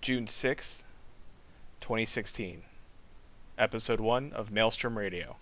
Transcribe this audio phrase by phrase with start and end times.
[0.00, 0.84] June 6th,
[1.82, 2.62] 2016.
[3.58, 5.36] Episode 1 of Maelstrom Radio.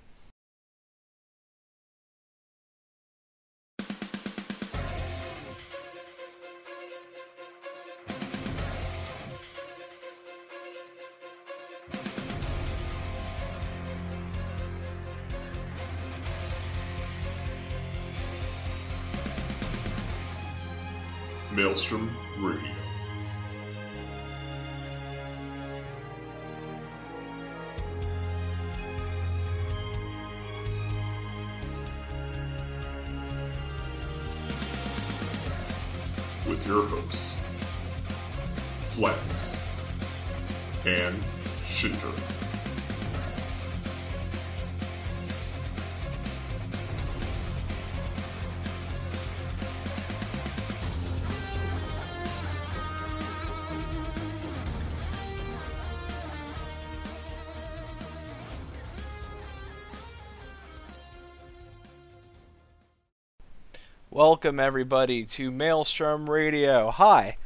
[64.18, 66.90] Welcome, everybody, to Maelstrom Radio.
[66.90, 67.36] Hi.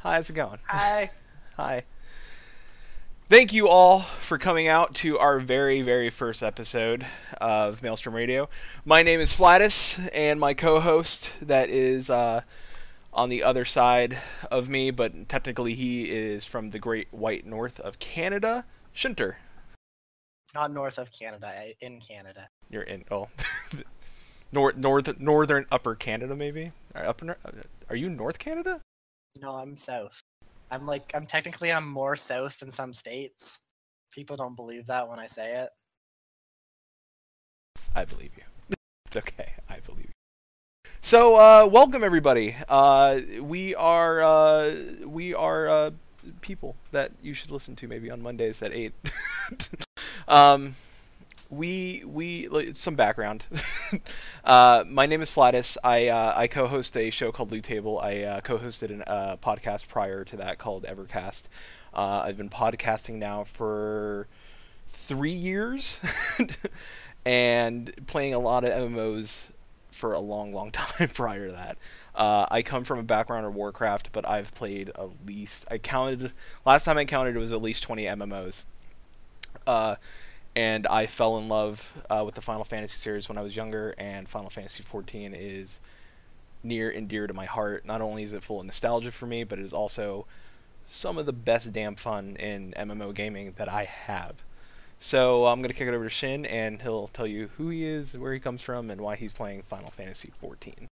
[0.00, 0.58] Hi, how's it going?
[0.66, 1.10] Hi.
[1.56, 1.84] Hi.
[3.30, 7.06] Thank you all for coming out to our very, very first episode
[7.40, 8.50] of Maelstrom Radio.
[8.84, 12.42] My name is Flatus, and my co host, that is uh,
[13.10, 14.18] on the other side
[14.50, 19.38] of me, but technically he is from the great white north of Canada, Shunter.
[20.54, 22.50] Not north of Canada, in Canada.
[22.68, 23.30] You're in, oh.
[24.50, 26.72] North, north, northern upper Canada, maybe?
[26.94, 27.36] Or upper,
[27.90, 28.80] are you North Canada?
[29.40, 30.20] No, I'm south.
[30.70, 33.58] I'm like, I'm technically, I'm more south than some states.
[34.12, 35.70] People don't believe that when I say it.
[37.94, 38.44] I believe you.
[39.06, 39.52] it's okay.
[39.68, 40.12] I believe you.
[41.00, 42.56] So, uh, welcome everybody.
[42.68, 44.74] Uh, we are uh,
[45.06, 45.90] we are uh,
[46.40, 48.94] people that you should listen to maybe on Mondays at eight.
[50.28, 50.74] um,
[51.50, 53.46] we we some background.
[54.44, 55.76] uh, my name is Flatus.
[55.82, 57.98] I uh, I co-host a show called Loot Table.
[58.00, 61.44] I uh, co-hosted a uh, podcast prior to that called Evercast.
[61.94, 64.26] Uh, I've been podcasting now for
[64.88, 66.00] three years,
[67.24, 69.50] and playing a lot of MMOs
[69.90, 71.78] for a long, long time prior to that.
[72.14, 76.32] Uh, I come from a background of Warcraft, but I've played at least I counted
[76.66, 78.64] last time I counted it was at least twenty MMOs.
[79.66, 79.96] Uh,
[80.58, 83.94] and I fell in love uh, with the Final Fantasy series when I was younger,
[83.96, 85.78] and Final Fantasy XIV is
[86.64, 87.86] near and dear to my heart.
[87.86, 90.26] Not only is it full of nostalgia for me, but it is also
[90.84, 94.42] some of the best damn fun in MMO gaming that I have.
[94.98, 98.18] So I'm gonna kick it over to Shin, and he'll tell you who he is,
[98.18, 100.88] where he comes from, and why he's playing Final Fantasy XIV.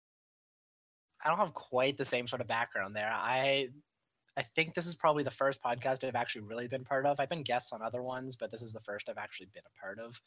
[1.24, 3.10] I don't have quite the same sort of background there.
[3.12, 3.70] I
[4.36, 7.18] I think this is probably the first podcast I've actually really been part of.
[7.18, 9.80] I've been guests on other ones, but this is the first I've actually been a
[9.80, 10.20] part of.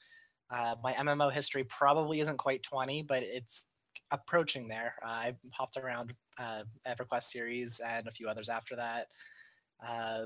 [0.49, 3.67] Uh, my MMO history probably isn't quite 20, but it's
[4.11, 4.95] approaching there.
[5.03, 9.07] Uh, I hopped around uh, EverQuest series and a few others after that.
[9.85, 10.25] Uh,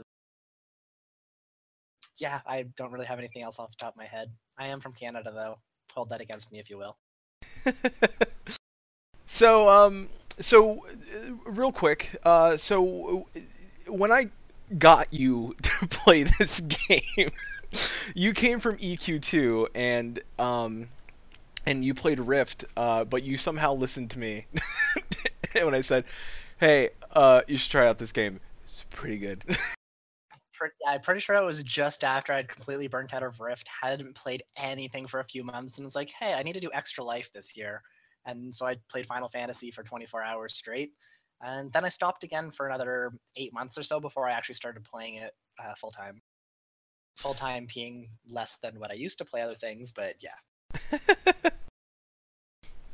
[2.20, 4.32] yeah, I don't really have anything else off the top of my head.
[4.58, 5.58] I am from Canada, though.
[5.94, 6.98] Hold that against me if you will.
[9.26, 13.28] so um so uh, real quick uh so
[13.88, 14.28] when i
[14.78, 17.30] got you to play this game
[18.16, 20.88] you came from eq2 and um
[21.66, 24.46] and you played rift uh but you somehow listened to me
[25.62, 26.04] when i said
[26.60, 28.40] hey uh you should try out this game.
[28.66, 29.44] It's pretty good.
[30.88, 34.44] I'm pretty sure it was just after I'd completely burnt out of Rift, hadn't played
[34.56, 37.30] anything for a few months, and was like, "Hey, I need to do extra life
[37.34, 37.82] this year."
[38.26, 40.94] And so I played Final Fantasy for 24 hours straight,
[41.44, 44.84] and then I stopped again for another eight months or so before I actually started
[44.84, 46.22] playing it uh, full time.
[47.18, 51.00] Full time being less than what I used to play other things, but yeah.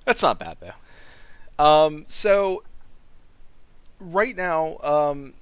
[0.06, 1.64] That's not bad though.
[1.64, 2.63] Um, so
[4.00, 5.34] right now, um,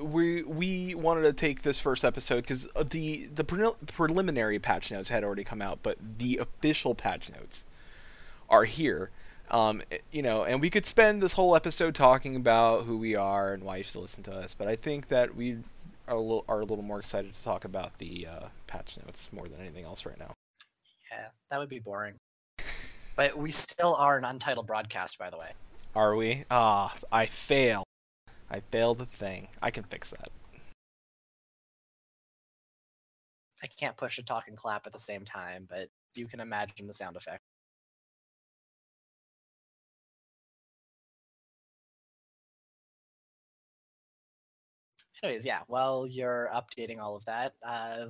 [0.00, 5.08] we we wanted to take this first episode because the the pre- preliminary patch notes
[5.08, 7.64] had already come out, but the official patch notes
[8.48, 9.10] are here.
[9.50, 13.52] Um, you know, and we could spend this whole episode talking about who we are
[13.52, 15.58] and why you should listen to us, but I think that we
[16.08, 19.30] are a little are a little more excited to talk about the uh, patch notes
[19.32, 20.34] more than anything else right now.
[21.10, 22.16] Yeah, that would be boring.
[23.16, 25.52] but we still are an untitled broadcast, by the way.
[25.94, 26.44] Are we?
[26.50, 27.84] Ah, I fail.
[28.50, 29.48] I failed the thing.
[29.62, 30.28] I can fix that.
[33.62, 36.86] I can't push a talk and clap at the same time, but you can imagine
[36.86, 37.42] the sound effect.
[45.26, 48.06] Anyways, yeah, while you're updating all of that, uh,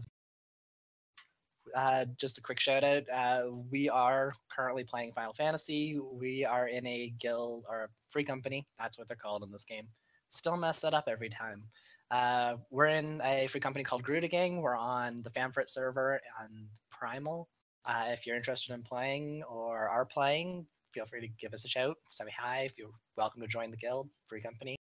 [1.75, 3.05] uh, just a quick shout out.
[3.11, 5.99] Uh, we are currently playing Final Fantasy.
[5.99, 8.67] We are in a guild or a free company.
[8.79, 9.89] That's what they're called in this game.
[10.29, 11.63] Still mess that up every time.
[12.11, 14.61] Uh, we're in a free company called Gruta Gang.
[14.61, 17.49] We're on the Famfrit server on Primal.
[17.87, 21.69] Uh, if you're interested in playing or are playing, feel free to give us a
[21.69, 21.97] shout.
[22.11, 22.65] Send me hi.
[22.65, 24.76] If you're welcome to join the guild, free company.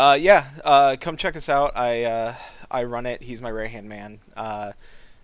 [0.00, 1.76] Uh, yeah, uh, come check us out.
[1.76, 2.34] I uh,
[2.70, 3.22] I run it.
[3.22, 4.20] He's my right hand man.
[4.34, 4.72] Uh,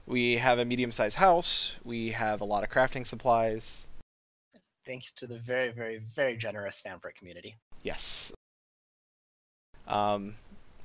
[0.07, 1.79] we have a medium sized house.
[1.83, 3.89] We have a lot of crafting supplies.
[4.85, 7.57] Thanks to the very, very, very generous Famfrit community.
[7.83, 8.35] Yes.
[9.89, 10.35] Um,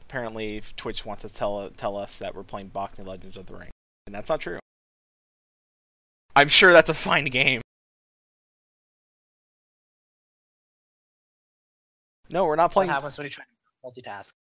[0.03, 3.71] apparently Twitch wants to tell tell us that we're playing Boxing Legends of the Ring,
[4.07, 4.59] and that's not true.
[6.33, 7.59] I'm sure that's a fine game.
[12.29, 12.91] No, we're not That's what playing.
[12.91, 14.33] happens when you try to multitask.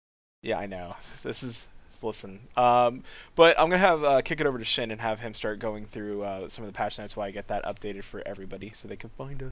[0.42, 0.94] Yeah, I know.
[1.22, 1.68] This is
[2.02, 2.40] listen.
[2.56, 3.02] Um,
[3.34, 5.84] but I'm gonna have uh, kick it over to Shin and have him start going
[5.84, 8.88] through uh, some of the patch notes while I get that updated for everybody so
[8.88, 9.50] they can find us.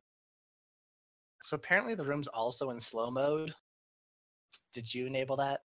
[1.43, 3.55] So apparently the room's also in slow mode.
[4.75, 5.61] Did you enable that?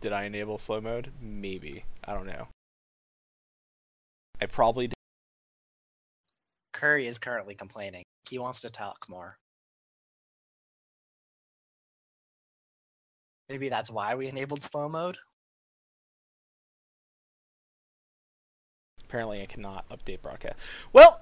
[0.00, 1.10] Did I enable slow mode?
[1.20, 1.84] Maybe.
[2.04, 2.48] I don't know.
[4.40, 4.94] I probably did.
[6.72, 8.04] Curry is currently complaining.
[8.28, 9.36] He wants to talk more.
[13.50, 15.18] Maybe that's why we enabled slow mode.
[19.02, 20.56] Apparently, I cannot update broadcast.
[20.92, 21.20] Well,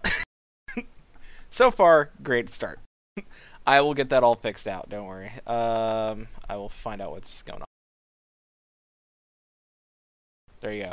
[1.51, 2.81] so far, great start.
[3.67, 4.91] I will get that all fixed out.
[4.91, 5.31] Don't worry.
[5.47, 7.67] Um, I will find out what's going on.
[10.61, 10.93] There you go.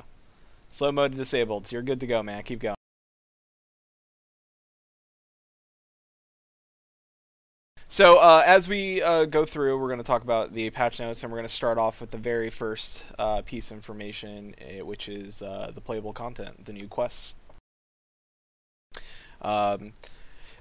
[0.69, 1.69] Slow mode disabled.
[1.69, 2.43] You're good to go, man.
[2.43, 2.74] Keep going.
[7.95, 11.23] So uh, as we uh, go through, we're going to talk about the patch notes,
[11.23, 14.81] and we're going to start off with the very first uh, piece of information, eh,
[14.81, 17.35] which is uh, the playable content, the new quests.
[19.41, 19.93] Um,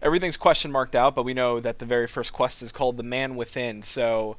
[0.01, 3.03] everything's question marked out, but we know that the very first quest is called the
[3.03, 3.83] Man Within.
[3.83, 4.37] So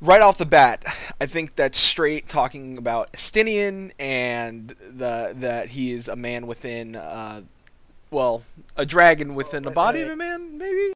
[0.00, 0.84] right off the bat,
[1.20, 6.96] I think that's straight talking about Estinian and the that he is a man within,
[6.96, 7.42] uh,
[8.10, 8.42] well,
[8.76, 10.94] a dragon within the body of a man, maybe.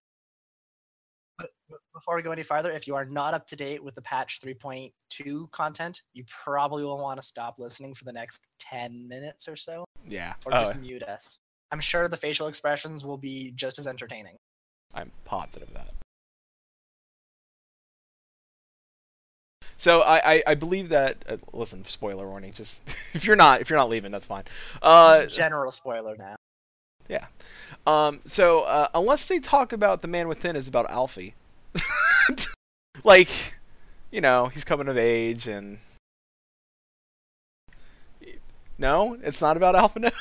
[1.96, 4.42] Before we go any farther, if you are not up to date with the patch
[4.42, 9.56] 3.2 content, you probably will want to stop listening for the next 10 minutes or
[9.56, 10.34] so, Yeah.
[10.44, 11.38] or Oh, just mute us.
[11.72, 14.36] I'm sure the facial expressions will be just as entertaining.
[14.92, 15.92] I'm positive of that.
[19.78, 22.82] So I, I, I believe that uh, listen spoiler warning just
[23.14, 24.44] if you're not if you're not leaving that's fine.
[24.82, 26.36] Uh, Just general spoiler now.
[27.08, 27.26] Yeah.
[27.86, 31.34] Um so uh, unless they talk about the man within is about Alfie,
[33.04, 33.28] like
[34.10, 35.78] you know he's coming of age and
[38.78, 40.12] no it's not about Alphinaud.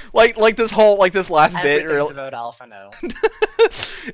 [0.12, 2.90] like like this whole like this last bit Everything's about Alpha No.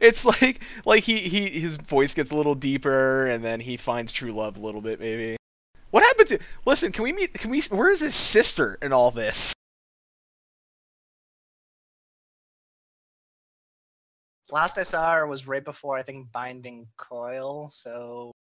[0.01, 4.13] it's like like he, he his voice gets a little deeper and then he finds
[4.13, 5.37] true love a little bit maybe
[5.91, 9.11] what happened to listen can we meet can we where is his sister in all
[9.11, 9.53] this
[14.53, 18.33] Last I saw her was right before I think Binding Coil, so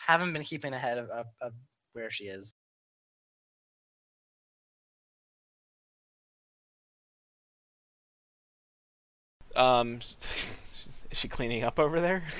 [0.00, 1.52] haven't been keeping ahead of, of, of
[1.92, 2.52] where she is.
[9.56, 12.22] um is she cleaning up over there?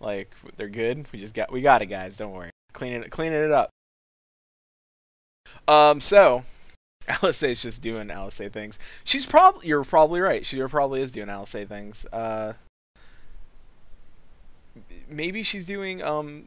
[0.00, 1.08] Like they're good?
[1.12, 2.50] We just got we got it guys don't worry.
[2.72, 3.70] Cleaning it cleaning it up.
[5.66, 6.44] Um so
[7.22, 8.78] Is just doing LSA things.
[9.04, 10.44] She's probably you're probably right.
[10.44, 12.04] She probably is doing LSA things.
[12.12, 12.54] Uh,
[15.08, 16.46] maybe she's doing um,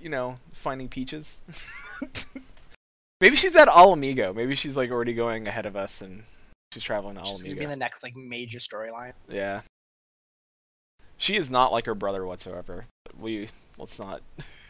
[0.00, 1.42] you know, finding peaches.
[3.20, 4.34] maybe she's at Ala Mhigo.
[4.34, 6.24] Maybe she's like already going ahead of us and
[6.72, 9.12] she's traveling to She's gonna be in the next like major storyline.
[9.28, 9.62] Yeah.
[11.16, 12.86] She is not like her brother whatsoever.
[13.18, 14.22] We let's not.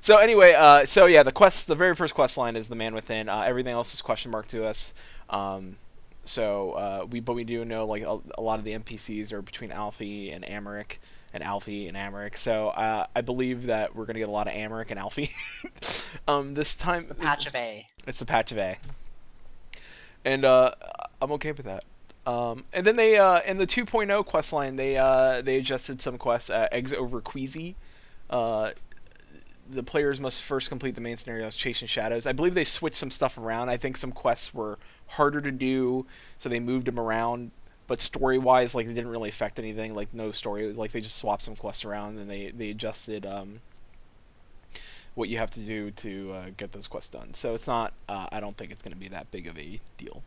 [0.00, 2.94] so anyway, uh, so yeah, the quest, the very first quest line is the man
[2.94, 3.28] within.
[3.28, 4.92] Uh, everything else is question mark to us.
[5.28, 5.76] Um,
[6.24, 9.42] so uh, we, but we do know like a, a lot of the NPCs are
[9.42, 10.98] between Alfie and Aymeric,
[11.32, 12.36] and Alfie and Aymeric.
[12.36, 15.30] So uh, I believe that we're gonna get a lot of Aymeric and Alfie.
[16.28, 17.88] um, this time, It's the patch of A.
[18.06, 18.78] it's the patch of A.
[20.24, 20.72] And uh,
[21.22, 21.84] I'm okay with that.
[22.26, 26.18] Um, and then they uh, in the 2.0 quest line they uh, they adjusted some
[26.18, 26.50] quests.
[26.50, 27.76] Uh, Eggs over Queasy.
[29.70, 32.26] The players must first complete the main scenarios, Chasing Shadows.
[32.26, 33.68] I believe they switched some stuff around.
[33.68, 36.06] I think some quests were harder to do,
[36.38, 37.52] so they moved them around.
[37.86, 39.94] but story wise, like it didn't really affect anything.
[39.94, 43.60] Like no story, like they just swapped some quests around and they they adjusted um,
[45.16, 47.34] what you have to do to uh, get those quests done.
[47.34, 47.92] So it's not.
[48.08, 50.22] Uh, I don't think it's going to be that big of a deal.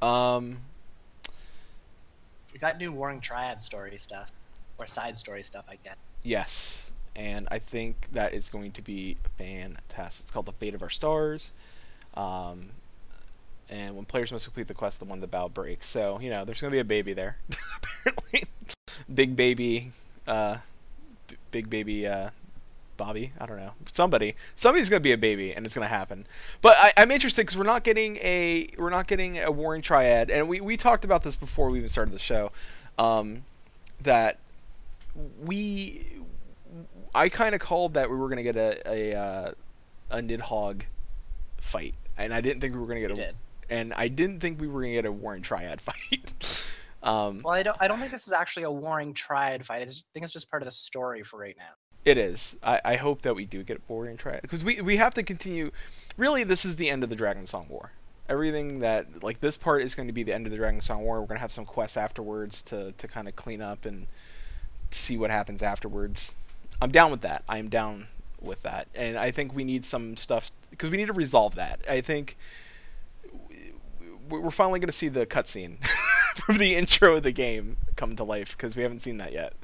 [0.00, 0.58] Um,
[2.54, 4.30] We got new Warring Triad story stuff,
[4.80, 5.96] or side story stuff, I guess.
[6.22, 10.24] Yes, and I think that is going to be fantastic.
[10.24, 11.52] It's called The Fate of Our Stars.
[12.14, 12.70] Um,
[13.68, 15.86] and when players must complete the quest, the one the bow breaks.
[15.86, 17.38] So, you know, there's going to be a baby there.
[17.76, 18.44] Apparently.
[19.12, 19.92] Big baby,
[20.26, 20.58] uh,
[21.28, 22.30] b- big baby, uh,
[23.00, 23.32] Bobby.
[23.40, 23.72] I don't know.
[23.90, 26.26] Somebody, somebody's gonna be a baby, and it's gonna happen.
[26.60, 30.30] But I, I'm interested because we're not getting a we're not getting a warring triad,
[30.30, 32.52] and we we talked about this before we even started the show.
[32.98, 33.44] Um,
[34.02, 34.38] that
[35.14, 36.06] we
[37.14, 39.52] I kind of called that we were gonna get a a uh,
[40.10, 40.82] a Nidhogg
[41.58, 43.36] fight, and I didn't think we were gonna get We a did.
[43.68, 46.66] and I didn't think we were gonna get a Warring Triad fight.
[47.02, 47.76] um, Well, I don't.
[47.80, 49.82] I don't think this is actually a Warring Triad fight.
[49.82, 51.72] I think it's just part of the story for right now.
[52.04, 52.56] It is.
[52.62, 55.70] I, I hope that we do get Warrior Triad because we we have to continue.
[56.16, 57.92] Really, this is the end of the Dragon Song War.
[58.28, 61.02] Everything that like this part is going to be the end of the Dragon Song
[61.02, 61.20] War.
[61.20, 64.06] We're going to have some quests afterwards to to kind of clean up and
[64.90, 66.36] see what happens afterwards.
[66.82, 67.44] I'm down with that.
[67.48, 68.08] I am down
[68.40, 71.80] with that, and I think we need some stuff because we need to resolve that.
[71.88, 72.36] I think
[74.28, 75.84] we- we're finally going to see the cutscene
[76.36, 79.54] from the intro of the game come to life because we haven't seen that yet.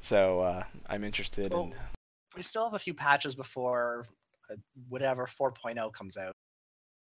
[0.00, 1.74] So uh, I'm interested Well, in.
[2.36, 4.06] we still have a few patches before
[4.50, 4.56] uh,
[4.88, 6.34] whatever 4.0 comes out.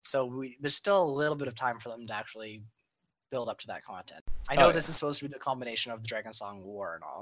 [0.04, 2.64] So we there's still a little bit of time for them to actually
[3.32, 4.22] build up to that content.
[4.50, 6.96] I know Oh, this is supposed to be the combination of the Dragon Song War
[6.96, 7.22] and all.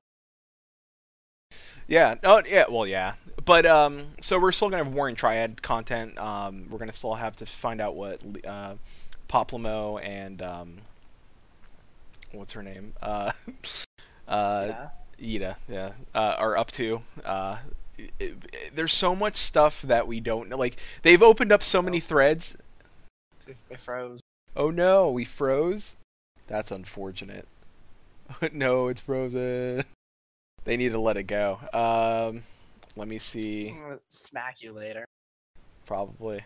[1.88, 2.16] Yeah.
[2.24, 2.66] Oh, yeah.
[2.70, 3.14] Well, yeah.
[3.46, 6.18] But um, so we're still gonna have Warring Triad content.
[6.18, 8.76] Um, we're gonna still have to find out what uh,
[9.30, 10.74] Papalymo and um,
[12.34, 12.94] what's her name?
[13.02, 13.32] Uh,
[14.28, 14.90] uh, yeah.
[15.40, 15.56] Yda.
[15.70, 15.92] Yeah.
[16.14, 17.02] Uh, are up to.
[17.24, 17.60] Uh,
[17.98, 20.58] it, it- there's so much stuff that we don't know.
[20.58, 22.58] Like they've opened up so many threads.
[23.48, 24.20] If, if froze.
[24.58, 25.96] Oh no, we froze.
[26.48, 27.48] That's unfortunate.
[28.52, 29.86] no, it's frozen.
[30.68, 31.60] They need to let it go.
[31.72, 32.44] Um,
[32.98, 33.74] let me see.
[34.10, 35.06] Smack you later.
[35.86, 36.42] Probably.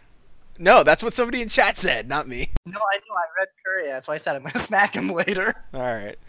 [0.59, 2.51] No, that's what somebody in chat said, not me.
[2.67, 3.15] No, I know.
[3.15, 3.93] I read Korea.
[3.93, 5.55] That's why I said I'm gonna smack him later.
[5.73, 6.19] All right.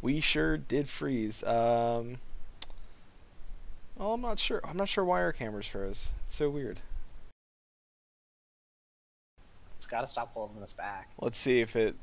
[0.00, 1.44] We sure did freeze.
[1.44, 2.16] Um.
[4.00, 4.62] Oh, I'm not sure.
[4.64, 6.12] I'm not sure why our cameras froze.
[6.24, 6.80] It's so weird.
[9.76, 11.10] It's gotta stop holding us back.
[11.20, 11.96] Let's see if it.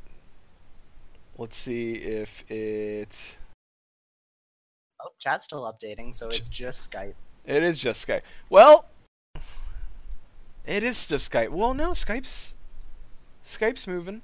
[1.39, 3.37] Let's see if it.
[5.01, 7.13] Oh, chat's still updating, so it's just Skype.
[7.45, 8.21] It is just Skype.
[8.49, 8.85] Well,
[10.65, 11.49] it is just Skype.
[11.49, 12.55] Well, no, Skype's
[13.43, 14.21] Skype's moving.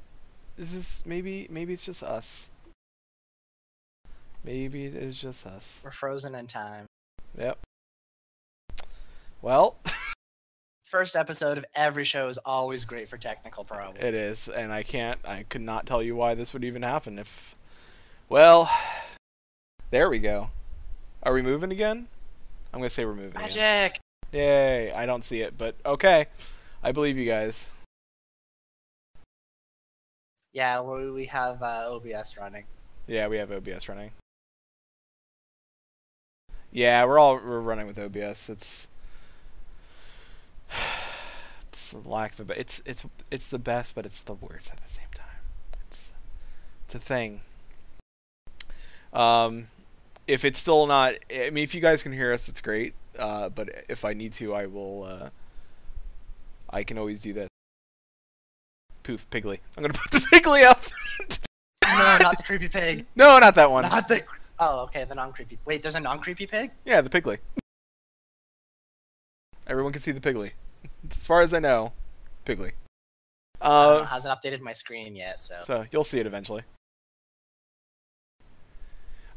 [0.58, 2.50] This is maybe maybe it's just us.
[4.44, 5.82] Maybe it is just us.
[5.84, 6.86] We're frozen in time.
[7.38, 7.58] Yep.
[9.41, 9.77] Well,
[10.86, 14.03] First episode of every show is always great for technical problems.
[14.03, 15.20] it is, and I can't.
[15.25, 17.55] I could not tell you why this would even happen if.
[18.29, 18.70] Well,
[19.89, 20.51] there we go.
[21.25, 22.08] Are we moving again?
[22.72, 23.41] I'm gonna say we're moving.
[23.41, 23.41] Again.
[23.41, 24.00] Magic.
[24.32, 24.91] Yay!
[24.91, 26.27] I don't see it, but okay.
[26.84, 27.67] I believe you guys.
[30.53, 32.65] Yeah, we we have uh, OBS running.
[33.08, 34.12] Yeah, we have OBS running.
[36.72, 38.48] Yeah, we're all we're running with OBS.
[38.48, 38.88] It's
[41.70, 44.77] it's the lack of a it's it's it's the best, but it's the worst at
[44.77, 45.41] the same time.
[45.88, 46.13] It's
[46.86, 47.41] it's a thing.
[49.12, 49.67] Um,
[50.27, 52.94] if it's still not, I mean, if you guys can hear us, it's great.
[53.17, 55.03] Uh, but if I need to, I will.
[55.03, 55.29] Uh,
[56.70, 57.48] I can always do this.
[59.03, 59.60] Poof, Piggly.
[59.77, 60.84] I'm gonna put the Piggly up.
[61.84, 63.05] No, not the creepy pig.
[63.15, 63.84] no, not that one.
[63.84, 64.22] Not the.
[64.60, 65.60] Oh, okay, the non-creepy.
[65.65, 66.72] Wait, there's a non-creepy pig.
[66.86, 67.38] Yeah, the Piggly.
[69.67, 70.51] Everyone can see the Piggly.
[71.12, 71.94] As far as I know,
[72.46, 72.72] Piggly.
[73.62, 75.55] I know, Uh, hasn't updated my screen yet, so.
[75.63, 76.63] so you'll see it eventually.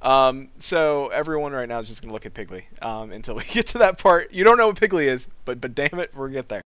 [0.00, 3.66] Um, so everyone right now is just gonna look at Piggly um, until we get
[3.68, 4.32] to that part.
[4.32, 6.62] You don't know what Piggly is, but but damn it, we'll get there.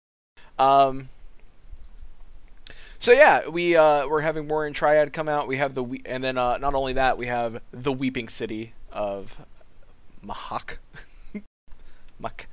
[0.58, 1.08] Um,
[2.98, 5.48] so yeah, we uh, we're having Warring Triad come out.
[5.48, 8.72] We have the we- and then uh, not only that, we have the Weeping City
[8.92, 9.44] of
[10.24, 10.78] Mhach.
[12.18, 12.48] Mak,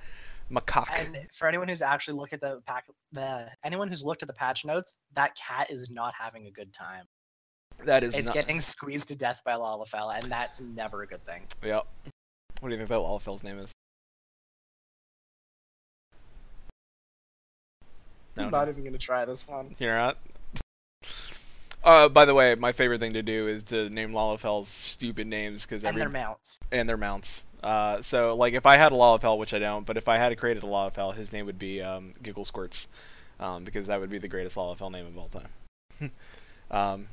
[0.52, 1.06] Makak.
[1.06, 4.34] And for anyone who's actually looked at the pack, the anyone who's looked at the
[4.34, 7.06] patch notes, that cat is not having a good time.
[7.86, 8.34] That is It's not.
[8.34, 11.44] getting squeezed to death by Lalafell, and that's never a good thing.
[11.64, 11.86] Yep.
[12.60, 13.74] What do you think that Lalafell's name is?
[18.36, 18.58] No, I'm no.
[18.60, 19.76] not even gonna try this one.
[19.78, 20.18] You're not.
[21.84, 25.64] Uh, by the way, my favorite thing to do is to name Lalafell's stupid names
[25.66, 26.60] because and every their mounts.
[26.72, 27.44] and their mounts.
[27.62, 30.38] Uh, so like if I had a Lalafell, which I don't, but if I had
[30.38, 32.88] created a Lalafell, his name would be um, Giggle Squirts,
[33.40, 36.12] um, because that would be the greatest Lalafell name of all time.
[36.72, 37.08] um,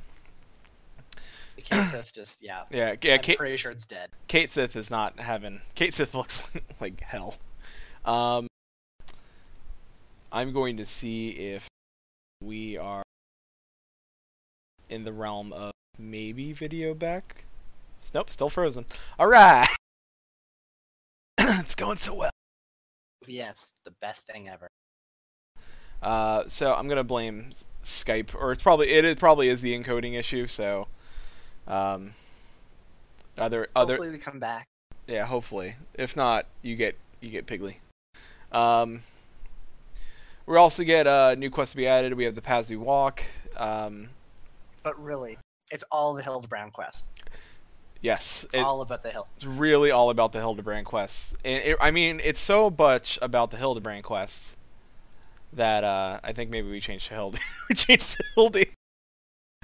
[1.61, 2.63] The Cait Sith just yeah.
[2.71, 3.13] yeah, yeah.
[3.15, 4.09] I'm Kate, pretty sure it's dead.
[4.27, 5.61] Cait Sith is not having.
[5.75, 6.43] Cait Sith looks
[6.79, 7.35] like hell.
[8.05, 8.47] Um,
[10.31, 11.67] I'm going to see if
[12.41, 13.03] we are
[14.89, 17.45] in the realm of maybe video back.
[18.13, 18.85] Nope, still frozen.
[19.19, 19.67] All right,
[21.37, 22.31] it's going so well.
[23.27, 24.67] Yes, the best thing ever.
[26.01, 27.51] Uh, so I'm gonna blame
[27.83, 30.47] Skype, or it's probably it, it probably is the encoding issue.
[30.47, 30.87] So,
[31.71, 32.11] um,
[33.37, 34.65] other other Hopefully we come back.
[35.07, 35.75] yeah, hopefully.
[35.93, 37.75] If not, you get you get Piggly.
[38.51, 39.01] Um,
[40.45, 42.13] we also get a new quest to be added.
[42.15, 43.23] We have the Paths We Walk.
[43.55, 44.09] Um,
[44.83, 45.37] But really,
[45.71, 47.05] it's all the Hildebrand quest.
[48.01, 49.27] yes, it- all about the hill.
[49.37, 51.33] it's really all about the Hildebrand quests.
[51.45, 54.57] And it, I mean, it's so much about the Hildebrand quests
[55.53, 57.39] that uh, I think maybe we changed to Hilde.
[57.69, 58.65] we changed to Hilde.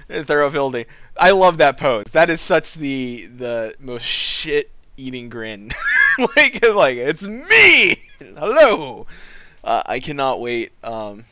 [0.08, 0.86] Thorough Hilde.
[1.16, 2.06] I love that pose.
[2.12, 5.70] That is such the the most shit eating grin.
[6.18, 7.96] like like it's me.
[8.18, 9.06] Hello.
[9.62, 11.24] Uh, I cannot wait um,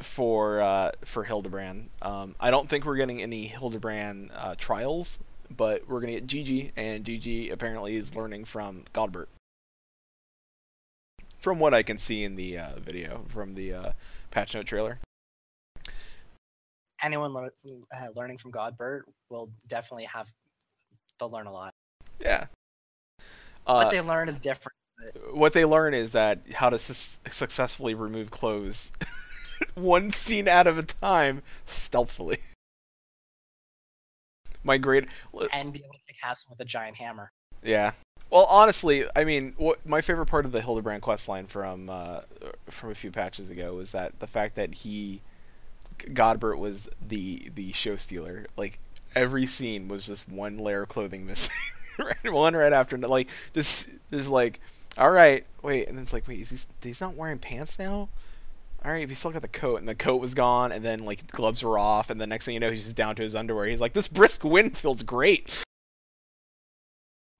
[0.00, 1.90] for uh, for Hildebrand.
[2.02, 5.20] Um, I don't think we're getting any Hildebrand uh, trials,
[5.54, 9.28] but we're gonna get Gigi, and Gigi apparently is learning from Godbert.
[11.38, 13.92] From what I can see in the uh, video from the uh,
[14.30, 14.98] patch note trailer.
[17.02, 17.50] Anyone lear-
[17.94, 20.28] uh, learning from Godbert will definitely have.
[21.18, 21.72] They'll learn a lot.
[22.20, 22.46] Yeah.
[23.64, 24.76] What Uh, they learn is different.
[25.32, 28.92] what they learn is that how to su- successfully remove clothes
[29.74, 32.38] one scene at a time stealthily.
[34.62, 35.06] My great
[35.52, 37.30] and be able to cast with a giant hammer.
[37.62, 37.92] Yeah.
[38.30, 42.20] Well, honestly, I mean, what my favorite part of the Hildebrand quest line from uh,
[42.70, 45.20] from a few patches ago was that the fact that he
[45.98, 48.46] Godbert was the the show stealer.
[48.56, 48.78] Like
[49.14, 51.54] every scene was just one layer of clothing missing,
[51.98, 53.10] right, one right after another.
[53.10, 54.60] Like just just like,
[54.98, 58.08] all right, wait, and then it's like, wait, is he he's not wearing pants now?
[58.84, 61.04] All right, if he still got the coat, and the coat was gone, and then
[61.04, 63.34] like gloves were off, and the next thing you know, he's just down to his
[63.34, 63.66] underwear.
[63.66, 65.64] He's like, this brisk wind feels great.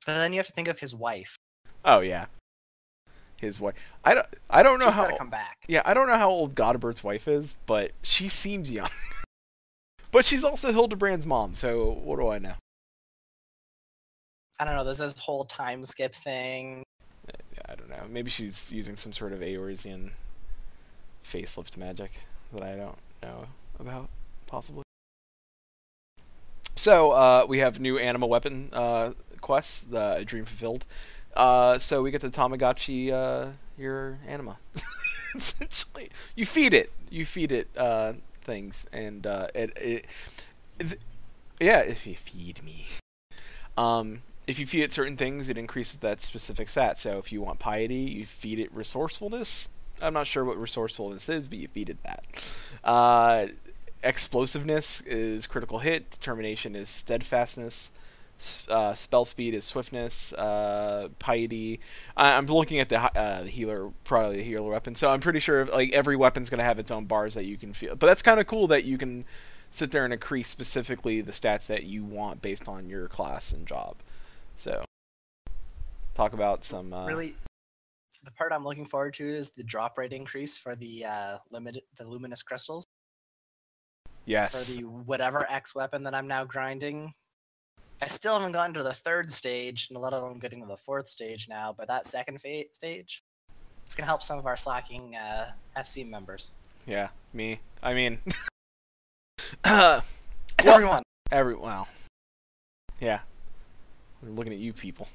[0.07, 1.37] But then you have to think of his wife.
[1.85, 2.27] Oh yeah,
[3.37, 3.75] his wife.
[4.05, 4.27] I don't.
[4.51, 5.17] I don't know She's how.
[5.17, 5.59] come back.
[5.69, 8.91] Yeah, I don't know how old Godbert's wife is, but she seems young.
[10.13, 12.55] but she's also Hildebrand's mom, so what do I know?
[14.59, 14.85] I don't know.
[14.85, 16.85] There's this whole time skip thing.
[17.69, 18.05] I don't know.
[18.09, 20.11] Maybe she's using some sort of Eorzean
[21.25, 22.13] facelift magic
[22.53, 23.47] that I don't know
[23.81, 24.09] about,
[24.47, 24.85] possibly.
[26.77, 30.87] So uh, we have new anima weapon uh, quests, the Dream Fulfilled.
[31.35, 34.59] Uh, so we get the Tamagotchi uh, your anima.
[35.35, 36.93] Essentially, you feed it.
[37.11, 40.05] You feed it uh, things, and uh, it, it,
[40.79, 40.99] it,
[41.61, 41.81] yeah.
[41.81, 42.87] If you feed me,
[43.77, 46.99] um, if you feed it certain things, it increases that specific stat.
[46.99, 49.71] So if you want piety, you feed it resourcefulness.
[50.03, 52.25] I'm not sure what resourcefulness is, but you feed it that.
[52.83, 53.47] Uh,
[54.03, 56.11] explosiveness is critical hit.
[56.11, 57.91] Determination is steadfastness.
[58.69, 60.33] Uh, spell speed is swiftness.
[60.33, 61.81] Uh, piety.
[62.17, 64.95] I, I'm looking at the uh, the healer, probably the healer weapon.
[64.95, 67.73] So I'm pretty sure like every weapon's gonna have its own bars that you can
[67.73, 67.97] feel.
[67.97, 69.25] But that's kind of cool that you can
[69.71, 73.67] sit there and increase specifically the stats that you want based on your class and
[73.67, 73.97] job.
[74.57, 74.85] So
[76.15, 77.35] talk about some uh, really,
[78.23, 81.79] the part I'm looking forward to is the drop rate increase for the uh, limit,
[81.97, 82.85] the luminous crystals
[84.27, 84.75] yes.
[84.75, 87.15] for the whatever X weapon that I'm now grinding.
[88.05, 90.67] I still haven't gotten to the third stage, and a lot of them getting to
[90.67, 91.75] the fourth stage now.
[91.77, 93.23] But that second fa- stage,
[93.87, 96.53] it's gonna help some of our slacking uh, FC members.
[96.87, 97.61] Yeah, me.
[97.83, 98.19] I mean,
[99.65, 100.03] Well-
[100.63, 101.03] Everyone.
[101.33, 101.89] every well,
[103.01, 103.21] yeah.
[104.23, 105.09] We're looking at you people.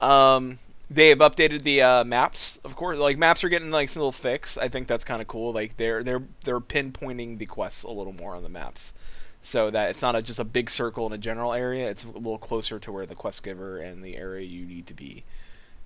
[0.00, 0.58] Um,
[0.90, 2.98] they have updated the uh, maps, of course.
[2.98, 4.56] Like maps are getting like some little fix.
[4.58, 5.52] I think that's kind of cool.
[5.54, 8.92] Like they're they're they're pinpointing the quests a little more on the maps,
[9.40, 11.88] so that it's not a, just a big circle in a general area.
[11.88, 14.94] It's a little closer to where the quest giver and the area you need to
[14.94, 15.24] be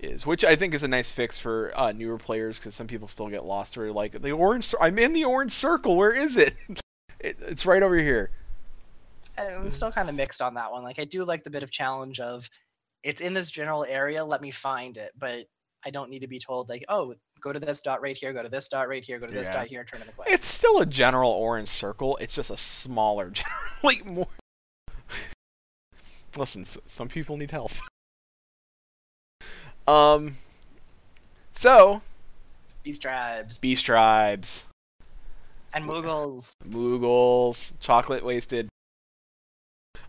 [0.01, 3.09] is, which I think is a nice fix for uh, newer players because some people
[3.09, 3.79] still get lost.
[3.79, 5.97] Or like the orange, I'm in the orange circle.
[5.97, 6.55] Where is it?
[7.21, 8.31] it it's right over here.
[9.37, 10.85] I'm still kind of mixed on that one.
[10.85, 12.49] Like I do like the bit of challenge of
[13.03, 15.47] it's in this general area, let me find it, but
[15.85, 17.15] I don't need to be told like, oh,
[17.45, 19.49] go to this dot right here, go to this dot right here, go to this
[19.49, 19.53] Yeah.
[19.53, 20.31] dot here, turn in the quest.
[20.31, 22.17] It's still a general orange circle.
[22.17, 23.33] It's just a smaller,
[23.85, 24.27] like more.
[26.37, 27.71] Listen, some people need help.
[29.87, 30.39] Um.
[31.53, 32.01] So,
[32.83, 34.65] Beast tribes beast tribes,
[35.75, 36.53] and Moogles.
[36.67, 38.71] Moogles, chocolate wasted.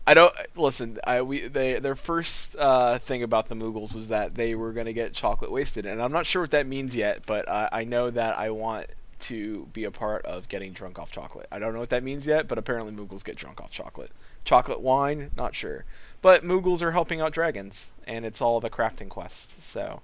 [0.06, 0.98] I don't listen.
[1.04, 4.92] I we they their first uh, thing about the Moogles was that they were gonna
[4.92, 7.26] get chocolate wasted, and I'm not sure what that means yet.
[7.26, 8.86] But uh, I know that I want
[9.18, 11.48] to be a part of getting drunk off chocolate.
[11.50, 14.12] I don't know what that means yet, but apparently Moogles get drunk off chocolate.
[14.44, 15.84] Chocolate wine, not sure.
[16.22, 19.60] But Moogles are helping out dragons, and it's all the crafting quest.
[19.62, 20.02] So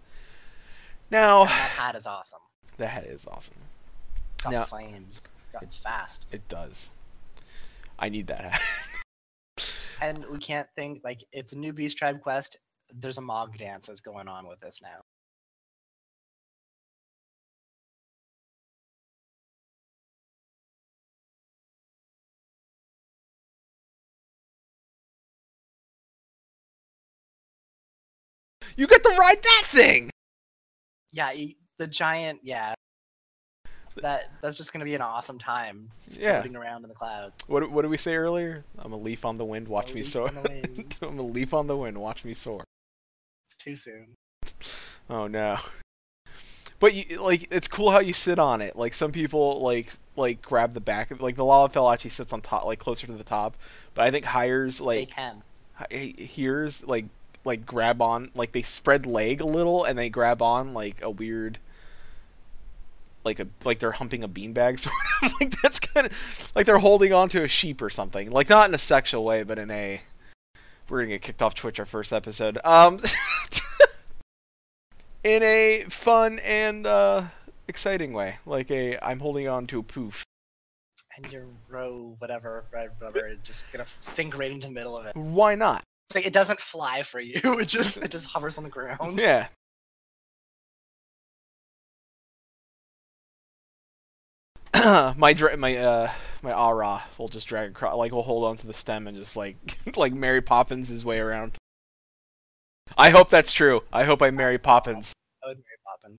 [1.11, 2.41] now And that hat is awesome.
[2.77, 3.55] the hat is awesome.
[4.43, 5.23] Got Now- flames.
[5.61, 6.27] It's fast.
[6.33, 6.91] It does.
[7.99, 8.63] I need that hat.
[10.03, 12.59] And we can't think like it's a new Beast Tribe quest.
[12.93, 15.01] There's a Mog dance that's going on with this now.
[28.77, 30.11] you get to ride that thing.
[31.13, 31.33] Yeah,
[31.79, 32.41] the giant.
[32.43, 32.75] Yeah,
[33.97, 36.41] that that's just gonna be an awesome time Yeah.
[36.41, 37.35] floating around in the clouds.
[37.47, 38.65] What what did we say earlier?
[38.79, 39.69] I'm a leaf on the wind.
[39.69, 40.29] Watch A me soar.
[40.29, 40.99] on the wind.
[41.03, 41.99] I'm a leaf on the wind.
[41.99, 42.65] Watch me soar.
[43.59, 44.15] Too soon.
[45.11, 45.59] Oh no.
[46.79, 48.77] But you, like, it's cool how you sit on it.
[48.77, 52.41] Like some people like like grab the back of like the Lalafell actually sits on
[52.41, 53.57] top, like closer to the top.
[53.95, 55.43] But I think hires like they can.
[55.91, 57.07] here's like
[57.45, 61.11] like grab on like they spread leg a little and they grab on like a
[61.11, 61.59] weird
[63.25, 66.79] like a like they're humping a beanbag sort of like that's kind of like they're
[66.79, 69.71] holding on to a sheep or something like not in a sexual way but in
[69.71, 70.01] a
[70.89, 72.99] we're gonna get kicked off twitch our first episode um
[75.25, 77.23] in a fun and uh
[77.69, 80.25] exciting way like a i'm holding on to a poof
[81.17, 85.15] And your row, whatever, red brother, just gonna sink right into the middle of it.
[85.15, 87.39] why not It's like it doesn't fly for you.
[87.61, 89.21] It just it just hovers on the ground.
[89.21, 89.47] Yeah.
[95.17, 96.11] my dra- my uh
[96.43, 99.17] my Au Ra will just drag across like we'll hold on to the stem and
[99.17, 99.57] just like
[99.97, 101.53] like Mary Poppins his way around.
[102.99, 103.83] I hope that's true.
[103.93, 106.19] I hope I Mary Poppins That would Mary Poppins.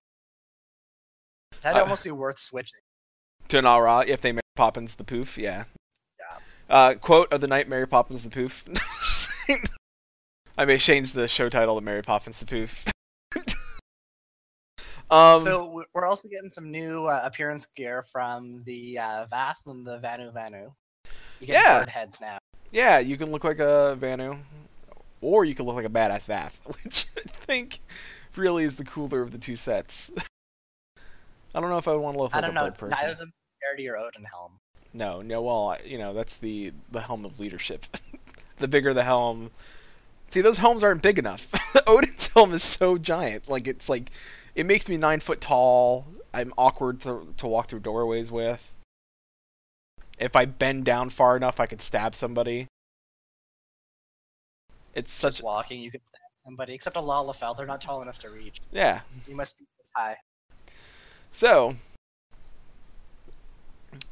[1.62, 2.80] That'd Uh, almost be worth switching.
[3.48, 5.36] to an Au Ra if they Mary Poppins the poof.
[5.38, 5.64] Yeah.
[6.18, 6.38] Yeah.
[6.68, 8.64] Uh, quote of the night: Mary Poppins the poof.
[10.56, 12.84] I may change the show title to Mary Poppins the poof.
[15.14, 15.38] um.
[15.40, 19.98] so we're also getting some new uh, appearance gear from the uh, Vath and the
[19.98, 20.72] Vanu Vanu.
[21.40, 21.80] You get Yeah.
[21.80, 22.38] bird heads now.
[22.72, 24.38] Yeah, you can look like a Vanu,
[25.20, 27.78] or you can look like a badass Vath, which I think
[28.36, 30.10] really is the cooler of the two sets.
[31.54, 32.90] I don't know if I would want to look like a bird person.
[33.00, 34.58] Neither of them compare to your Odin helm.
[34.92, 35.40] No, no.
[35.42, 37.86] Well, you know that's the the helm of leadership.
[38.56, 39.50] the bigger the helm.
[40.30, 41.48] See, those helms aren't big enough.
[41.86, 43.48] Odin's helm is so giant.
[43.48, 44.10] Like it's like
[44.54, 46.06] it makes me nine foot tall.
[46.32, 48.74] I'm awkward to to walk through doorways with.
[50.18, 52.68] If I bend down far enough, I could stab somebody.
[54.94, 56.72] It's such Just walking, you could stab somebody.
[56.72, 58.60] Except a Lalafell, they're not tall enough to reach.
[58.70, 59.00] yeah.
[59.26, 60.16] You must be this high.
[61.32, 61.74] So,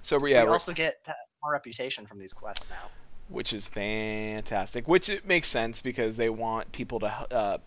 [0.01, 1.07] so yeah, we also get
[1.41, 2.91] more reputation from these quests now.
[3.29, 4.89] which is fantastic.
[4.89, 7.27] Which it makes sense because they want people to.
[7.31, 7.59] Uh,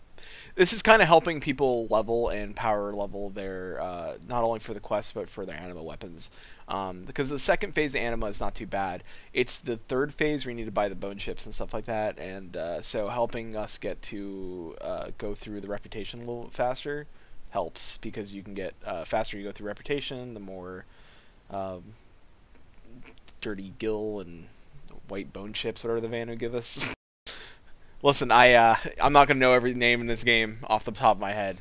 [0.54, 4.74] this is kind of helping people level and power level their uh, not only for
[4.74, 6.30] the quest but for their anima weapons.
[6.68, 9.04] Um, because the second phase of anima is not too bad.
[9.32, 11.84] It's the third phase where you need to buy the bone chips and stuff like
[11.84, 16.48] that, and uh, so helping us get to uh, go through the reputation a little
[16.50, 17.06] faster
[17.50, 20.84] helps because you can get uh, faster you go through reputation, the more
[21.50, 21.82] um,
[23.40, 24.46] dirty gil and
[25.08, 26.92] white bone chips, whatever the van Vanu give us.
[28.06, 31.16] Listen, I uh, I'm not gonna know every name in this game off the top
[31.16, 31.56] of my head,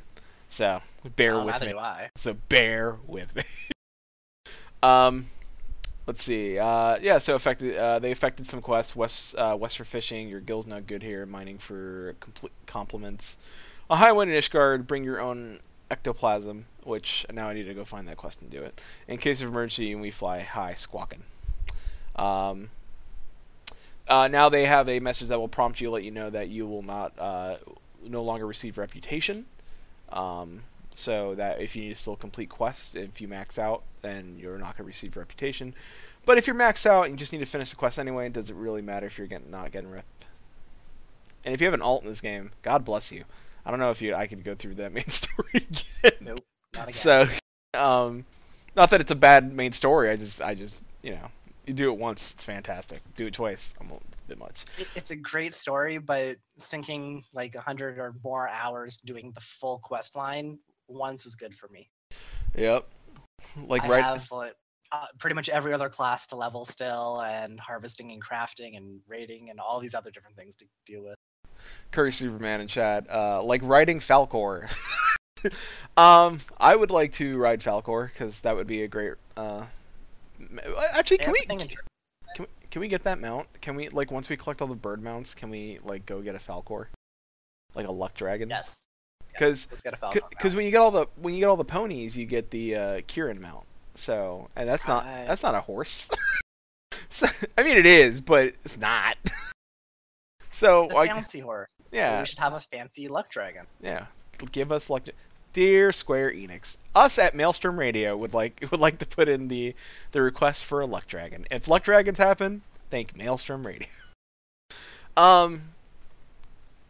[0.47, 0.79] so
[1.15, 1.73] bear with me.
[2.17, 3.41] So bear with me.
[4.87, 5.25] um,
[6.05, 6.59] let's see.
[6.59, 7.75] Uh, yeah, so affected.
[7.75, 8.95] Uh, they affected some quests.
[8.95, 10.29] West uh, west for fishing.
[10.29, 11.25] Your gil's not good here.
[11.25, 13.37] Mining for complete compliments.
[13.89, 14.85] A high wind in Ishgard.
[14.85, 16.67] Bring your own ectoplasm.
[16.83, 18.79] Which now I need to go find that quest and do it.
[19.07, 21.23] In case of emergency, we fly high, squawking.
[22.15, 22.69] Um,
[24.07, 26.67] uh, now they have a message that will prompt you, let you know that you
[26.67, 27.57] will not, uh,
[28.03, 29.45] no longer receive reputation.
[30.09, 30.61] Um,
[30.93, 34.57] so that if you need to still complete quests, if you max out, then you're
[34.57, 35.75] not going to receive reputation.
[36.25, 38.33] But if you're maxed out and you just need to finish the quest anyway, it
[38.33, 40.05] doesn't really matter if you're getting, not getting rep.
[41.43, 43.25] And if you have an alt in this game, God bless you.
[43.65, 46.17] I don't know if you I could go through that main story again.
[46.21, 46.45] Nope.
[46.73, 46.93] Not again.
[46.93, 47.27] So
[47.73, 48.25] um,
[48.75, 50.09] not that it's a bad main story.
[50.09, 51.29] I just, I just, you know,
[51.67, 53.01] you do it once, it's fantastic.
[53.15, 54.65] Do it twice, I'm a bit much.
[54.95, 59.79] It's a great story, but sinking like a hundred or more hours doing the full
[59.79, 61.89] quest line once is good for me.
[62.55, 62.87] Yep.
[63.67, 64.03] Like I right.
[64.03, 64.53] have like,
[64.91, 69.49] uh, pretty much every other class to level still, and harvesting and crafting and raiding
[69.49, 71.15] and all these other different things to deal with.
[71.91, 74.69] Curry Superman in chat, uh, like riding Falkor.
[75.97, 79.13] um, I would like to ride Falkor because that would be a great.
[79.35, 79.63] Uh,
[80.93, 81.67] actually, can we, in- can
[82.39, 83.47] we can we get that mount?
[83.61, 86.35] Can we like once we collect all the bird mounts, can we like go get
[86.35, 86.87] a Falkor,
[87.73, 88.49] like a luck dragon?
[88.49, 88.85] Yes.
[89.31, 90.21] Because a Falcon.
[90.29, 92.75] Because when you get all the when you get all the ponies, you get the
[92.75, 93.65] uh, Kirin mount.
[93.93, 95.25] So and that's not Right.
[95.27, 96.09] that's not a horse.
[97.09, 99.17] so, I mean, it is, but it's not.
[100.51, 101.73] so the like, fancy horse.
[101.91, 103.67] yeah, We should have a fancy luck dragon.
[103.81, 104.05] Yeah,
[104.51, 105.09] give us like,
[105.55, 109.73] dear Square Enix, us at Maelstrom Radio would like would like to put in the
[110.11, 111.45] the request for a Luck Dragon.
[111.49, 113.87] If Luck Dragons happen, thank Maelstrom Radio.
[115.17, 115.61] Um,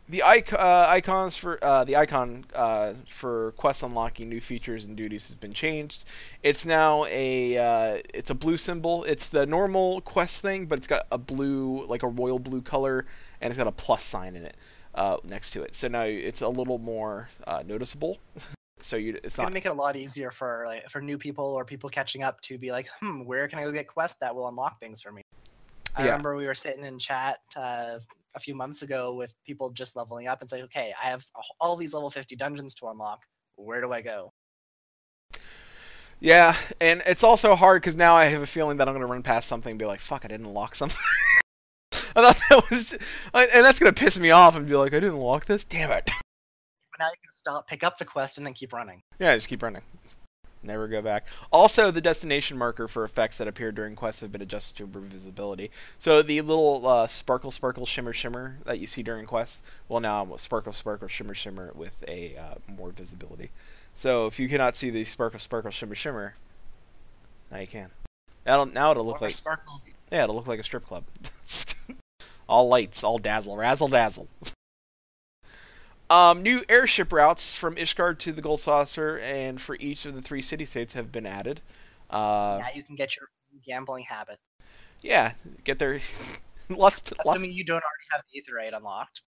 [0.09, 4.97] the ic- uh, icons for uh, the icon uh, for quest unlocking new features and
[4.97, 6.05] duties has been changed.
[6.41, 9.03] It's now a uh, it's a blue symbol.
[9.03, 13.05] It's the normal quest thing, but it's got a blue like a royal blue color,
[13.39, 14.55] and it's got a plus sign in it
[14.95, 15.75] uh, next to it.
[15.75, 18.17] So now it's a little more uh, noticeable.
[18.81, 21.45] so you it's It's gonna make it a lot easier for like for new people
[21.45, 24.33] or people catching up to be like, hmm, where can I go get quests that
[24.35, 25.21] will unlock things for me?
[25.95, 26.07] I Yeah.
[26.07, 27.99] remember we were sitting in chat uh,
[28.35, 31.25] a few months ago with people just leveling up and say, okay, I have
[31.59, 33.23] all these level 50 dungeons to unlock.
[33.55, 34.33] Where do I go?
[36.19, 39.23] yeah, and it's also hard because now I have a feeling that I'm gonna run
[39.23, 40.97] past something and be like, fuck, I didn't unlock something.
[42.15, 42.97] I thought that was, ju-
[43.33, 45.63] I- and that's gonna piss me off and be like, I didn't unlock this.
[45.63, 46.09] Damn it.
[46.97, 49.01] But now you can stop, pick up the quest, and then keep running.
[49.19, 49.81] Yeah, just keep running.
[50.63, 51.27] Never go back.
[51.51, 55.03] Also, the destination marker for effects that appear during quests have been adjusted to improve
[55.03, 55.71] visibility.
[55.97, 60.25] So the little uh, sparkle, sparkle, shimmer, shimmer that you see during quests, well now
[60.37, 63.51] sparkle, sparkle, shimmer, shimmer with a uh, more visibility.
[63.93, 66.35] So if you cannot see the sparkle, sparkle, shimmer, shimmer,
[67.51, 67.89] now you can.
[68.45, 69.93] Now, now it'll look Or like sparkles.
[70.13, 71.03] yeah, it'll look like a strip club.
[72.47, 74.27] all lights, all dazzle, razzle dazzle.
[76.09, 80.21] um, new airship routes from Ishgard to the Gold Saucer and for each of the
[80.21, 81.61] three city states have been added.
[82.09, 83.27] Uh, now you can get your
[83.65, 84.37] gambling habit.
[85.01, 85.93] yeah, get their
[86.69, 87.11] lots.
[87.11, 89.21] lots Assuming you don't already have Aetheryte unlocked.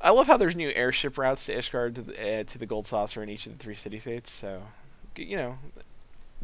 [0.00, 2.86] I love how there's new airship routes to Ishgard to the, uh, to the Gold
[2.86, 4.30] Saucer in each of the three city states.
[4.30, 4.62] So,
[5.16, 5.58] you know,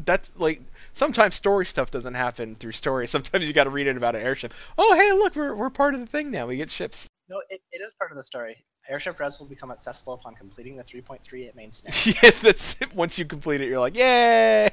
[0.03, 0.61] that's like
[0.93, 3.07] sometimes story stuff doesn't happen through story.
[3.15, 4.53] Sometimes you got to read it about an airship.
[4.77, 6.47] Oh, hey, look, we're we're part of the thing now.
[6.47, 7.07] We get ships.
[7.29, 8.63] No, it, it is part of the story.
[8.87, 12.15] Airship routes will become accessible upon completing the 3.38 main snare.
[12.21, 12.93] yeah, that's it.
[12.93, 14.69] Once you complete it, you're like, yay!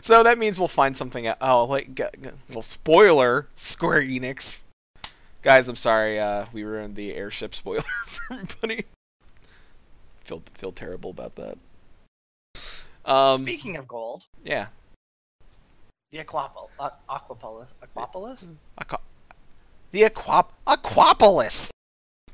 [0.00, 1.26] So that means we'll find something.
[1.26, 1.38] Out.
[1.40, 2.00] Oh, like,
[2.52, 4.62] well, spoiler: Square Enix.
[5.42, 6.18] Guys, I'm sorry.
[6.18, 8.84] Uh, we ruined the airship spoiler for everybody.
[10.24, 11.58] Feel feel terrible about that.
[13.04, 14.66] Um, Speaking of gold, yeah.
[16.12, 18.48] the Aquapol- uh, Aquapolis, Aquapolis?
[18.78, 19.00] Aqua-
[19.90, 21.70] the Aquap Aquapolis.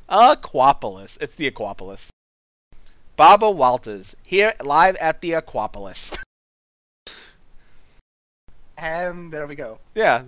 [0.08, 1.18] Aquapolis.
[1.20, 2.10] It's the Aquapolis.
[3.16, 6.22] Baba Walters here live at the Aquapolis.
[8.76, 9.78] And there we go.
[9.94, 10.24] Yeah.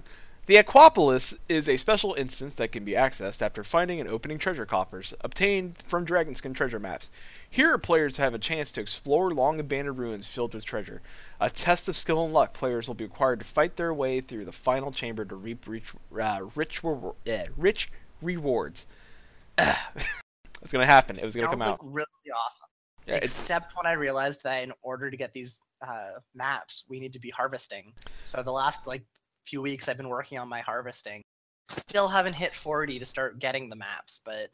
[0.48, 4.64] The Aquapolis is a special instance that can be accessed after finding and opening treasure
[4.64, 7.10] coffers obtained from Dragonskin treasure maps.
[7.50, 11.02] Here, players have a chance to explore long abandoned ruins filled with treasure.
[11.38, 14.46] A test of skill and luck, players will be required to fight their way through
[14.46, 16.80] the final chamber to reap rich, uh, rich,
[17.26, 17.90] eh, rich
[18.22, 18.86] rewards.
[19.58, 21.18] it's gonna happen.
[21.18, 21.92] It was gonna Sounds come like out.
[21.92, 22.06] really
[22.46, 22.68] awesome.
[23.06, 27.12] Yeah, Except when I realized that in order to get these uh, maps, we need
[27.12, 27.92] to be harvesting.
[28.24, 29.04] So the last like
[29.48, 31.22] few weeks, I've been working on my harvesting.
[31.68, 34.50] Still haven't hit 40 to start getting the maps, but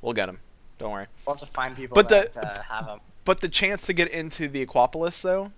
[0.00, 0.38] we'll get them.
[0.78, 1.06] Don't worry.
[1.26, 3.00] we'll have to find people But the- uh, have them.
[3.24, 5.52] But the chance to get into the Aquapolis, though,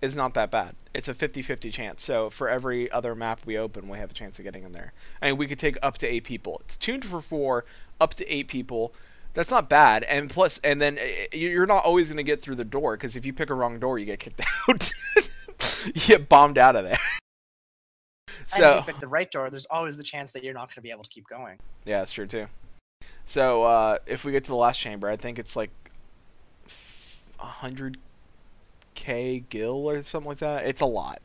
[0.00, 0.74] is not that bad.
[0.94, 2.02] It's a 50 50 chance.
[2.02, 4.92] So for every other map we open, we have a chance of getting in there.
[5.20, 6.60] I mean, we could take up to eight people.
[6.64, 7.64] It's tuned for four,
[8.00, 8.94] up to eight people.
[9.34, 10.02] That's not bad.
[10.04, 12.96] And plus, and then eh, eh, you're not always going to get through the door
[12.96, 14.90] because if you pick a wrong door, you get kicked out.
[15.86, 16.96] you get bombed out of there.
[18.54, 20.68] And So if you pick the right door, there's always the chance that you're not
[20.68, 21.58] going to be able to keep going.
[21.84, 22.46] Yeah, that's true too.
[23.24, 25.70] So uh, if we get to the last chamber, I think it's like
[27.38, 27.96] hundred
[28.94, 30.66] k gil or something like that.
[30.66, 31.20] It's a lot.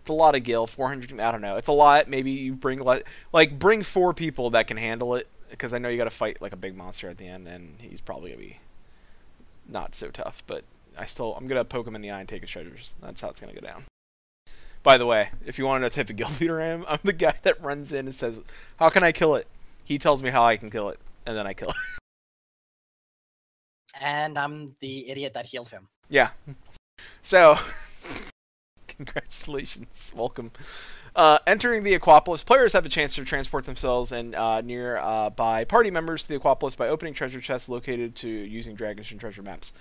[0.00, 0.66] It's a lot of gil.
[0.66, 1.18] Four hundred.
[1.20, 1.56] I don't know.
[1.56, 2.08] It's a lot.
[2.08, 5.88] Maybe you bring like like bring four people that can handle it because I know
[5.88, 8.42] you got to fight like a big monster at the end, and he's probably gonna
[8.42, 8.60] be
[9.68, 10.42] not so tough.
[10.46, 10.64] But
[10.96, 12.94] I still I'm gonna poke him in the eye and take his treasures.
[13.02, 13.84] That's how it's gonna go down.
[14.88, 16.98] By the way, if you want to know type of guild leader I am, I'm
[17.04, 18.40] the guy that runs in and says,
[18.78, 19.46] "How can I kill it?"
[19.84, 21.76] He tells me how I can kill it, and then I kill it.
[24.00, 25.88] And I'm the idiot that heals him.
[26.08, 26.30] yeah.
[27.20, 27.58] So,
[28.88, 30.52] congratulations, welcome.
[31.16, 35.30] Uh, entering the Aquapolis, players have a chance to transport themselves and uh, near uh,
[35.30, 39.42] by party members to the Aquapolis by opening treasure chests located to using Dragonstone treasure
[39.42, 39.72] maps.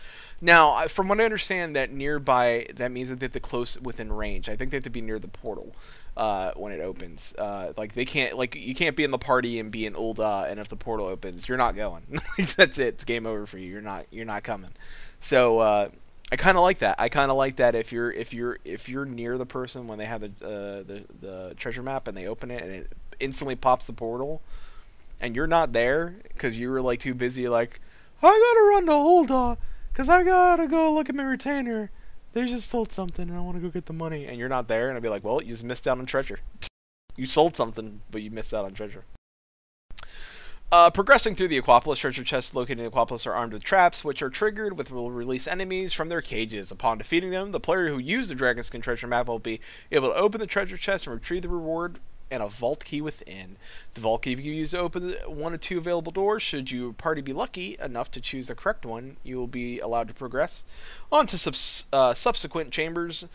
[0.41, 4.11] Now, from what I understand, that nearby that means that they have to close within
[4.11, 4.49] range.
[4.49, 5.75] I think they have to be near the portal
[6.15, 7.33] uh, when it opens.
[7.37, 10.49] Uh, like they can't, like you can't be in the party and be in Ul'dah,
[10.49, 12.03] and if the portal opens, you're not going.
[12.37, 12.87] That's it.
[12.87, 13.67] It's game over for you.
[13.67, 14.05] You're not.
[14.11, 14.71] You're not coming.
[15.19, 15.91] So.
[16.31, 16.95] I kind of like that.
[16.99, 19.97] I kind of like that if you're if you're if you're near the person when
[19.97, 23.55] they have the uh, the the treasure map and they open it and it instantly
[23.55, 24.41] pops the portal,
[25.21, 27.79] and you're not there because you were like too busy like
[28.21, 29.57] I gotta run to Ul'dah
[29.91, 31.91] because I gotta go look at my retainer.
[32.33, 34.67] They just sold something and I want to go get the money, and you're not
[34.67, 36.39] there, and I'd be like, well, you just missed out on treasure.
[37.17, 39.05] you sold something, but you missed out on treasure.
[40.69, 44.03] Uh, progressing through the Aquapolis, treasure chests located in the Aquapolis are armed with traps,
[44.03, 46.71] which are triggered with will release enemies from their cages.
[46.71, 49.61] Upon defeating them, the player who used the Dragonskin treasure map will be
[49.93, 51.99] able to open the treasure chest and retrieve the reward
[52.29, 53.55] and a vault key within.
[53.93, 56.43] The vault key you use to open one or two available doors.
[56.43, 60.09] Should your party be lucky enough to choose the correct one, you will be allowed
[60.09, 60.65] to progress
[61.09, 63.25] on to subs- uh, subsequent chambers.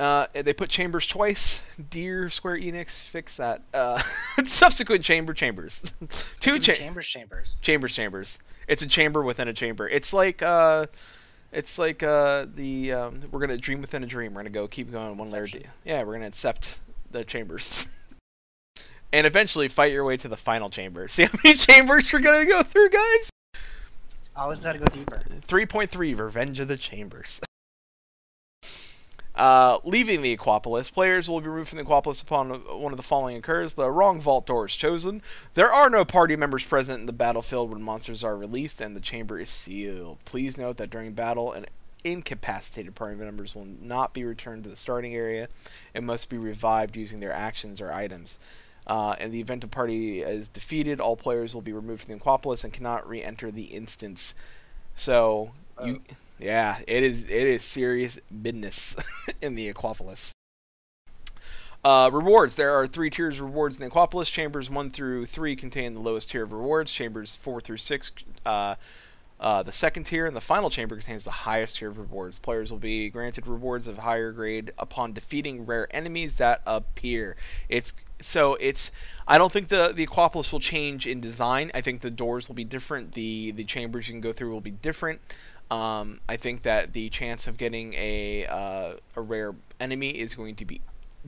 [0.00, 1.62] Uh, they put chambers twice.
[1.90, 3.62] Dear Square Enix, fix that.
[3.74, 4.00] Uh,
[4.44, 5.92] subsequent chamber chambers.
[6.40, 7.56] Two cha- chambers, chambers.
[7.60, 8.38] chambers chambers.
[8.68, 9.88] It's a chamber within a chamber.
[9.88, 10.86] It's like uh,
[11.52, 14.34] it's like uh, the um, we're gonna dream within a dream.
[14.34, 15.46] We're gonna go keep going one layer.
[15.46, 16.80] D- yeah, we're gonna accept
[17.10, 17.88] the chambers.
[19.10, 21.08] And eventually fight your way to the final chamber.
[21.08, 23.30] See how many chambers we're gonna go through, guys?
[24.36, 25.22] Always gotta go deeper.
[25.46, 27.40] 3.3 Revenge of the Chambers.
[29.38, 33.04] Uh, leaving the Aquapolis, players will be removed from the Aquapolis upon one of the
[33.04, 33.74] following occurs.
[33.74, 35.22] The wrong vault door is chosen.
[35.54, 39.00] There are no party members present in the battlefield when monsters are released, and the
[39.00, 40.18] chamber is sealed.
[40.24, 41.66] Please note that during battle, an
[42.02, 45.48] incapacitated party members will not be returned to the starting area
[45.94, 48.40] and must be revived using their actions or items.
[48.88, 52.20] Uh, in the event a party is defeated, all players will be removed from the
[52.20, 54.34] Aquapolis and cannot re-enter the instance.
[54.94, 55.52] So
[55.84, 56.02] you,
[56.38, 58.96] yeah, it is it is serious business
[59.42, 60.32] in the Aquapolis.
[61.84, 62.56] Uh, rewards.
[62.56, 64.30] There are three tiers of rewards in the Aquapolis.
[64.30, 66.92] Chambers 1 through 3 contain the lowest tier of rewards.
[66.92, 68.12] Chambers 4 through 6,
[68.44, 68.74] uh,
[69.38, 70.26] uh, the second tier.
[70.26, 72.40] And the final chamber contains the highest tier of rewards.
[72.40, 77.36] Players will be granted rewards of higher grade upon defeating rare enemies that appear.
[77.68, 78.90] It's so it's.
[79.28, 81.70] I don't think the the Aquapolis will change in design.
[81.72, 83.12] I think the doors will be different.
[83.12, 85.20] The the chambers you can go through will be different.
[85.70, 90.54] Um, I think that the chance of getting a uh, a rare enemy is going
[90.56, 90.80] to be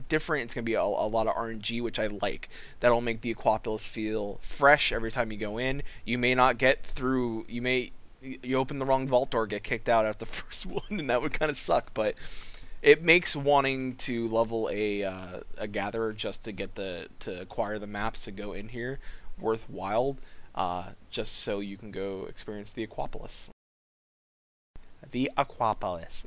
[0.09, 0.45] different.
[0.45, 2.49] It's going to be a, a lot of RNG, which I like.
[2.79, 5.83] That'll make the Aquapolis feel fresh every time you go in.
[6.05, 7.45] You may not get through.
[7.47, 10.83] You may you open the wrong vault door, get kicked out at the first one,
[10.89, 11.93] and that would kind of suck.
[11.93, 12.15] But
[12.81, 17.77] it makes wanting to level a uh, a gatherer just to get the to acquire
[17.77, 18.99] the maps to go in here
[19.39, 20.17] worthwhile.
[20.53, 23.49] Uh, just so you can go experience the Aquapolis.
[25.11, 26.23] The Aquapolis.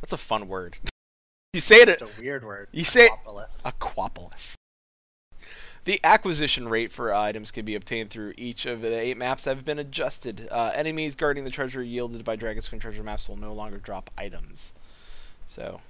[0.00, 0.78] That's a fun word.
[1.52, 1.88] you say it.
[1.88, 2.68] It's a weird word.
[2.72, 3.64] You say- Aquapolis.
[3.64, 4.54] Aquapolis.
[5.84, 9.54] The acquisition rate for items can be obtained through each of the eight maps that
[9.54, 10.48] have been adjusted.
[10.50, 14.72] Uh, enemies guarding the treasure yielded by Dragon's treasure maps will no longer drop items.
[15.46, 15.80] So,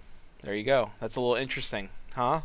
[0.43, 0.91] there you go.
[1.01, 2.43] That's a little interesting, huh?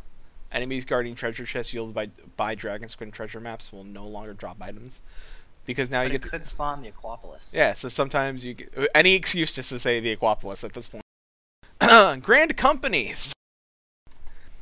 [0.50, 5.02] Enemies guarding treasure chests yielded by by Dragon's treasure maps will no longer drop items
[5.66, 7.54] because now but you it get to, could spawn the Aquapolis.
[7.54, 11.04] yeah, so sometimes you get any excuse just to say the Aquapolis at this point.
[12.24, 13.34] Grand companies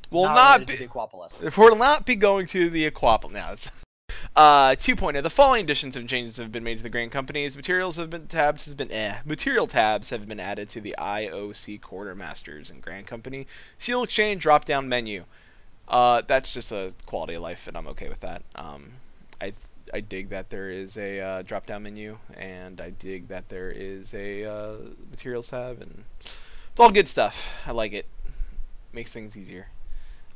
[0.10, 1.46] will not, related be to the Aquapolis.
[1.46, 3.52] if will not be going to the Aquapolis now.
[3.54, 3.84] It's,
[4.36, 5.22] uh, 2.0.
[5.22, 7.56] The following additions and changes have been made to the Grand companies.
[7.56, 9.18] Materials have been tabs has been eh.
[9.26, 13.48] Material tabs have been added to the IOC quartermasters and Grand Company.
[13.78, 15.26] Seal exchange drop down menu.
[15.88, 18.44] Uh, that's just a quality of life, and I'm okay with that.
[18.56, 18.92] Um,
[19.42, 19.54] I
[19.94, 23.72] I dig that there is a uh, drop down menu, and I dig that there
[23.72, 24.76] is a uh,
[25.10, 26.40] materials tab, and it's
[26.80, 27.56] all good stuff.
[27.66, 28.06] I like it.
[28.94, 29.68] Makes things easier.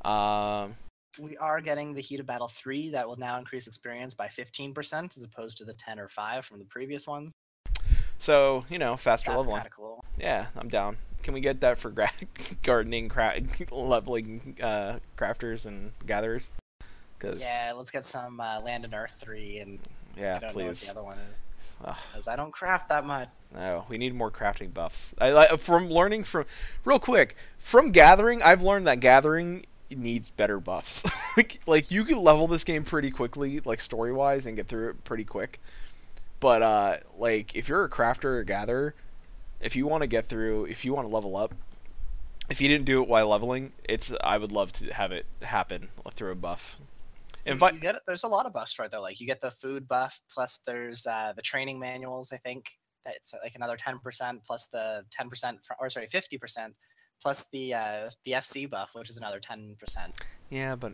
[0.03, 0.75] Um,
[1.19, 5.17] We are getting the Heat of Battle 3 that will now increase experience by 15%
[5.17, 7.33] as opposed to the 10 or 5 from the previous ones.
[8.17, 9.63] so you know, faster That's leveling.
[9.75, 10.03] cool.
[10.17, 10.97] Yeah, I'm down.
[11.23, 12.11] Can we get that for gra-
[12.63, 13.39] gardening, cra-
[13.71, 16.49] leveling, uh, crafters and gatherers?
[17.23, 19.79] Cause Yeah, let's get some uh, Land and Earth 3 and
[20.17, 20.85] yeah, I don't know what please.
[20.85, 21.95] the other one is.
[22.11, 23.29] Because I don't craft that much.
[23.53, 25.13] No, we need more crafting buffs.
[25.19, 26.45] I like from learning from
[26.85, 28.41] real quick from gathering.
[28.41, 31.03] I've learned that gathering needs better buffs.
[31.37, 34.89] like, like you can level this game pretty quickly, like story wise, and get through
[34.89, 35.59] it pretty quick.
[36.39, 38.95] But uh, like if you're a crafter or gatherer,
[39.61, 41.53] if you want to get through, if you want to level up,
[42.49, 45.89] if you didn't do it while leveling, it's I would love to have it happen
[46.13, 46.77] through a buff.
[47.45, 48.01] Invite you get it.
[48.07, 48.99] There's a lot of buffs right there.
[48.99, 52.31] Like you get the food buff, plus there's uh, the training manuals.
[52.31, 52.71] I think
[53.05, 56.69] that's like another 10% plus the 10% fr- or sorry 50%
[57.21, 59.75] plus the uh, the FC buff, which is another 10%.
[60.49, 60.93] yeah, but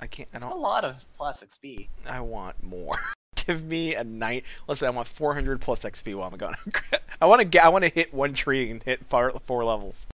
[0.00, 0.28] I can't.
[0.32, 0.60] I It's a don't.
[0.60, 1.88] lot of plus XP.
[2.08, 2.96] I want more.
[3.46, 4.44] Give me a night.
[4.68, 6.56] Listen, I want 400 plus XP while I'm gone.
[7.20, 7.64] I want to get.
[7.64, 10.06] I want to hit one tree and hit four, four levels.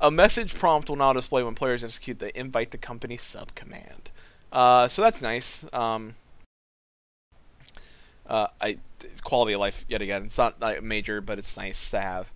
[0.00, 4.10] A message prompt will now display when players execute the invite the company sub command.
[4.52, 5.64] Uh, so that's nice.
[5.72, 6.14] Um,
[8.26, 10.24] uh, I it's quality of life yet again.
[10.24, 12.32] It's not like major, but it's nice to have.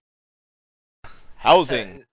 [1.36, 2.04] Housing.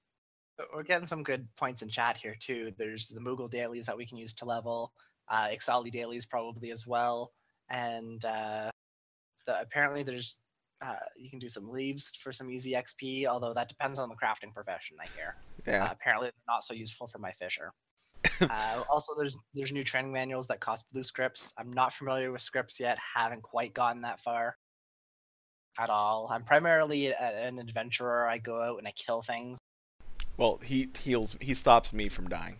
[0.60, 2.74] So, we're getting some good points in chat here too.
[2.78, 4.94] There's the Moogle dailies that we can use to level,
[5.30, 7.32] uh, Ixali dailies probably as well,
[7.70, 8.70] and uh,
[9.48, 10.38] the, apparently there's
[10.82, 13.26] uh, you can do some leves for some easy XP.
[13.26, 15.36] Although that depends on the crafting profession, I hear.
[15.66, 15.86] yeah.
[15.86, 17.72] Uh, apparently they're not so useful for my fisher.
[18.42, 21.54] uh, also, there's there's new training manuals that cost blue scripts.
[21.58, 22.98] I'm not familiar with scripts yet.
[23.16, 24.58] Haven't quite gotten that far
[25.80, 26.30] at all.
[26.32, 28.28] I'm primarily a, an adventurer.
[28.28, 29.60] I go out and I kill things.
[30.38, 31.38] Well, he heals.
[31.42, 32.58] He stops me from dying.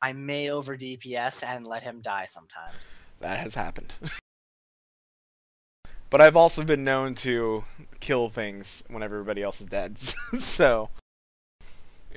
[0.00, 2.74] I may over DPS and let him die sometimes.
[3.20, 3.94] That has happened.
[6.10, 7.64] but I've also been known to
[7.98, 9.98] kill things when everybody else is dead.
[9.98, 10.90] so,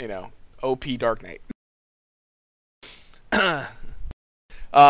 [0.02, 0.32] you know,
[0.64, 1.42] OP Dark Knight.
[3.32, 3.68] uh,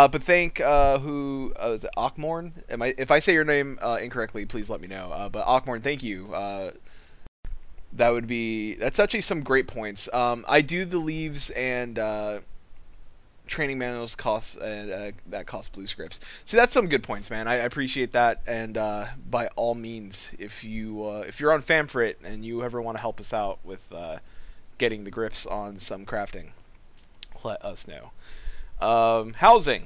[0.07, 2.53] but thank uh, who uh, is it Akmorn?
[2.70, 2.95] Am I?
[2.97, 5.12] If I say your name uh, incorrectly, please let me know.
[5.12, 6.34] Uh, but Akmorn, thank you.
[6.34, 6.72] Uh,
[7.93, 10.12] that would be that's actually some great points.
[10.14, 12.39] Um, I do the leves and uh,
[13.47, 16.22] training manuals cost uh, uh, that cost blue scripts.
[16.45, 17.49] See, that's some good points, man.
[17.49, 18.41] I, I appreciate that.
[18.47, 18.76] And
[19.30, 23.20] by all means, if you if you're on Famfrit and you ever want to help
[23.20, 23.91] us out with
[24.82, 26.48] getting the grips on some crafting,
[27.44, 28.10] let us know.
[28.86, 29.86] Um, housing.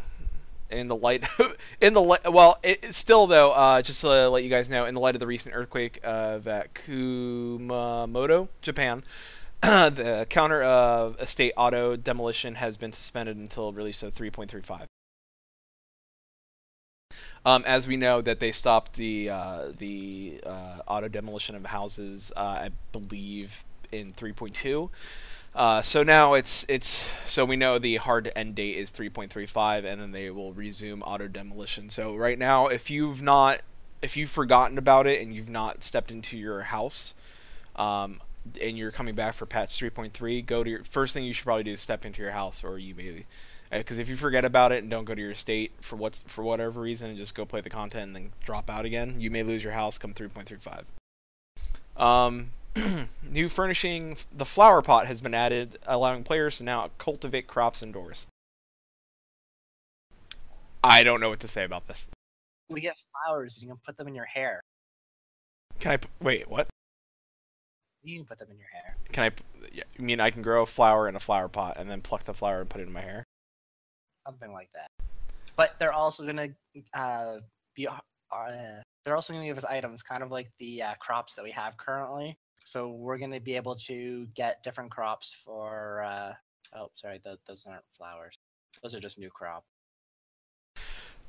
[0.72, 1.28] In the light,
[1.82, 3.52] in the light, well, it, still though.
[3.52, 6.48] Uh, just to let you guys know, in the light of the recent earthquake of
[6.48, 9.04] at Kumamoto, Japan,
[9.62, 14.86] the counter uh, estate auto demolition has been suspended until release of 3.35.
[17.46, 22.32] Um, as we know that they stopped the uh, the uh, auto demolition of houses,
[22.36, 24.90] uh, I believe in 3.2.
[25.56, 30.02] Uh, so now it's it's so we know the hard end date is 3.35, and
[30.02, 31.90] then they will resume auto demolition.
[31.90, 33.62] So right now, if you've not
[34.02, 37.16] if you've forgotten about it and you've not stepped into your house,
[37.78, 38.20] um,
[38.62, 41.64] and you're coming back for patch 3.3, go to your first thing you should probably
[41.64, 43.26] do is step into your house, or you maybe
[43.72, 46.44] because if you forget about it and don't go to your estate for what's for
[46.44, 49.44] whatever reason and just go play the content and then drop out again, you may
[49.44, 50.84] lose your house come 3.35.
[52.02, 52.52] Um,
[53.30, 58.28] new furnishing, the flower pot has been added, allowing players to now cultivate crops indoors.
[60.84, 62.10] I don't know what to say about this.
[62.70, 64.62] We get flowers and you can put them in your hair.
[65.80, 66.50] Can I p- wait?
[66.50, 66.68] What?
[68.04, 68.96] You can put them in your hair.
[69.12, 69.30] Can I?
[69.30, 72.02] p- Yeah, you mean I can grow a flower in a flower pot and then
[72.02, 73.24] pluck the flower and put it in my hair?
[74.28, 74.88] something like that.
[75.56, 76.50] But they're also gonna
[76.96, 77.38] uh,
[77.76, 78.00] be uh,
[79.06, 81.78] they're also gonna give us items, kind of like the uh, crops that we have
[81.78, 82.36] currently.
[82.66, 86.04] So we're gonna be able to get different crops for.
[86.04, 86.34] Uh,
[86.76, 88.38] oh, sorry, th- those aren't flowers.
[88.82, 89.64] Those are just new crop.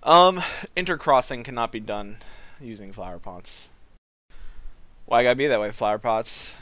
[0.03, 0.41] Um,
[0.77, 2.17] intercrossing cannot be done
[2.61, 3.71] using flower pots.
[5.05, 6.57] Why gotta be that way, flower pots?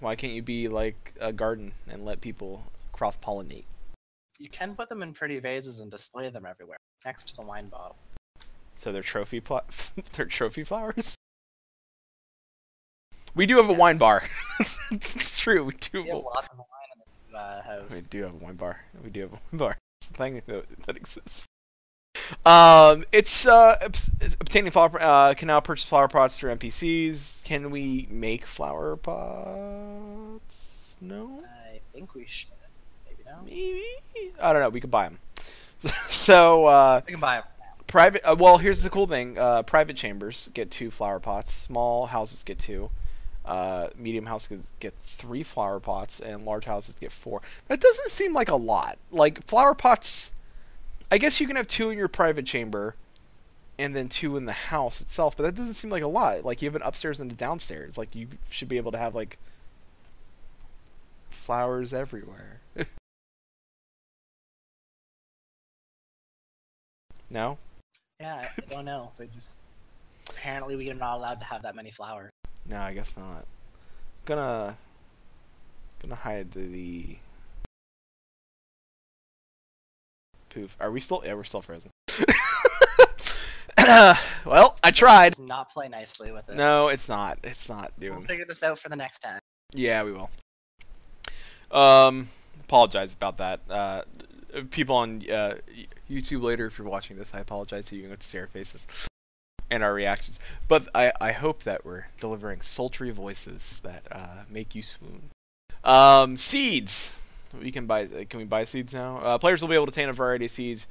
[0.00, 3.64] Why can't you be like a garden and let people cross pollinate?
[4.38, 7.68] You can put them in pretty vases and display them everywhere, next to the wine
[7.68, 7.96] bottle.
[8.76, 9.64] So they're trophy pl-
[10.12, 11.14] they're trophy flowers.
[13.34, 14.22] We do have a wine bar.
[14.90, 15.64] it's true.
[15.64, 16.02] We do.
[16.02, 17.96] We Have lots of wine in the uh, house.
[17.96, 18.80] we do have a wine bar.
[19.02, 19.78] We do have a wine bar.
[20.00, 21.46] It's a thing that, that exists.
[22.46, 24.10] Um, it's uh, it's
[24.40, 27.42] obtaining flower uh, can now purchase flower pots through NPCs.
[27.44, 30.96] Can we make flower pots?
[31.00, 31.42] No.
[31.72, 32.50] I think we should.
[33.06, 33.44] Maybe not.
[33.44, 34.68] Maybe I don't know.
[34.68, 35.18] We could buy them.
[36.08, 37.44] so uh, We can buy them.
[37.88, 38.22] private.
[38.24, 39.36] Uh, well, here's the cool thing.
[39.36, 41.52] Uh, private chambers get two flower pots.
[41.52, 42.90] Small houses get two.
[43.44, 47.42] Uh, medium houses get three flower pots, and large houses get four.
[47.68, 48.98] That doesn't seem like a lot.
[49.10, 50.30] Like flower pots.
[51.10, 52.96] I guess you can have two in your private chamber,
[53.78, 55.36] and then two in the house itself.
[55.36, 56.44] But that doesn't seem like a lot.
[56.44, 57.98] Like you have an upstairs and a downstairs.
[57.98, 59.36] Like you should be able to have like
[61.28, 62.60] flowers everywhere.
[67.30, 67.58] no.
[68.20, 69.12] Yeah, I don't know.
[69.18, 69.60] They just
[70.30, 72.30] apparently we are not allowed to have that many flowers.
[72.68, 73.46] No, I guess not.
[74.24, 74.78] Gonna
[76.00, 77.16] gonna hide the, the
[80.48, 80.76] poof.
[80.80, 81.22] Are we still?
[81.24, 81.90] Yeah, we're still frozen.
[84.46, 85.30] well, I tried.
[85.30, 86.56] Does not play nicely with this.
[86.56, 87.38] No, it's not.
[87.44, 88.18] It's not doing.
[88.18, 89.40] We'll figure this out for the next time.
[89.72, 90.30] Yeah, we will.
[91.70, 92.28] Um,
[92.60, 93.60] apologize about that.
[93.68, 94.02] Uh,
[94.70, 95.56] people on uh,
[96.10, 98.02] YouTube later, if you're watching this, I apologize to you.
[98.02, 98.86] You can see our faces
[99.70, 100.38] and our reactions.
[100.68, 105.30] But I, I hope that we're delivering sultry voices that uh, make you swoon.
[105.82, 107.20] Um, seeds.
[107.60, 108.06] We can buy.
[108.06, 109.18] Can we buy seeds now?
[109.18, 110.86] Uh, players will be able to obtain a variety of seeds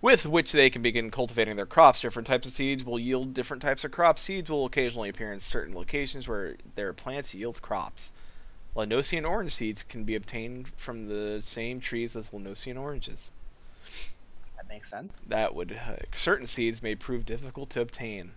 [0.00, 2.00] with which they can begin cultivating their crops.
[2.00, 4.22] Different types of seeds will yield different types of crops.
[4.22, 8.12] Seeds will occasionally appear in certain locations where their plants yield crops.
[8.74, 13.32] La Noscean orange seeds can be obtained from the same trees as La Noscean oranges.
[14.64, 15.20] That makes sense.
[15.26, 18.32] That would uh, certain seeds may prove difficult to obtain.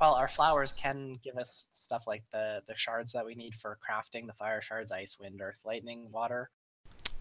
[0.00, 3.76] Well, our flowers can give us stuff like the the shards that we need for
[3.86, 6.50] crafting, the fire shards, ice, wind, earth, lightning, water.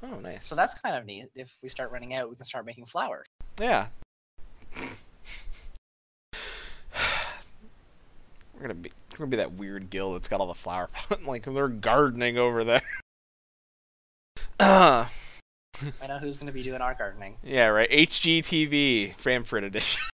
[0.03, 0.47] Oh, nice.
[0.47, 1.29] So that's kind of neat.
[1.35, 3.25] If we start running out, we can start making flowers.
[3.59, 3.87] Yeah.
[8.53, 11.23] We're gonna be we're gonna be that weird guild that's got all the flower pot
[11.25, 12.81] like they're gardening over there.
[16.01, 17.37] I know who's going to be doing our gardening.
[17.43, 17.89] yeah, right.
[17.89, 20.01] HGTV Famfrit edition.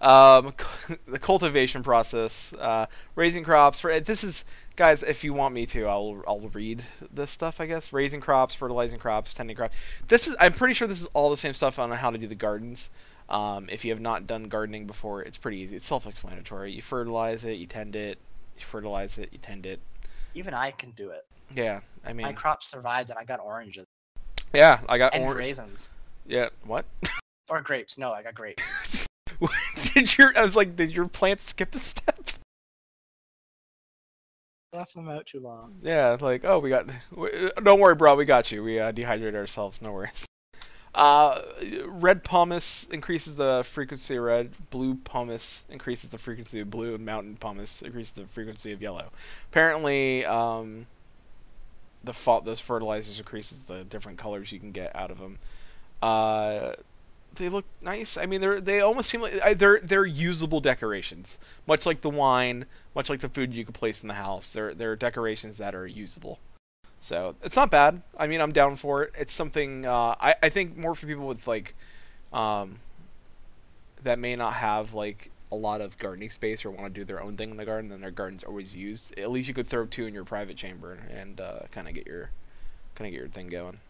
[0.00, 0.54] um,
[1.06, 4.44] the cultivation process, uh, raising crops for this is
[4.76, 5.02] guys.
[5.02, 7.60] If you want me to, I'll I'll read this stuff.
[7.60, 9.74] I guess raising crops, fertilizing crops, tending crops.
[10.08, 12.26] This is I'm pretty sure this is all the same stuff on how to do
[12.26, 12.90] the gardens.
[13.28, 15.74] Um, if you have not done gardening before, it's pretty easy.
[15.74, 16.72] It's self-explanatory.
[16.72, 18.18] You fertilize it, you tend it,
[18.56, 19.80] you fertilize it, you tend it.
[20.34, 21.25] Even I can do it.
[21.54, 23.86] Yeah, I mean, My crops survived, and I got oranges
[24.54, 25.14] yeah, I got oranges.
[25.14, 25.38] and orange.
[25.38, 25.88] raisins
[26.26, 26.86] Yeah, what?
[27.48, 27.98] or grapes.
[27.98, 29.06] No, I got grapes.
[29.94, 30.30] did your?
[30.36, 32.16] I was like, did your plant skip a step?
[34.72, 35.76] Left them out too long.
[35.82, 36.86] Yeah, like, oh, we got.
[37.14, 38.14] w- Don't worry, bro.
[38.14, 38.62] We got you.
[38.62, 39.80] We uh, dehydrated ourselves.
[39.80, 40.26] No worries.
[40.94, 41.42] Uh,
[41.86, 44.52] red pumice increases the frequency of red.
[44.70, 49.10] Blue pumice increases the frequency of blue, and mountain pumice increases the frequency of yellow.
[49.50, 50.86] Apparently, um,
[52.06, 55.38] the fa- those fertilizers increases the different colors you can get out of them.
[56.00, 56.72] Uh,
[57.34, 58.16] they look nice.
[58.16, 62.64] I mean, they're they almost seem like they're they're usable decorations, much like the wine,
[62.94, 64.52] much like the food you could place in the house.
[64.52, 66.38] They're they're decorations that are usable.
[66.98, 68.00] So it's not bad.
[68.16, 69.12] I mean, I'm down for it.
[69.18, 71.74] It's something uh, I I think more for people with like,
[72.32, 72.76] um,
[74.02, 77.22] that may not have like a lot of gardening space or want to do their
[77.22, 77.90] own thing in the garden.
[77.90, 79.16] Then their garden's always used.
[79.18, 82.06] At least you could throw two in your private chamber and uh, kind of get
[82.06, 82.30] your
[82.94, 83.80] kind of get your thing going.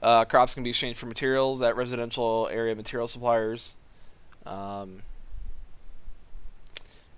[0.00, 3.76] Uh, crops can be exchanged for materials at residential area material suppliers.
[4.44, 5.02] Um,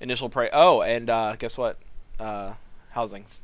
[0.01, 0.51] initial price.
[0.53, 1.79] Oh, and uh, guess what?
[2.21, 2.55] Uh,
[2.91, 3.43] housings.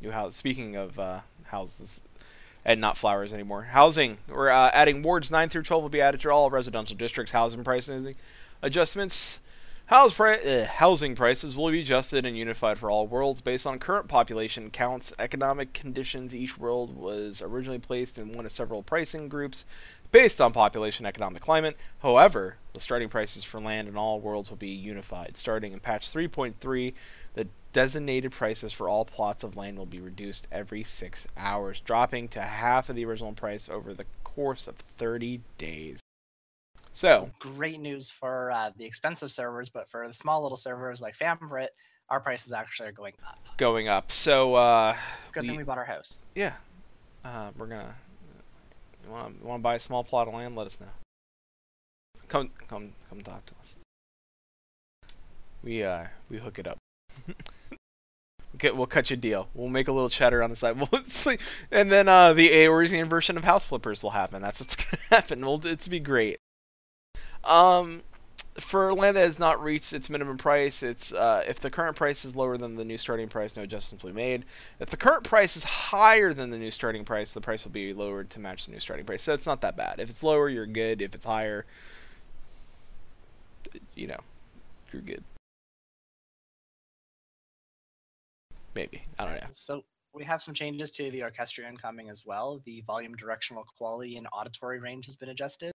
[0.00, 0.34] New house.
[0.34, 2.00] Speaking of uh, houses,
[2.64, 3.62] and not flowers anymore.
[3.62, 4.18] Housing.
[4.28, 7.32] We're uh, adding wards nine through twelve will be added to all residential districts.
[7.32, 8.14] Housing pricing
[8.62, 9.40] adjustments.
[9.86, 13.80] House pri- uh, housing prices will be adjusted and unified for all worlds based on
[13.80, 16.32] current population counts, economic conditions.
[16.32, 19.64] Each world was originally placed in one of several pricing groups
[20.12, 21.76] based on population, economic climate.
[22.02, 25.36] However, the starting prices for land in all worlds will be unified.
[25.36, 26.94] Starting in patch 3.3, the
[27.72, 32.42] designated prices for all plots of land will be reduced every six hours, dropping to
[32.42, 36.00] half of the original price over the course of 30 days.
[36.92, 41.16] So, Great news for uh, the expensive servers, but for the small little servers like
[41.16, 41.68] Famfrit,
[42.08, 43.38] our prices actually are going up.
[43.56, 44.10] going up.
[44.10, 44.96] So, uh,
[45.32, 46.18] Good We- thing we bought our house.
[46.34, 46.54] yeah,
[47.24, 47.94] uh, we're gonna.
[49.04, 50.56] You want to want to buy a small plot of land?
[50.56, 50.88] Let us know.
[52.28, 53.76] Come, come, come talk to us.
[55.62, 56.78] We uh, we hook it up.
[58.56, 59.48] Okay, we'll cut you a deal.
[59.54, 60.76] We'll make a little cheddar on the side.
[60.92, 64.42] We'll like- and then uh, the Eorzean version of House Flippers will happen.
[64.42, 65.40] That's what's gonna happen.
[65.40, 66.36] We'll, it's be great.
[67.42, 68.02] Um,
[68.58, 72.24] for land that has not reached its minimum price, it's uh, if the current price
[72.24, 74.44] is lower than the new starting price, no adjustments will be made.
[74.78, 77.94] If the current price is higher than the new starting price, the price will be
[77.94, 79.22] lowered to match the new starting price.
[79.22, 80.00] So it's not that bad.
[80.00, 81.00] If it's lower, you're good.
[81.00, 81.64] If it's higher,
[83.94, 84.20] you know,
[84.92, 85.24] you're good.
[88.74, 89.48] Maybe I don't know.
[89.50, 89.82] So
[90.14, 92.60] we have some changes to the orchestrion coming as well.
[92.64, 95.72] The volume, directional quality, and auditory range has been adjusted.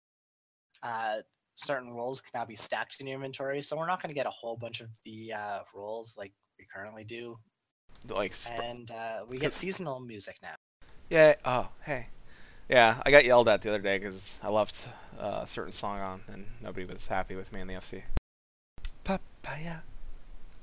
[0.82, 1.18] Uh,
[1.54, 4.26] certain rolls can now be stacked in your inventory, so we're not going to get
[4.26, 7.38] a whole bunch of the uh, rolls like we currently do.
[8.08, 10.54] Like, sp- And uh, we get seasonal music now.
[11.10, 11.34] yeah.
[11.44, 12.08] Oh, hey.
[12.68, 14.88] Yeah, I got yelled at the other day because I left
[15.20, 18.02] uh, a certain song on and nobody was happy with me in the FC.
[19.04, 19.82] Papaya,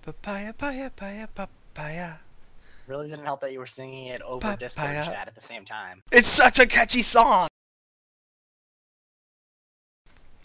[0.01, 1.47] papaya, papaya, papaya, papaya.
[2.87, 6.03] Really didn't help that you were singing it over Discord chat at the same time.
[6.11, 7.47] It's such a catchy song.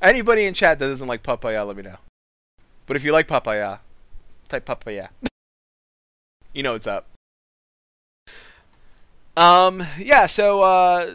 [0.00, 1.96] Anybody in chat that doesn't like papaya, let me know.
[2.86, 3.78] But if you like papaya,
[4.48, 5.08] type papaya.
[6.52, 7.06] you know what's up.
[9.36, 10.26] Um, yeah.
[10.26, 11.10] So uh,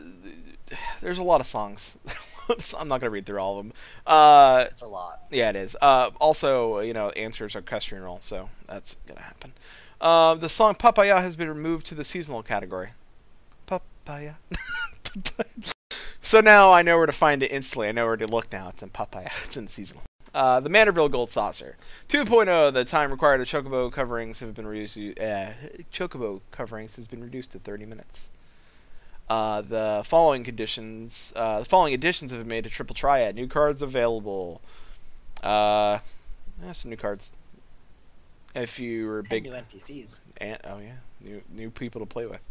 [1.01, 1.97] there's a lot of songs.
[2.77, 3.73] I'm not gonna read through all of them.
[4.05, 5.21] Uh, It's a lot.
[5.31, 5.77] yeah, it is.
[5.81, 9.53] Uh, also, you know, answers orchestrion roll, so that's gonna happen.
[10.01, 12.89] Uh, the song "Papaya" has been removed to the seasonal category.
[13.67, 14.33] Papaya.
[16.21, 17.87] so now I know where to find it instantly.
[17.87, 18.69] I know where to look now.
[18.69, 19.29] It's in Papaya.
[19.45, 20.01] It's in seasonal.
[20.33, 21.75] Uh, the Manderville Gold Saucer
[22.09, 22.73] 2.0.
[22.73, 24.97] The time required of chocobo coverings have been reduced.
[24.97, 25.51] Uh,
[25.93, 28.29] chocobo coverings has been reduced to 30 minutes.
[29.29, 33.35] Uh, the following conditions, uh, the following additions have been made to Triple Triad.
[33.35, 34.61] New cards available.
[35.43, 35.99] Uh,
[36.71, 37.33] some new cards.
[38.53, 40.19] If you were And big, new NPCs.
[40.37, 42.41] and, oh yeah, new new people to play with.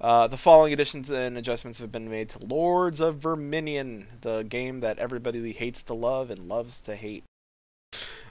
[0.00, 4.80] Uh, the following additions and adjustments have been made to Lords of Verminion, the game
[4.80, 7.24] that everybody hates to love and loves to hate.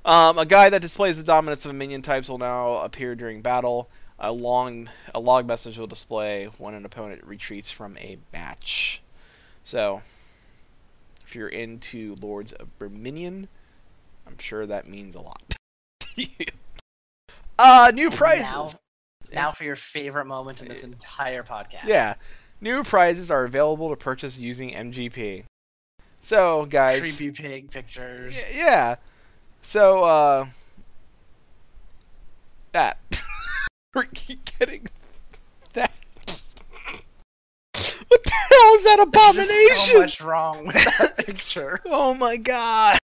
[0.06, 3.90] Um, a guy that displays the dominance of minion types will now appear during battle.
[4.20, 9.02] A long a log message will display when an opponent retreats from a match.
[9.64, 10.02] So,
[11.24, 13.50] if you're into Lords of Verminion,
[14.26, 15.44] I'm sure that means a lot.
[16.00, 16.46] to you.
[17.60, 18.76] Uh, new prizes.
[19.32, 21.86] Now, now for your favorite moment in this entire podcast.
[21.86, 22.16] Yeah.
[22.62, 25.44] New prizes are available to purchase using MGP.
[26.22, 27.02] So, guys.
[27.02, 28.44] Creepy pig pictures.
[28.52, 28.96] Y- Yeah.
[29.62, 30.46] So, uh.
[32.72, 32.98] That.
[33.96, 34.06] We're
[34.60, 34.88] getting
[35.74, 35.92] that.
[38.08, 39.68] What the hell is that abomination?
[39.70, 41.80] just so much wrong with that picture.
[41.86, 42.98] Oh my god.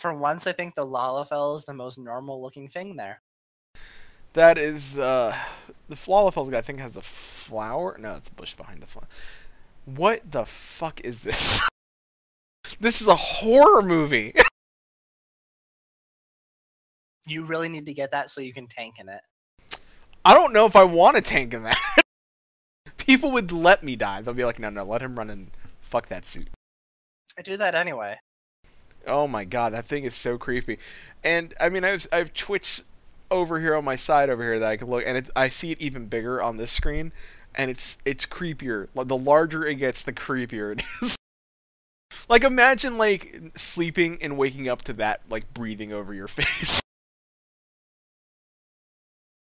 [0.00, 3.20] For once, I think the Lalafell is the most normal looking thing there.
[4.32, 5.36] That is, uh.
[5.90, 5.96] The
[6.50, 7.98] guy, I think, has a flower.
[8.00, 9.08] No, it's a bush behind the flower.
[9.84, 11.68] What the fuck is this?
[12.80, 14.32] this is a horror movie.
[17.26, 19.20] You really need to get that so you can tank in it.
[20.24, 21.78] I don't know if I want to tank in that.
[22.96, 24.20] People would let me die.
[24.20, 26.48] They'll be like, no, no, let him run and fuck that suit.
[27.38, 28.16] I do that anyway.
[29.06, 30.78] Oh my god, that thing is so creepy.
[31.24, 32.82] And I mean, I've I've Twitch
[33.30, 35.70] over here on my side over here that I can look, and it's, I see
[35.72, 37.12] it even bigger on this screen,
[37.54, 38.88] and it's it's creepier.
[38.94, 41.16] The larger it gets, the creepier it is.
[42.28, 46.80] like imagine like sleeping and waking up to that like breathing over your face.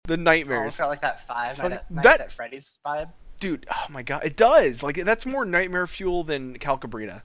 [0.06, 0.78] the nightmares.
[0.78, 3.12] Got like that five night at, nights that- at Freddy's vibe.
[3.40, 4.84] Dude, oh my god, it does.
[4.84, 7.24] Like that's more nightmare fuel than Calcabrina.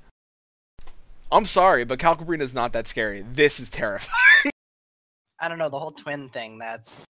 [1.33, 3.23] I'm sorry, but Calcabrina is not that scary.
[3.33, 4.53] This is terrifying.
[5.41, 6.59] I don't know the whole twin thing.
[6.59, 7.05] That's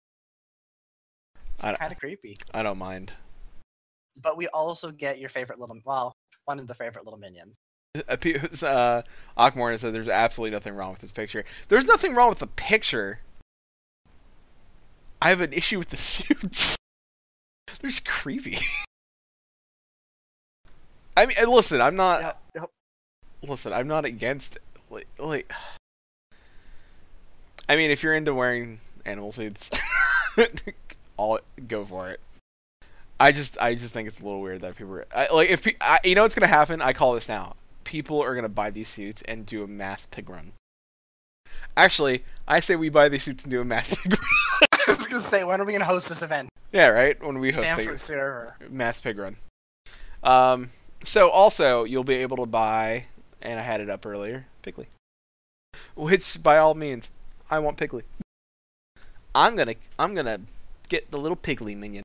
[1.55, 2.39] it's I don't- kind of creepy.
[2.53, 3.13] I don't mind.
[4.21, 7.57] But we also get your favorite little well, one of the favorite little minions.
[8.09, 9.03] Appears, uh,
[9.37, 11.45] Akmorn said there's absolutely nothing wrong with this picture.
[11.69, 13.21] There's nothing wrong with the picture.
[15.21, 16.77] I have an issue with the suits.
[17.67, 18.59] They're just creepy.
[21.17, 22.21] I mean, listen, I'm not.
[22.23, 22.41] Yep.
[23.49, 24.59] Listen, I'm not against
[24.91, 25.51] like like
[27.69, 29.71] I mean, if you're into wearing animal suits,
[31.17, 32.21] all go for it.
[33.21, 35.67] I just I just think it's a little weird that people are, I, like if
[35.81, 36.83] I, you know what's gonna happen.
[36.83, 37.55] I call this now.
[37.85, 40.53] People are gonna buy these suits and do a mass pig run.
[41.77, 44.29] Actually, I say we buy these suits and do a mass pig run.
[44.89, 46.49] I was gonna say, when are we gonna host this event?
[46.73, 47.23] yeah, right.
[47.25, 48.57] When we host Stanford the server.
[48.69, 49.37] mass pig run.
[50.23, 50.71] Um.
[51.05, 53.07] So also you'll be able to buy,
[53.45, 54.87] and I had it up earlier, Piggly.
[55.95, 57.11] Which by all means,
[57.51, 58.03] I want Piggly.
[59.35, 60.41] I'm gonna I'm gonna
[60.89, 62.03] get the little Piggly minion.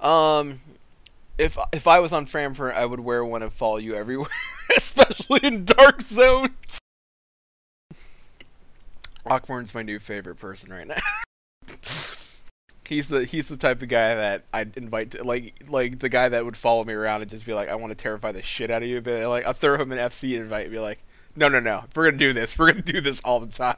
[0.00, 0.60] Um,
[1.38, 4.28] if if I was on Famfrit, I would wear one and follow you everywhere,
[4.76, 6.50] especially in dark zones.
[9.24, 10.96] Awkward's my new favorite person right now.
[12.92, 16.28] he's the he's the type of guy that I'd invite to, like like the guy
[16.28, 18.70] that would follow me around and just be like, I want to terrify the shit
[18.70, 21.00] out of you, but like I'll throw him an FC invite and be like,
[21.36, 23.76] No no no, if we're gonna do this, we're gonna do this all the time.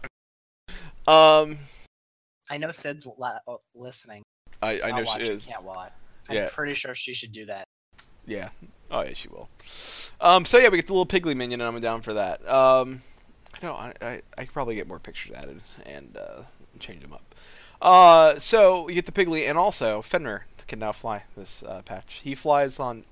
[1.07, 1.59] Um,
[2.51, 4.23] I know Sid's la- oh, listening.
[4.63, 5.47] I, I know she is.
[5.47, 5.93] Can't watch.
[6.29, 6.49] I'm Yeah.
[6.53, 7.65] pretty sure she should do that.
[8.27, 8.49] Yeah.
[8.91, 9.49] Oh yeah, she will.
[10.21, 12.47] Um, so yeah, we get the little Piggly minion, and I'm down for that.
[12.49, 13.03] Um,
[13.53, 16.43] I know I, I I could probably get more pictures added and uh,
[16.79, 17.34] change them up.
[17.85, 22.21] Uh, so we get the Piggly, and also Fenrir can now fly this uh, patch.
[22.25, 23.05] He flies on.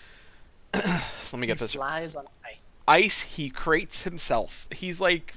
[0.74, 2.68] Let me get He this flies on ice.
[2.88, 3.20] ice.
[3.22, 4.66] He creates himself.
[4.72, 5.34] He's like,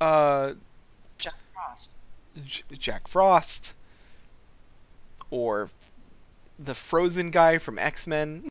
[0.00, 0.52] uh,
[1.18, 1.90] Jack Frost.
[2.46, 3.74] J- Jack Frost,
[5.30, 5.70] or
[6.56, 8.46] the Frozen guy from X Men.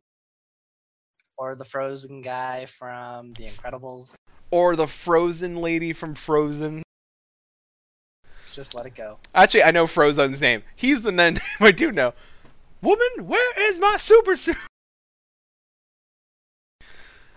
[1.37, 4.15] Or the frozen guy from The Incredibles.
[4.51, 6.83] or the frozen lady from Frozen.
[8.53, 9.17] Just let it go.
[9.33, 10.61] Actually, I know Frozen's name.
[10.75, 12.13] He's the name I do know.
[12.83, 14.57] Woman, where is my super suit?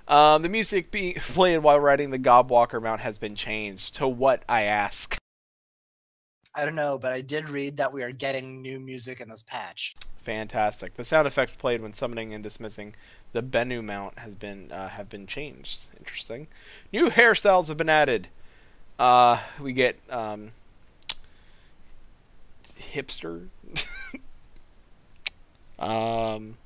[0.06, 3.94] Um, the music being played while riding the Gobwalker mount has been changed.
[3.96, 5.16] To what I ask.
[6.54, 9.42] I don't know, but I did read that we are getting new music in this
[9.42, 9.96] patch.
[10.18, 10.96] Fantastic.
[10.96, 12.94] The sound effects played when summoning and dismissing
[13.32, 15.86] the Bennu mount has been uh, have been changed.
[15.98, 16.46] Interesting.
[16.92, 18.28] New hairstyles have been added.
[18.98, 20.52] Uh, we get um,
[22.78, 23.48] hipster.
[25.78, 26.56] um,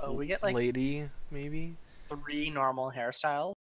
[0.00, 1.76] Oh, we get like lady maybe,
[2.08, 3.54] three normal hairstyles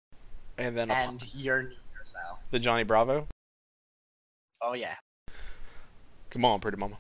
[0.58, 2.38] and then a, and your new hairstyle.
[2.52, 3.28] the Johnny Bravo.
[4.62, 4.96] Oh yeah.
[6.30, 6.98] Come on, pretty mama.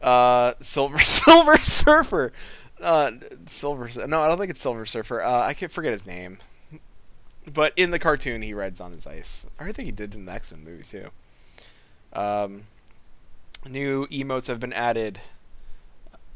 [0.00, 2.32] Uh, Silver Silver Surfer.
[2.80, 3.12] Uh,
[3.46, 3.90] Silver.
[4.06, 5.22] No, I don't think it's Silver Surfer.
[5.22, 6.38] Uh, I can't forget his name.
[7.52, 9.46] But in the cartoon, he rides on his ice.
[9.58, 11.08] I think he did in the X Men movie too.
[12.12, 12.64] Um,
[13.66, 15.20] new emotes have been added,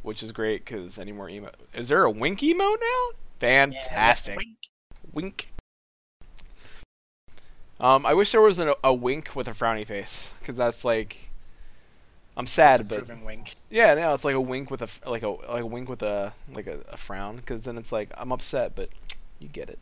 [0.03, 1.55] which is great because any more emote.
[1.75, 3.11] Is there a wink emote now?
[3.41, 4.37] Yeah, Fantastic.
[4.39, 4.57] wink.
[5.13, 5.49] Wink.
[7.81, 11.31] Um, I wish there was an, a wink with a frowny face, because that's like,
[12.37, 13.57] I'm sad, but wink.
[13.71, 16.33] yeah, no, it's like a wink with a like a like a wink with a
[16.55, 18.89] like a, a frown, because then it's like I'm upset, but
[19.41, 19.81] you get it.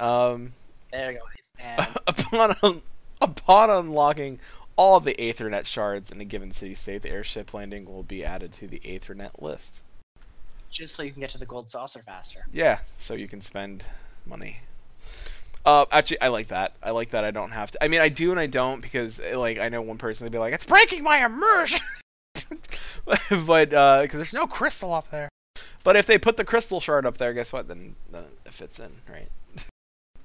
[0.00, 0.52] Um,
[0.92, 2.82] There you go, upon un-
[3.20, 4.40] upon unlocking
[4.76, 8.24] all of the Aethernet shards in a given city state, the airship landing will be
[8.24, 9.82] added to the Aethernet list.
[10.70, 12.46] Just so you can get to the gold saucer faster.
[12.52, 13.84] Yeah, so you can spend
[14.24, 14.60] money.
[15.66, 16.72] Uh, actually, I like that.
[16.82, 17.84] I like that I don't have to.
[17.84, 20.32] I mean, I do and I don't because, eh, like, I know one person would
[20.32, 21.80] be like, "It's breaking my immersion,"
[23.46, 25.28] but uh, because there's no crystal up there.
[25.82, 27.68] But if they put the crystal shard up there, guess what?
[27.68, 29.28] Then, then it fits in, right?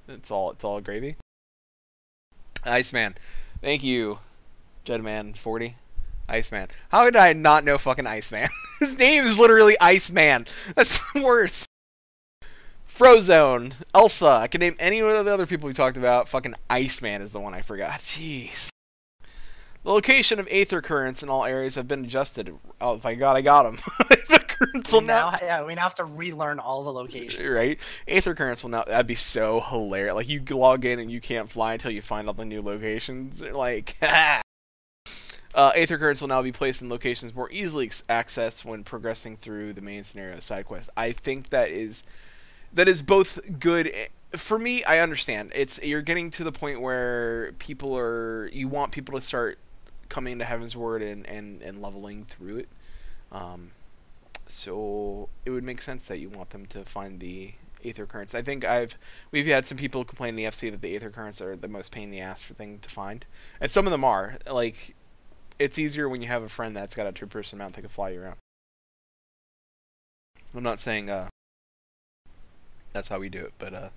[0.08, 1.16] It's all it's all gravy.
[2.64, 3.16] Iceman,
[3.62, 4.20] thank you,
[4.86, 5.76] Jedman forty.
[6.28, 6.70] Iceman.
[6.90, 8.48] How did I not know fucking Iceman?
[8.80, 10.48] His name is literally Iceman.
[10.76, 11.68] That's worse.
[12.88, 14.26] Frozone, Elsa.
[14.26, 16.28] I can name any of the other people we talked about.
[16.28, 18.00] Fucking Iceman is the one I forgot.
[18.00, 18.70] Jeez.
[19.84, 22.58] The location of aether currents in all areas have been adjusted.
[22.82, 23.80] Oh, thank God I got them.
[24.58, 27.48] currents will now, now, yeah, we now have to relearn all the locations.
[27.48, 27.80] right?
[28.08, 28.84] Aether currents will now.
[28.84, 30.16] That'd be so hilarious.
[30.16, 33.44] Like you log in and you can't fly until you find all the new locations.
[33.56, 39.38] Like, uh, aether currents will now be placed in locations more easily accessed when progressing
[39.38, 40.90] through the main scenario side quest.
[40.98, 42.04] I think that is
[42.74, 43.92] that is both good.
[44.32, 45.52] For me, I understand.
[45.56, 48.50] It's you're getting to the point where people are.
[48.50, 49.58] You want people to start
[50.10, 52.70] coming to Heavensward and and and leveling through it.
[53.32, 53.72] Um,
[54.48, 58.34] so it would make sense that you want them to find the aether currents.
[58.36, 58.98] I think I've
[59.32, 61.92] we've had some people complain in the FC that the aether currents are the most
[61.92, 63.26] pain in the ass for thing to find,
[63.60, 64.38] and some of them are.
[64.50, 64.96] Like,
[65.60, 68.10] it's easier when you have a friend that's got a two-person mount that can fly
[68.10, 68.38] you around.
[70.56, 71.30] I'm not saying uh
[72.94, 73.90] that's how we do it, but uh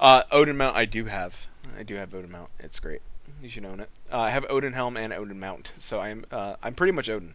[0.00, 1.46] uh Odin mount I do have.
[1.78, 2.50] I do have Odin mount.
[2.58, 3.02] It's great.
[3.42, 3.90] You should own it.
[4.10, 7.34] Uh, I have Odin helm and Odin mount, so I'm uh I'm pretty much Odin.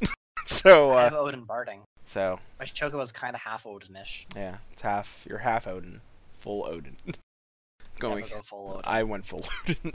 [0.62, 1.80] so I uh have Odin Barding.
[2.04, 4.24] so My Chocobo's kind of half Odinish.
[4.36, 5.26] yeah, it's half.
[5.28, 6.00] You're half Odin,
[6.32, 6.96] full Odin.
[8.00, 8.24] Going.
[8.28, 8.82] Go full Odin.
[8.84, 9.92] I went full Odin.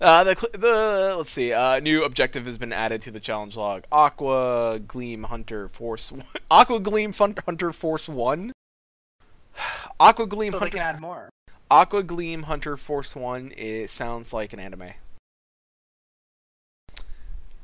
[0.00, 1.52] Uh, the the let's see.
[1.52, 3.84] Uh, new objective has been added to the challenge log.
[3.90, 6.12] Aqua Gleam Hunter Force.
[6.12, 6.24] One.
[6.50, 8.52] Aqua Gleam Fun- Hunter Force One.
[10.00, 10.78] Aqua Gleam so they Hunter.
[10.78, 11.28] can add more.
[11.70, 13.52] Aqua Gleam Hunter Force One.
[13.56, 14.90] It sounds like an anime.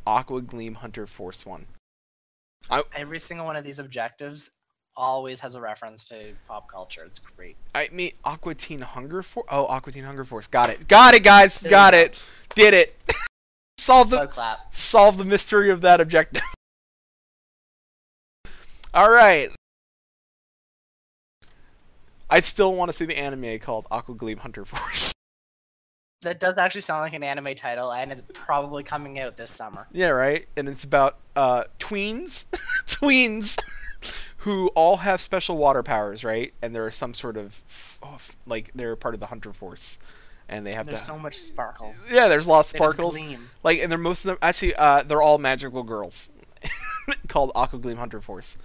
[0.07, 1.67] Aqua Gleam Hunter Force One.
[2.95, 4.51] Every single one of these objectives
[4.97, 7.05] always has a reference to pop culture.
[7.05, 7.57] It's great.
[7.75, 9.47] I mean, Aqua Teen Hunger Force.
[9.51, 10.47] Oh, Aqua Teen Hunger Force.
[10.47, 10.89] Got it.
[10.89, 11.61] Got it, guys.
[11.61, 12.05] There Got you go.
[12.05, 12.29] it.
[12.55, 13.13] Did it.
[13.79, 14.75] Solved Slow the clap.
[14.75, 16.43] solve the mystery of that objective.
[18.95, 19.51] All right.
[22.29, 25.13] I still want to see the anime called Aqua Hunter Force.
[26.23, 29.87] That does actually sound like an anime title, and it's probably coming out this summer.
[29.93, 30.47] yeah, right.
[30.57, 32.47] And it's about uh, tweens,
[32.87, 33.59] tweens,
[34.39, 36.55] who all have special water powers, right?
[36.63, 37.63] And they're some sort of
[38.03, 39.99] oh, like they're part of the Hunter Force,
[40.49, 41.07] and they have There's to.
[41.07, 42.11] so much sparkles.
[42.11, 43.15] yeah, there's lots of sparkles.
[43.15, 43.51] gleam.
[43.63, 44.75] Like, and they're most of them actually.
[44.75, 46.31] Uh, they're all magical girls,
[47.29, 48.57] called Aqua Gleam Hunter Force,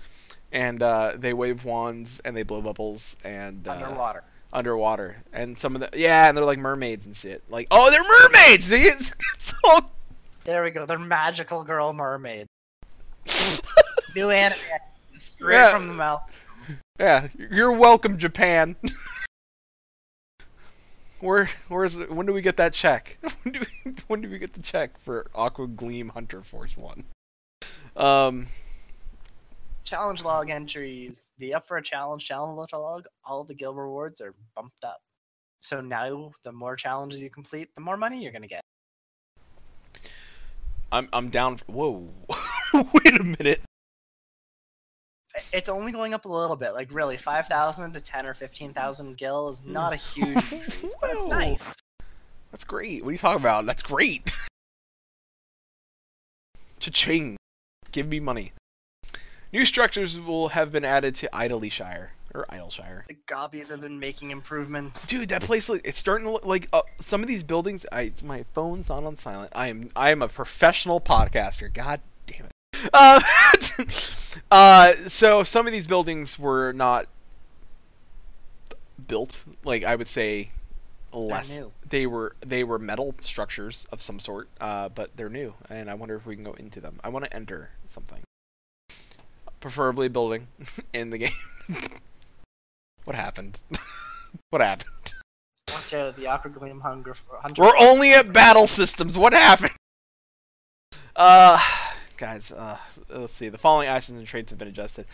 [0.54, 4.24] and uh, they wave wands and they blow bubbles and uh, underwater.
[4.54, 5.24] Underwater.
[5.34, 7.44] And some of the yeah, and they're like mermaids and shit.
[7.50, 8.72] Like, oh, they're mermaids.
[9.34, 9.92] It's all
[10.44, 10.86] There we go.
[10.86, 12.48] They're magical girl mermaid.
[14.16, 14.58] New anime,
[15.18, 15.70] straight Yeah.
[15.72, 16.24] from the mouth.
[17.00, 17.28] yeah.
[17.38, 18.76] You're welcome, Japan.
[21.20, 23.20] Where, where's, when do we get that check?
[23.44, 27.04] when, do we, when do we get the check for Aqua Gleam Hunter Force One?
[27.96, 28.48] Um,
[29.84, 31.32] Challenge log entries.
[31.38, 33.08] The up for a challenge challenge log.
[33.24, 35.02] All the guild rewards are bumped up.
[35.62, 38.62] So now, the more challenges you complete, the more money you're gonna get.
[40.92, 41.60] I'm, I'm down.
[41.68, 42.10] Whoa,
[42.74, 43.62] wait a minute.
[45.54, 46.72] It's only going up a little bit.
[46.72, 49.74] Like really, five thousand to ten or fifteen thousand gil is hmm.
[49.74, 51.76] not a huge increase, but it's nice.
[52.52, 53.04] That's great.
[53.04, 53.66] What are you talking about?
[53.66, 54.34] That's great.
[56.80, 57.38] Cha-ching.
[57.92, 58.52] Give me money.
[59.54, 63.06] New structures will have been added to Idyllshire or Idyllshire.
[63.08, 65.08] The gobbies have been making improvements.
[65.08, 67.86] Dude, that place it's starting to look like uh, some of these buildings.
[67.92, 69.52] I my phone's not on silent.
[69.54, 71.72] I am I am a professional podcaster.
[71.72, 72.52] God damn it.
[72.94, 73.20] Uh,
[74.52, 77.06] uh, so some of these buildings were not
[79.08, 80.50] built like I would say
[81.14, 81.62] less.
[81.88, 85.94] They were they were metal structures of some sort, uh, but they're new, and I
[85.94, 87.00] wonder if we can go into them.
[87.04, 88.22] I want to enter something,
[89.62, 90.48] preferably a building
[90.94, 91.30] in the game.
[93.06, 93.60] what happened?
[94.50, 94.90] what happened?
[95.72, 97.16] Watch out, the Aqua Gleam Hunger.
[97.42, 99.18] Hunter We're only at battle systems.
[99.18, 99.72] What happened?
[101.16, 101.60] Uh,
[102.18, 102.78] guys, uh,
[103.10, 103.50] let's see.
[103.50, 105.06] The following actions and traits have been adjusted.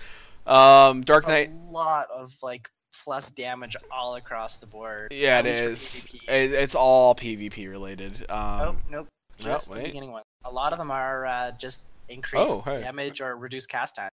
[0.45, 1.51] Um, Dark Knight.
[1.51, 2.69] a lot of like
[3.03, 5.11] plus damage all across the board.
[5.11, 5.59] Yeah, it is.
[5.59, 6.21] it least for is.
[6.21, 6.29] PvP.
[6.29, 8.25] It, it's all PvP related.
[8.29, 9.07] oh Um, nope,
[9.41, 9.85] oh, just the wait.
[9.85, 10.23] beginning one.
[10.45, 12.81] A lot of them are uh, just increase Oh, hey.
[12.81, 14.09] damage or reduce cast time.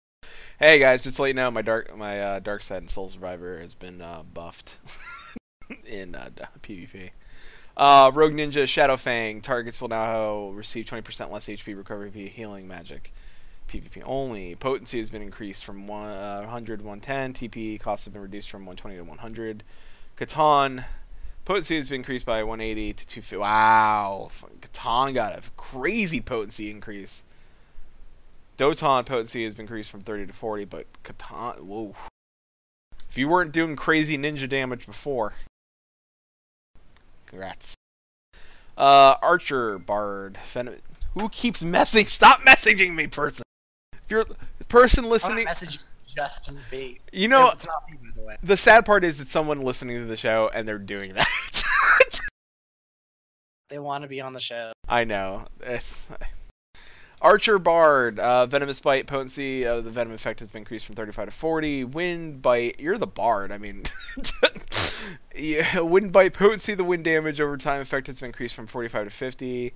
[0.59, 3.09] Hey guys, just to let you know, my dark my uh, Dark Side and Soul
[3.09, 4.79] Survivor has been uh, buffed
[5.87, 6.29] in uh,
[6.63, 7.11] PvP.
[7.77, 12.69] Uh, Rogue Ninja Shadow Fang targets will now receive 20% less HP recovery via healing
[12.69, 13.13] magic.
[13.69, 14.55] PvP only.
[14.55, 17.33] Potency has been increased from uh, 100 to 110.
[17.33, 19.65] TP costs have been reduced from 120 to 100.
[20.17, 20.85] Katon.
[21.45, 23.37] Potency has been increased by 180 to 250.
[23.39, 24.31] Wow.
[24.61, 27.25] Katon got a crazy potency increase.
[28.57, 31.67] Doton potency has been increased from 30 to 40, but Katon.
[31.67, 31.95] Whoa.
[33.09, 35.35] If you weren't doing crazy ninja damage before.
[37.27, 37.75] Congrats.
[38.77, 40.81] Uh, Archer, Bard, Fen-
[41.15, 42.09] Who keeps messaging?
[42.09, 43.45] Stop messaging me, person.
[43.93, 44.27] If you're
[44.69, 45.79] person listening, not messaging
[46.15, 47.01] Justin Bate.
[47.13, 47.53] you know
[47.89, 48.37] me, by the way.
[48.43, 51.27] the sad part is it's someone listening to the show and they're doing that.
[53.71, 54.73] They want to be on the show.
[54.89, 55.47] I know.
[55.63, 56.07] It's...
[57.25, 61.29] Archer Bard, uh, Venomous Bite potency of the Venom effect has been increased from 35
[61.29, 61.85] to 40.
[61.85, 63.51] Wind Bite, you're the Bard.
[63.51, 63.85] I mean,
[65.35, 69.05] yeah, Wind Bite potency, the wind damage over time effect has been increased from 45
[69.07, 69.73] to 50.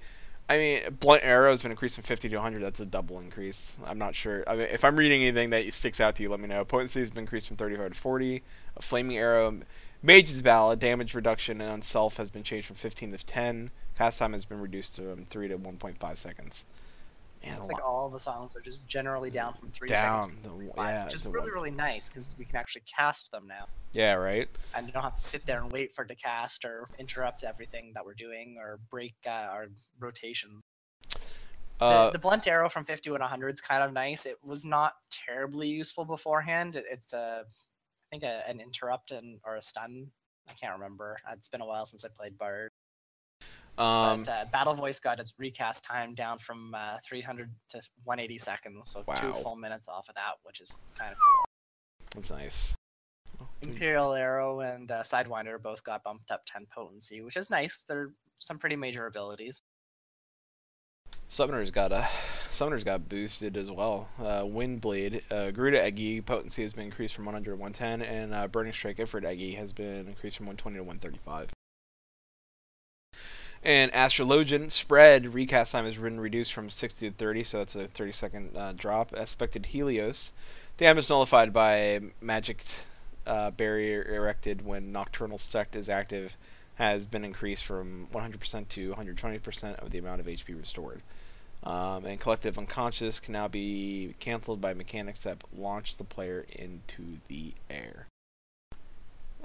[0.51, 2.61] I mean, Blunt Arrow has been increased from 50 to 100.
[2.61, 3.79] That's a double increase.
[3.87, 4.45] I'm not sure.
[4.47, 6.67] I mean, if I'm reading anything that sticks out to you, let me know.
[6.67, 8.43] Potency has been increased from 35 to 40.
[8.77, 9.61] A Flaming Arrow,
[10.03, 13.71] Mage's Ballad, damage reduction on self has been changed from 15 to 10.
[13.97, 16.67] Cast time has been reduced to um, 3 to 1.5 seconds.
[17.45, 20.23] Man, It's like all the songs are just generally down from three down.
[20.23, 20.43] seconds.
[20.43, 23.67] The- five, yeah, which is really really nice because we can actually cast them now,
[23.93, 24.49] yeah, right.
[24.75, 27.45] and you don't have to sit there and wait for it to cast or interrupt
[27.45, 29.67] everything that we're doing or break uh, our
[30.01, 30.61] rotation.
[31.79, 34.27] The- Uh, the, blunt arrow from 50 and 100 is kind of nice.
[34.27, 36.75] It was not terribly useful beforehand.
[36.75, 40.11] It, it's a, I think a, an interrupt and or a stun.
[40.51, 41.19] I can't remember.
[41.33, 42.73] It's been a while since I played Bard.
[43.79, 48.39] Um, but uh, Battle Voice got its recast time down from uh, 300 to 180
[48.39, 51.45] seconds, so two full minutes off of that, which is kind of cool.
[52.15, 52.75] that's nice.
[53.63, 57.85] Imperial Arrow and uh, Sidewinder both got bumped up 10 potency, which is nice.
[57.89, 58.11] They're
[58.41, 59.63] some pretty major abilities.
[61.29, 62.09] Summoner's got a
[62.51, 64.09] Summoner's got boosted as well.
[64.19, 68.49] Uh, Windblade, uh, Garuda Egi potency has been increased from 100 to 110, and uh,
[68.49, 71.53] Burning Strike Ifrit Egi has been increased from 120 to 135.
[73.63, 77.87] And Astrologian spread recast time has been reduced from 60 to 30, so that's a
[77.87, 79.13] 30 second uh, drop.
[79.13, 80.33] Aspected Helios,
[80.77, 82.65] damage nullified by magic
[83.27, 86.37] uh, barrier erected when Nocturnal Sect is active
[86.77, 91.03] has been increased from 100% to 120% of the amount of HP restored.
[91.65, 97.19] Um, and Collective Unconscious can now be canceled by mechanics that launch the player into
[97.27, 98.07] the air.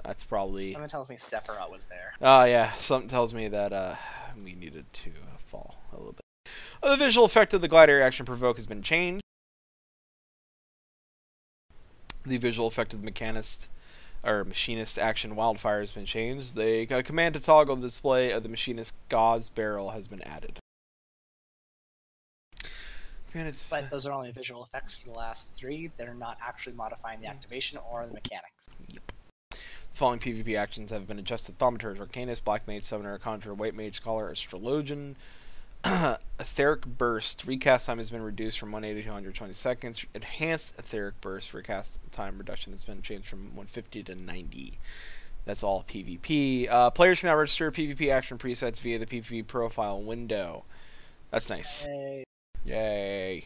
[0.04, 0.72] That's probably.
[0.72, 2.12] Someone tells me Sephirot was there.
[2.20, 3.96] Oh yeah, something tells me that uh,
[4.42, 6.20] we needed to fall a little bit.
[6.82, 9.22] Uh, the visual effect of the glider action provoke has been changed.
[12.26, 13.68] The visual effect of the mechanist
[14.22, 16.54] or machinist action wildfire has been changed.
[16.54, 20.58] The uh, command to toggle the display of the machinist Gauss Barrel has been added.
[23.68, 25.90] But those are only visual effects for the last three.
[25.96, 28.68] They're not actually modifying the activation or the mechanics.
[28.88, 29.00] The
[29.94, 34.30] following PvP actions have been adjusted: Thaumaturge, Arcanist, Black Mage, Summoner, Conjurer, White Mage, Scholar,
[34.30, 35.14] Astrologian.
[36.40, 40.06] Etheric Burst recast time has been reduced from 180 to 120 seconds.
[40.14, 44.78] Enhanced Etheric Burst recast time reduction has been changed from 150 to 90.
[45.44, 46.68] That's all PvP.
[46.70, 50.64] Uh, players can now register PvP action presets via the PvP profile window.
[51.30, 51.86] That's nice.
[51.86, 52.24] Yay.
[52.64, 53.44] Yay.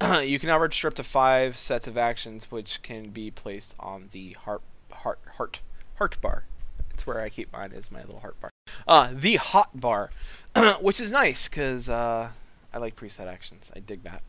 [0.22, 4.10] you can now register up to five sets of actions, which can be placed on
[4.12, 4.62] the heart,
[5.06, 5.60] heart, heart,
[5.98, 6.44] heart bar.
[6.90, 8.50] That's where I keep mine is my little heart bar.
[8.88, 10.10] Uh, the hot bar,
[10.80, 12.30] which is nice because uh,
[12.74, 13.70] I like preset actions.
[13.76, 14.22] I dig that.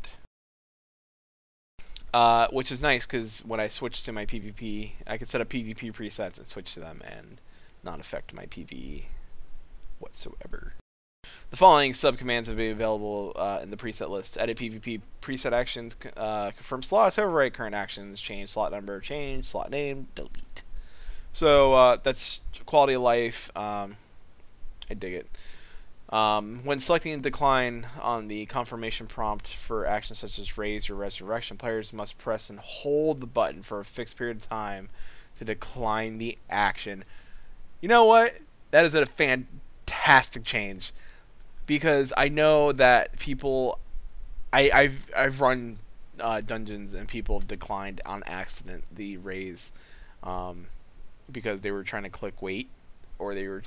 [2.13, 5.49] Uh, which is nice because when I switch to my PvP, I can set up
[5.49, 7.41] PvP presets and switch to them and
[7.83, 9.05] not affect my PvE
[9.97, 10.73] whatsoever.
[11.49, 14.37] The following subcommands will be available uh, in the preset list.
[14.39, 19.71] Edit PvP preset actions, uh, confirm slots, overwrite current actions, change slot number, change slot
[19.71, 20.56] name, delete.
[21.37, 23.55] So uh, that's quality of life.
[23.55, 23.97] Um,
[24.89, 25.27] I dig it.
[26.09, 31.55] Um, when selecting decline on the confirmation prompt for actions such as raise or resurrection,
[31.55, 34.89] players must press and hold the button for a fixed period of time
[35.37, 37.03] to decline the action.
[37.81, 38.33] You know what?
[38.71, 40.91] That is a fantastic change
[41.67, 43.77] because I know that people,
[44.51, 45.77] I, I've I've run
[46.19, 49.71] uh, dungeons and people have declined on accident the raise,
[50.23, 50.65] um,
[51.31, 52.69] because they were trying to click wait,
[53.19, 53.63] or they were,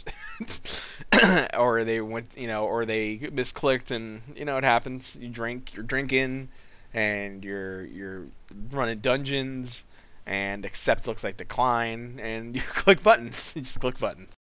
[1.59, 5.17] or they went you know, or they misclicked and you know it happens.
[5.21, 6.49] You drink, you're drinking,
[6.95, 8.25] and you're you're
[8.71, 9.85] running dungeons,
[10.27, 13.53] and accept looks like decline, and you click buttons.
[13.55, 14.35] You just click buttons.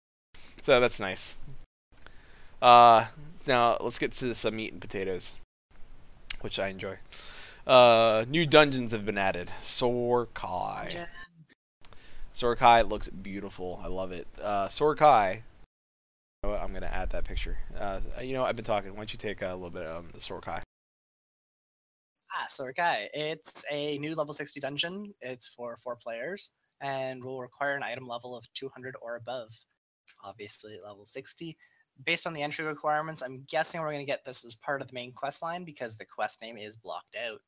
[0.62, 1.36] So that's nice.
[2.60, 3.06] Uh,
[3.46, 5.38] now let's get to some meat and potatoes,
[6.40, 6.96] which I enjoy.
[7.66, 9.52] Uh, new dungeons have been added.
[9.60, 10.90] Sorkai.
[10.90, 11.08] Gen-
[12.36, 13.80] Sorkai looks beautiful.
[13.82, 14.28] I love it.
[14.40, 14.68] Uh.
[16.44, 16.54] You know?
[16.54, 17.56] I'm gonna add that picture.
[17.78, 18.90] Uh, you know, I've been talking.
[18.90, 20.60] Why don't you take a little bit of the Sorkai?
[22.30, 23.08] Ah, Sorkai.
[23.14, 25.14] It's a new level 60 dungeon.
[25.22, 26.50] It's for four players
[26.82, 29.48] and will require an item level of 200 or above.
[30.22, 31.56] Obviously, level 60.
[32.04, 34.88] Based on the entry requirements, I'm guessing we're going to get this as part of
[34.88, 37.40] the main quest line because the quest name is blocked out.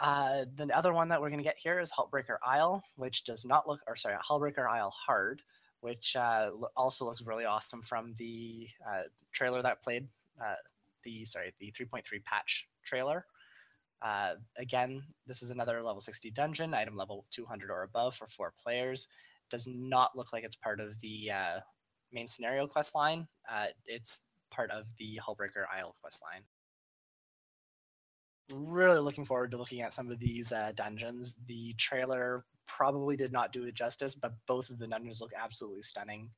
[0.00, 3.44] Uh, the other one that we're going to get here is Hullbreaker Isle, which does
[3.44, 5.42] not look, or sorry, Hullbreaker Isle Hard,
[5.80, 10.06] which uh, lo- also looks really awesome from the uh, trailer that played
[10.42, 10.54] uh,
[11.02, 13.26] the sorry the 3.3 patch trailer.
[14.00, 18.52] Uh, again, this is another level 60 dungeon, item level 200 or above for four
[18.62, 19.08] players.
[19.50, 21.60] Does not look like it's part of the uh,
[22.12, 23.26] main scenario quest line.
[23.86, 24.20] It's
[24.50, 26.42] part of the Hullbreaker Isle quest line.
[28.52, 31.36] Really looking forward to looking at some of these uh, dungeons.
[31.46, 35.82] The trailer probably did not do it justice, but both of the dungeons look absolutely
[35.82, 36.30] stunning.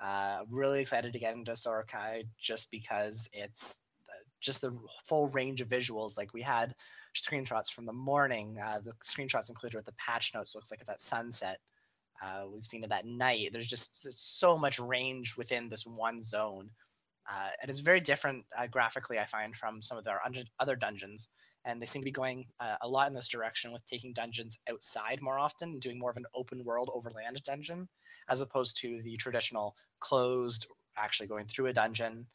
[0.00, 5.60] Uh, really excited to get into Sorokai just because it's uh, just the full range
[5.60, 6.16] of visuals.
[6.16, 6.74] Like we had
[7.14, 8.58] screenshots from the morning.
[8.62, 11.58] Uh, the screenshots included with the patch notes looks like it's at sunset.
[12.22, 13.50] Uh, we've seen it at night.
[13.52, 16.70] There's just there's so much range within this one zone,
[17.28, 19.18] uh, and it's very different uh, graphically.
[19.18, 20.20] I find from some of our
[20.58, 21.28] other dungeons,
[21.64, 24.58] and they seem to be going uh, a lot in this direction with taking dungeons
[24.68, 27.88] outside more often, doing more of an open world overland dungeon,
[28.28, 30.66] as opposed to the traditional closed,
[30.96, 32.26] actually going through a dungeon,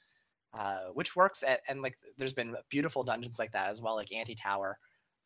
[0.54, 1.44] uh, which works.
[1.44, 4.78] At, and like, there's been beautiful dungeons like that as well, like Anti Tower.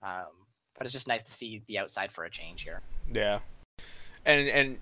[0.02, 0.48] Um,
[0.78, 2.82] but it's just nice to see the outside for a change here.
[3.12, 3.40] Yeah,
[4.26, 4.78] and and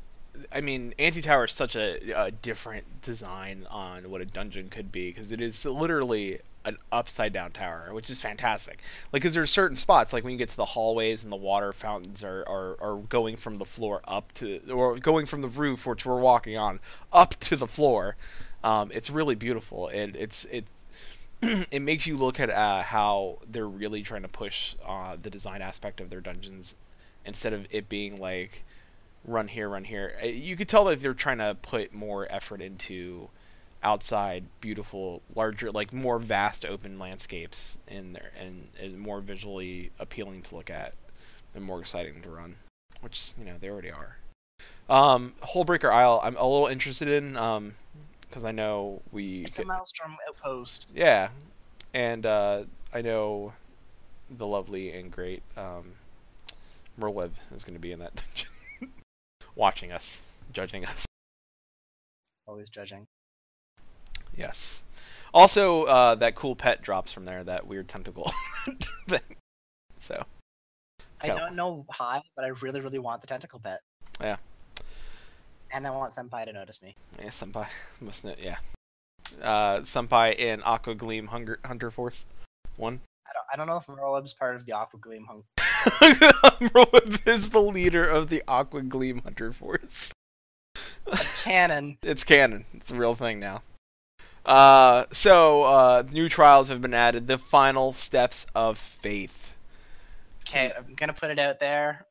[0.51, 4.91] I mean, Anti Tower is such a, a different design on what a dungeon could
[4.91, 8.81] be because it is literally an upside down tower, which is fantastic.
[9.13, 11.71] Like, because there's certain spots, like when you get to the hallways and the water
[11.71, 15.85] fountains are, are, are going from the floor up to, or going from the roof,
[15.85, 16.79] which we're walking on,
[17.13, 18.17] up to the floor.
[18.63, 20.71] Um, it's really beautiful, and it's it's
[21.41, 25.61] it makes you look at uh, how they're really trying to push uh, the design
[25.61, 26.75] aspect of their dungeons
[27.23, 28.65] instead of it being like
[29.25, 30.17] run here, run here.
[30.21, 33.29] Uh, You could tell that they're trying to put more effort into
[33.83, 40.41] outside, beautiful, larger, like more vast open landscapes in there, and, and more visually appealing
[40.43, 40.93] to look at,
[41.53, 42.55] and more exciting to run,
[43.01, 44.17] which you know they already are.
[44.89, 47.75] Um, Hullbreaker Isle, I'm a little interested in, um,
[48.21, 50.91] because I know we It's a Maelstrom outpost.
[50.95, 51.29] yeah,
[51.93, 52.63] and uh,
[52.93, 53.53] I know
[54.29, 55.93] the lovely and great um,
[56.99, 58.49] Merlwyb is going to be in that dungeon,
[59.57, 60.21] watching us,
[60.53, 61.05] judging us.
[62.47, 63.07] Always judging.
[64.35, 64.83] Yes.
[65.33, 68.31] Also, uh, that cool pet drops from there, that weird tentacle
[69.07, 69.19] thing.
[69.99, 70.23] So,
[71.21, 73.81] I don't know why, but I really, really want the tentacle pet.
[74.21, 74.37] Yeah.
[75.73, 76.95] And I want Senpai to notice me.
[77.19, 77.67] yeah, Senpai.
[78.01, 78.57] Must know, yeah.
[79.41, 82.25] Uh, Senpai in Aqua Gleam Hunger, Hunter Force
[82.77, 83.01] 1.
[83.27, 85.43] I don't, I don't know if Merlwyb's part of the Aqua Gleam hung.
[86.59, 90.13] Merlwyb is the leader of the Aqua Gleam Hunter Force.
[91.43, 91.97] Canon.
[92.03, 92.65] it's canon.
[92.73, 93.63] It's a real thing now.
[94.45, 97.27] Uh, so uh, new trials have been added.
[97.27, 99.55] The final steps of faith.
[100.47, 102.05] Okay, I'm gonna put it out there.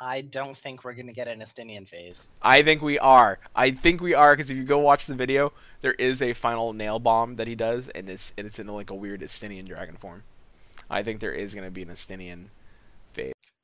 [0.00, 2.28] I don't think we're gonna get an Estinian phase.
[2.42, 3.38] I think we are.
[3.54, 6.72] I think we are because if you go watch the video, there is a final
[6.72, 9.96] nail bomb that he does, and it's and it's in like a weird Estinian dragon
[9.96, 10.22] form.
[10.88, 12.46] I think there is going to be an Estinian.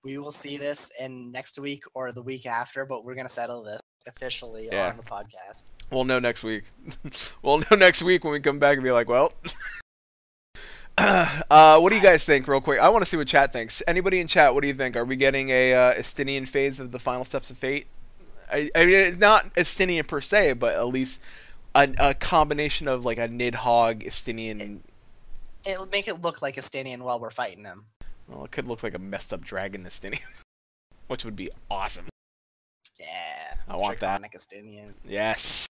[0.04, 3.62] We will see this in next week or the week after, but we're gonna settle
[3.62, 4.90] this officially Yeah.
[4.90, 5.64] on the podcast.
[5.90, 6.64] We'll know next week.
[7.42, 9.32] we'll know next week when we come back and be like, well.
[10.98, 12.80] uh, what do you guys think, real quick?
[12.80, 13.82] I want to see what chat thinks.
[13.86, 14.96] Anybody in chat, what do you think?
[14.96, 17.86] Are we getting a uh, Estinian phase of the final steps of fate?
[18.50, 21.20] I, I mean, it's not Estinian per se, but at least
[21.74, 24.80] a, a combination of like a Nidhogg Estinian.
[25.64, 27.84] It'll make it look like Estinian while we're fighting him.
[28.28, 30.42] Well, it could look like a messed up dragon Estinian,
[31.08, 32.06] which would be awesome.
[32.98, 33.54] Yeah.
[33.68, 34.22] I want that.
[34.22, 34.94] Estinian.
[35.04, 35.66] Yes.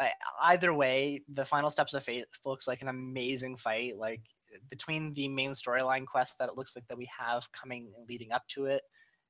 [0.00, 3.96] I, either way, the final steps of fate looks like an amazing fight.
[3.96, 4.22] Like
[4.70, 8.32] between the main storyline quest that it looks like that we have coming and leading
[8.32, 8.82] up to it,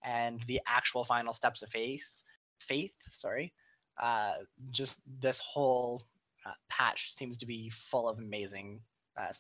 [0.02, 2.22] and the actual final steps of faith,
[2.58, 3.52] faith, sorry,
[4.00, 4.34] uh,
[4.70, 6.02] just this whole
[6.46, 8.80] uh, patch seems to be full of amazing
[9.18, 9.32] uh,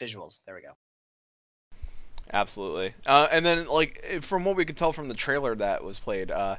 [0.00, 0.44] visuals.
[0.44, 0.72] There we go.
[2.32, 2.94] Absolutely.
[3.06, 6.30] Uh, and then, like, from what we could tell from the trailer that was played,
[6.30, 6.56] uh,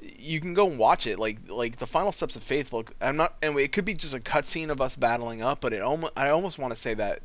[0.00, 1.18] you can go and watch it.
[1.18, 2.94] Like, like the final steps of faith look.
[3.00, 5.82] I'm not, and it could be just a cutscene of us battling up, but it
[5.82, 7.20] almost, I almost want to say that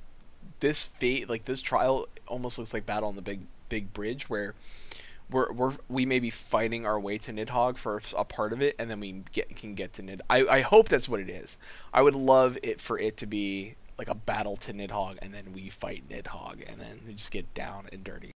[0.60, 4.56] this fate, like this trial, almost looks like Battle on the Big Big Bridge, where
[5.30, 8.76] we're, we're we may be fighting our way to Nidhogg for a part of it,
[8.78, 10.22] and then we get can get to Nid.
[10.30, 11.58] I, I hope that's what it is.
[11.94, 15.54] I would love it for it to be like a battle to Nidhogg, and then
[15.54, 18.32] we fight Nidhogg, and then we just get down and dirty.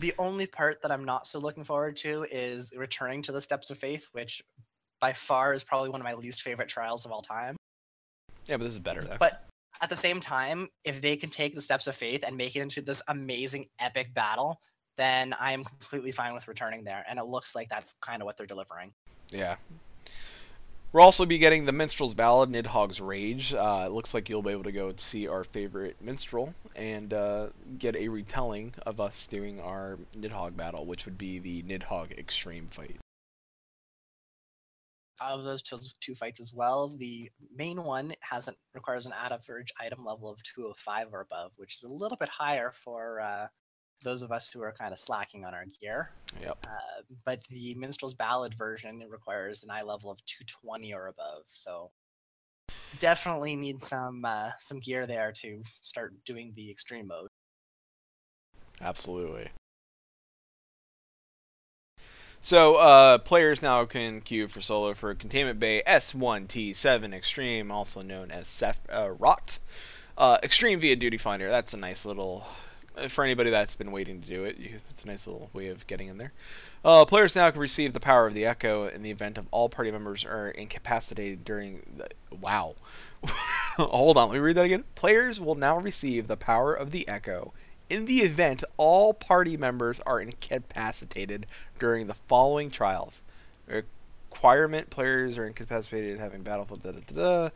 [0.00, 3.70] The only part that I'm not so looking forward to is returning to the steps
[3.70, 4.42] of faith, which
[5.00, 7.56] by far is probably one of my least favorite trials of all time.
[8.46, 9.16] Yeah, but this is better though.
[9.18, 9.44] But
[9.80, 12.60] at the same time, if they can take the steps of faith and make it
[12.60, 14.60] into this amazing epic battle,
[14.96, 17.04] then I am completely fine with returning there.
[17.08, 18.92] And it looks like that's kind of what they're delivering.
[19.30, 19.56] Yeah.
[20.94, 23.52] We'll also be getting the Minstrel's Ballad, Nidhogg's Rage.
[23.52, 27.48] Uh, it looks like you'll be able to go see our favorite minstrel and uh,
[27.76, 32.68] get a retelling of us doing our Nidhogg battle, which would be the Nidhogg Extreme
[32.68, 32.98] fight.
[35.20, 40.04] Out of those two, fights as well, the main one hasn't requires an average item
[40.04, 43.48] level of 205 or above, which is a little bit higher for uh,
[44.04, 46.10] those of us who are kind of slacking on our gear.
[46.40, 46.58] Yep.
[46.64, 51.42] Uh, but the Minstrel's Ballad version it requires an eye level of 220 or above.
[51.48, 51.90] So
[52.98, 57.28] definitely need some uh, some gear there to start doing the extreme mode.
[58.80, 59.50] Absolutely.
[62.40, 68.30] So, uh, players now can queue for solo for Containment Bay S1T7 Extreme, also known
[68.30, 69.58] as Sef- uh, ROT.
[70.18, 71.48] Uh, Extreme via Duty Finder.
[71.48, 72.46] That's a nice little.
[72.96, 75.86] Uh, For anybody that's been waiting to do it, it's a nice little way of
[75.86, 76.32] getting in there.
[76.84, 79.68] Uh, players now can receive the power of the Echo in the event of all
[79.68, 82.08] party members are incapacitated during the.
[82.36, 82.74] Wow.
[83.76, 84.84] Hold on, let me read that again.
[84.94, 87.52] Players will now receive the power of the Echo
[87.90, 91.46] in the event all party members are incapacitated
[91.78, 93.22] during the following trials.
[93.66, 97.50] Requirement players are incapacitated having battlefield da da da da.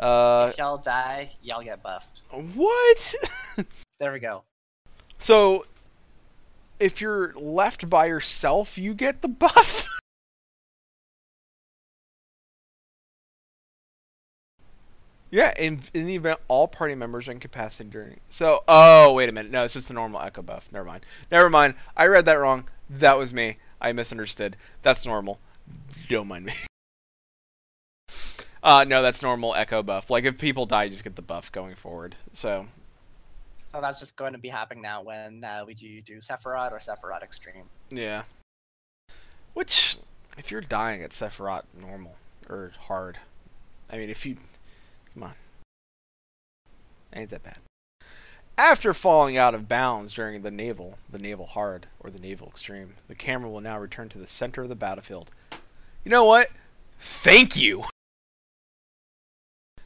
[0.00, 2.22] Uh, if y'all die, y'all get buffed.
[2.54, 3.14] what?
[4.00, 4.44] There we go.
[5.18, 5.66] So,
[6.78, 9.88] if you're left by yourself, you get the buff?
[15.30, 18.20] Yeah, in in the event all party members are incapacitated during.
[18.28, 20.72] So, oh wait a minute, no, it's just the normal echo buff.
[20.72, 21.04] Never mind.
[21.30, 21.74] Never mind.
[21.96, 22.68] I read that wrong.
[22.88, 23.58] That was me.
[23.80, 24.56] I misunderstood.
[24.82, 25.38] That's normal.
[26.08, 26.52] Don't mind me.
[28.60, 30.10] Uh, no, that's normal echo buff.
[30.10, 32.16] Like if people die, you just get the buff going forward.
[32.32, 32.66] So
[33.68, 36.78] So that's just going to be happening now when uh, we do do Sephirot or
[36.78, 37.64] Sephirot Extreme.
[37.90, 38.22] yeah.
[39.52, 39.98] Which,
[40.38, 42.16] if you're dying at Sephirot normal
[42.48, 43.18] or hard,
[43.90, 44.38] I mean, if you
[45.12, 45.34] come on,
[47.12, 47.58] ain't that bad.
[48.56, 52.94] After falling out of bounds during the naval, the naval hard or the naval extreme,
[53.06, 55.30] the camera will now return to the center of the battlefield.
[56.04, 56.48] You know what?
[56.98, 57.84] Thank you.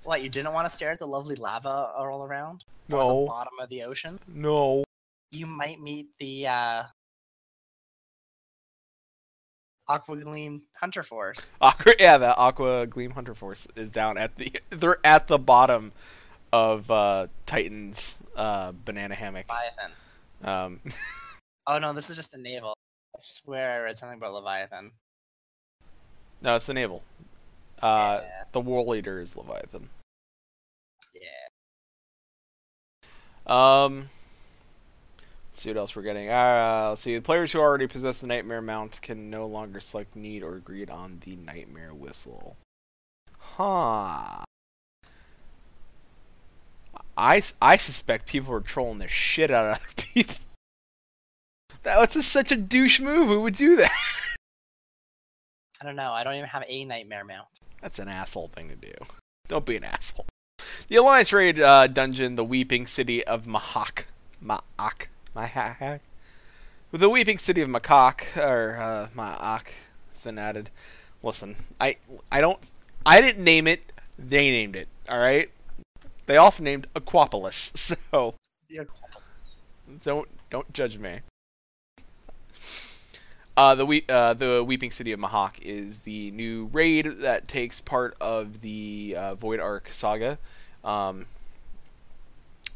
[0.05, 2.65] What you didn't want to stare at the lovely lava all around?
[2.89, 4.19] No, bottom of the ocean?
[4.29, 4.85] no.
[5.31, 6.83] You might meet the uh,
[9.89, 11.47] Aqua Gleam Hunter Force.
[11.61, 14.53] Aqua, yeah, the Aqua Gleam Hunter Force is down at the.
[14.71, 15.93] They're at the bottom
[16.53, 19.47] of uh, Titan's uh, banana hammock.
[19.49, 19.93] Leviathan.
[20.45, 20.81] Um,
[21.65, 22.75] Oh no, this is just the navel.
[23.15, 24.91] I swear I read something about Leviathan.
[26.43, 27.05] no, it's the naval.
[27.83, 29.89] Uh, yeah, The war leader is Leviathan.
[31.15, 31.29] yeah.
[33.47, 34.09] Um,
[35.51, 36.29] let's see what else we're getting.
[36.31, 37.15] Uh, let's see.
[37.17, 40.91] The players who already possess the Nightmare Mount can no longer select need or Greed
[40.91, 42.57] on the Nightmare Whistle.
[43.39, 44.45] Huh.
[47.17, 49.85] I, I suspect people are trolling the shit out of other
[50.15, 50.37] people.
[51.83, 53.27] That was such a douche move.
[53.29, 53.91] Who would do that?
[55.81, 56.13] I don't know.
[56.13, 57.49] I don't even have a nightmare mount.
[57.83, 58.93] That's an asshole thing to do.
[59.49, 60.27] Don't be an asshole.
[60.89, 64.05] The Alliance Raid uh, dungeon, the Weeping City of Mahak.
[64.43, 65.09] Ma'ak.
[65.37, 66.01] Mahak.
[66.91, 69.73] With the Weeping City of Makak, or uh, Ma'ak,
[70.13, 70.71] has been added.
[71.23, 71.97] Listen, I
[72.31, 72.59] I don't
[73.05, 73.93] I didn't name it.
[74.19, 74.89] They named it.
[75.09, 75.51] All right.
[76.27, 78.35] They also named Aquapolis, so
[80.03, 81.21] don't don't judge me.
[83.57, 87.81] Uh, the we uh, the Weeping City of Mahak is the new raid that takes
[87.81, 90.39] part of the uh, Void Ark saga.
[90.83, 91.27] Um,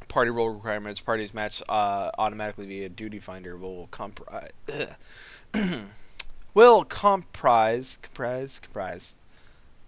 [0.09, 4.51] party role requirements: parties match uh, automatically via Duty Finder will comprise
[6.55, 9.15] will comprise comprise comprise.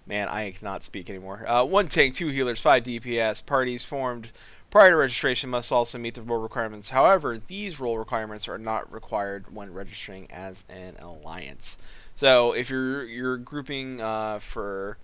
[0.07, 1.47] Man, I cannot speak anymore.
[1.47, 3.45] Uh, one tank, two healers, five DPS.
[3.45, 4.31] Parties formed
[4.71, 6.91] prior to registration must also meet the role requirements.
[6.91, 11.79] However, these role requirements are not required when registering as an alliance.
[12.15, 14.99] So, if you're you're grouping uh, for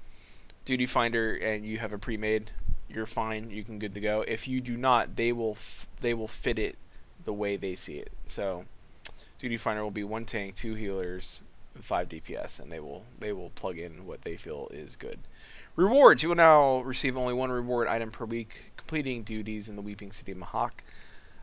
[0.64, 2.50] Duty Finder and you have a pre-made,
[2.88, 3.50] you're fine.
[3.50, 4.22] You can good to go.
[4.26, 5.56] If you do not, they will
[6.00, 6.76] they will fit it
[7.24, 8.12] the way they see it.
[8.26, 8.64] So,
[9.38, 11.42] Duty Finder will be one tank, two healers,
[11.80, 15.20] five DPS, and they will they will plug in what they feel is good.
[15.76, 19.82] Rewards: You will now receive only one reward item per week, completing duties in the
[19.82, 20.80] Weeping City of Mahak.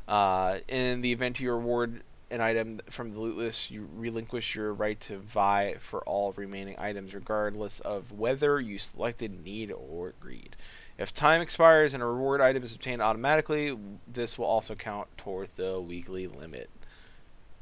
[0.08, 4.74] Uh, in the event you reward an item from the loot list, you relinquish your
[4.74, 10.56] right to vie for all remaining items, regardless of whether you selected need or greed.
[10.98, 13.78] If time expires and a reward item is obtained automatically,
[14.08, 16.70] this will also count toward the weekly limit.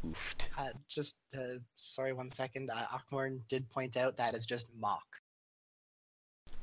[0.06, 0.48] Oofed.
[0.58, 2.70] Uh, just uh, sorry, one second.
[2.70, 5.19] Uh, Akmorn did point out that is just Mhach.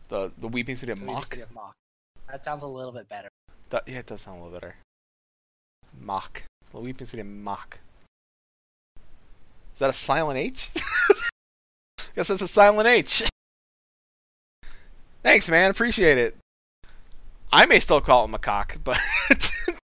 [0.08, 1.72] The the Weeping City of The City of Mhach.
[2.28, 3.28] That sounds a little bit better.
[3.70, 4.76] That, yeah, it does sound a little better.
[6.00, 6.42] Mhach.
[6.72, 7.78] The Weeping City of Mhach.
[9.74, 10.70] Is that a silent H?
[12.14, 13.24] Guess that's a silent H.
[15.22, 15.70] Thanks, man.
[15.70, 16.36] Appreciate it.
[17.52, 18.98] I may still call it macaque, but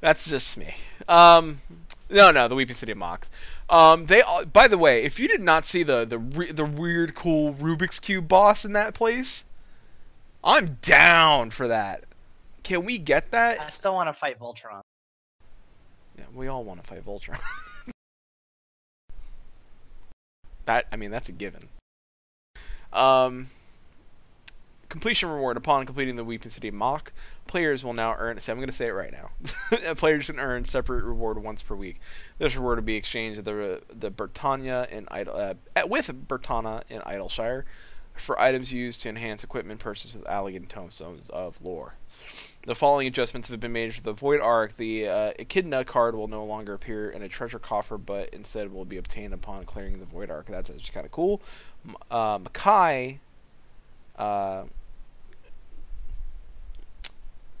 [0.00, 0.74] that's just me.
[1.08, 1.60] Um,
[2.08, 3.28] no, no, the Weeping City of Mhach.
[3.70, 4.20] Um, they.
[4.20, 7.54] all- By the way, if you did not see the the re- the weird, cool
[7.54, 9.44] Rubik's cube boss in that place,
[10.42, 12.04] I'm down for that.
[12.64, 13.60] Can we get that?
[13.60, 14.80] I still want to fight Voltron.
[16.18, 17.40] Yeah, we all want to fight Voltron.
[20.64, 21.68] that I mean, that's a given.
[22.92, 23.48] Um,
[24.90, 27.08] completion reward upon completing the Weeping City Mhach,
[27.46, 28.38] players will now earn.
[28.46, 29.30] I'm going to say it right now.
[29.94, 31.98] players can earn separate reward once per week.
[32.38, 35.54] This reward will be exchanged at the the Britannia in Idle uh,
[35.86, 37.64] with Bertana in Idyllshire
[38.14, 41.94] for items used to enhance equipment purchased with Allagan tomestones of lore.
[42.66, 44.76] The following adjustments have been made for the Void Ark.
[44.76, 48.84] The uh, Echidna card will no longer appear in a treasure coffer, but instead will
[48.84, 50.46] be obtained upon clearing the Void Ark.
[50.46, 51.40] That's just kind of cool.
[52.10, 53.20] Uh, Makai.
[54.16, 54.64] Uh,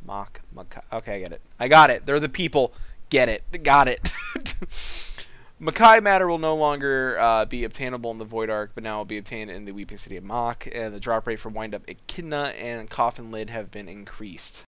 [0.06, 0.40] Mhach.
[0.54, 0.82] Makai.
[0.92, 1.40] Okay, I get it.
[1.58, 2.06] I got it.
[2.06, 2.72] They're the people.
[3.08, 3.62] Get it.
[3.62, 4.02] Got it.
[5.60, 9.04] Makai matter will no longer uh, be obtainable in the Void Ark, but now will
[9.04, 11.82] be obtained in the Weeping City of Mhach, and the drop rate for Wind Up
[11.86, 14.64] Echidna and Coffin Lid have been increased.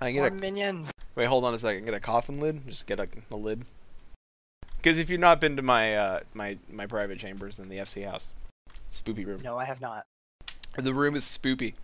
[0.00, 0.92] I can More get a, minions.
[1.14, 1.84] wait, hold on a second.
[1.84, 2.66] Get a coffin lid.
[2.66, 3.64] Just get a, a lid.
[4.76, 8.04] Because if you've not been to my uh, my my private chambers in the FC
[8.04, 8.28] house,
[8.90, 9.40] spoopy room.
[9.42, 10.04] No, I have not.
[10.76, 11.74] The room is spoopy.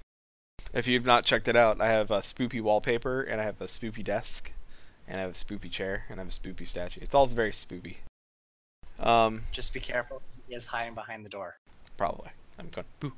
[0.73, 3.65] If you've not checked it out, I have a spoopy wallpaper, and I have a
[3.65, 4.53] spoopy desk,
[5.09, 7.01] and I have a spoopy chair, and I have a spoopy statue.
[7.03, 7.97] It's all very spoopy.
[8.99, 10.23] Um, Just be careful.
[10.47, 11.59] He is hiding behind the door.
[11.97, 12.31] probably.
[12.59, 12.87] I'm going.
[13.01, 13.13] Boo.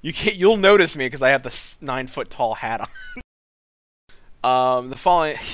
[0.00, 0.36] You can't.
[0.36, 2.80] You'll notice me because I have the nine foot tall hat
[4.44, 4.78] on.
[4.78, 5.36] um, the following.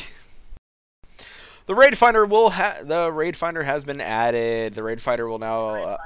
[1.72, 4.74] The raid finder will ha- the raid finder has been added.
[4.74, 5.96] The raid finder will now uh.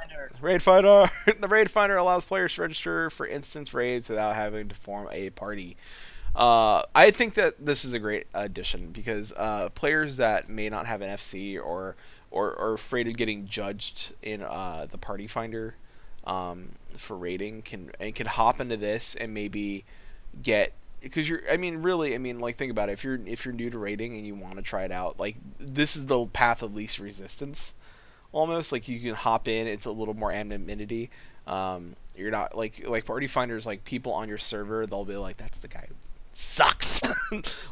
[0.40, 1.10] Raid Finder.
[1.40, 5.30] the Raid Finder allows players to register for instance raids without having to form a
[5.30, 5.76] party.
[6.36, 10.86] Uh, I think that this is a great addition because uh, players that may not
[10.86, 11.96] have an FC or
[12.30, 15.74] or are afraid of getting judged in uh, the Party Finder
[16.28, 19.84] um, for raiding can and can hop into this and maybe
[20.40, 20.74] get
[21.06, 22.92] because you're I mean really I mean like think about it.
[22.92, 25.36] If you're if you're new to raiding and you want to try it out like
[25.58, 27.74] this is the path of least resistance
[28.32, 28.72] almost.
[28.72, 31.10] Like you can hop in it's a little more anonymity.
[31.46, 35.36] Um, you're not like like party finders like people on your server they'll be like
[35.36, 35.94] that's the guy who
[36.32, 37.00] sucks.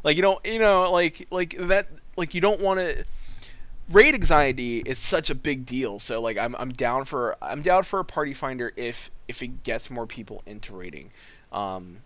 [0.03, 3.05] Like you don't you know like like that like you don't want to
[3.91, 5.99] raid anxiety is such a big deal.
[5.99, 9.63] So like I'm, I'm down for i'm down for a party finder if if it
[9.63, 11.11] gets more people into raiding.
[11.53, 11.99] Um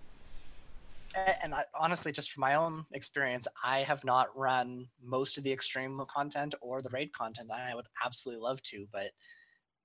[1.14, 5.44] Eh, and I, honestly, just from my own experience, I have not run most of
[5.44, 7.48] the extreme content or the raid content.
[7.52, 9.10] and I would absolutely love to, but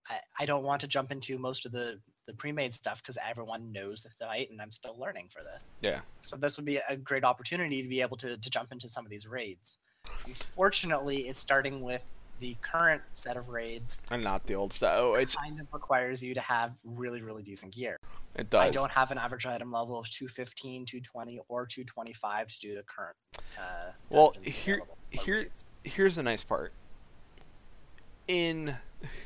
[0.10, 3.72] I, I don't want to jump into most of the the pre-made stuff because everyone
[3.74, 5.62] knows the fight, and I'm still learning for this.
[5.82, 8.88] yeah So this would be a great opportunity to be able to, to jump into
[8.88, 9.78] some of these raids.
[10.26, 12.02] Unfortunately, it's starting with
[12.44, 16.22] the current set of raids and not the old stuff oh it's kind of requires
[16.22, 17.96] you to have really, really decent gear.
[18.36, 22.60] it does I don't have an average item level of 215, 220, or 225 to
[22.60, 23.16] do the current.
[23.58, 25.64] Uh, Well, here- here- raids.
[25.86, 26.74] here's the nice part.
[28.28, 28.76] In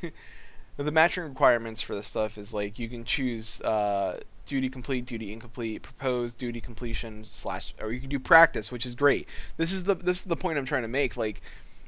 [0.77, 5.33] the matching requirements for this stuff is like you can choose uh, duty complete, duty
[5.33, 9.27] incomplete, proposed duty completion slash, or you can do practice, which is great.
[9.57, 11.17] This is the this is the point I'm trying to make.
[11.17, 11.41] Like,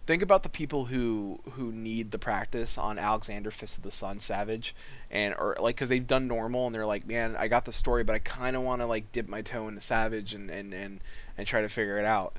[0.09, 4.21] think about the people who who need the practice on Alexander Fist of the Sun
[4.21, 4.73] Savage,
[5.11, 8.03] and or like because they've done normal and they're like, man, I got the story,
[8.03, 10.99] but I kind of want to like dip my toe into Savage and and and
[11.37, 12.35] and try to figure it out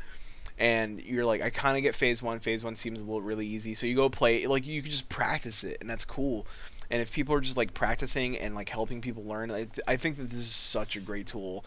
[0.58, 2.40] and you're like, I kind of get phase one.
[2.40, 4.48] Phase one seems a little really easy, so you go play.
[4.48, 6.48] Like you can just practice it, and that's cool.
[6.90, 10.16] And if people are just like practicing and like helping people learn, I, I think
[10.16, 11.64] that this is such a great tool.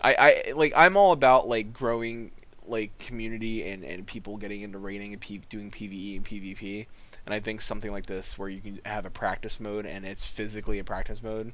[0.00, 2.32] I, I like I'm all about like growing
[2.68, 6.86] like community and, and people getting into raiding and P- doing PVE and PvP.
[7.26, 10.24] And I think something like this, where you can have a practice mode and it's
[10.24, 11.52] physically a practice mode,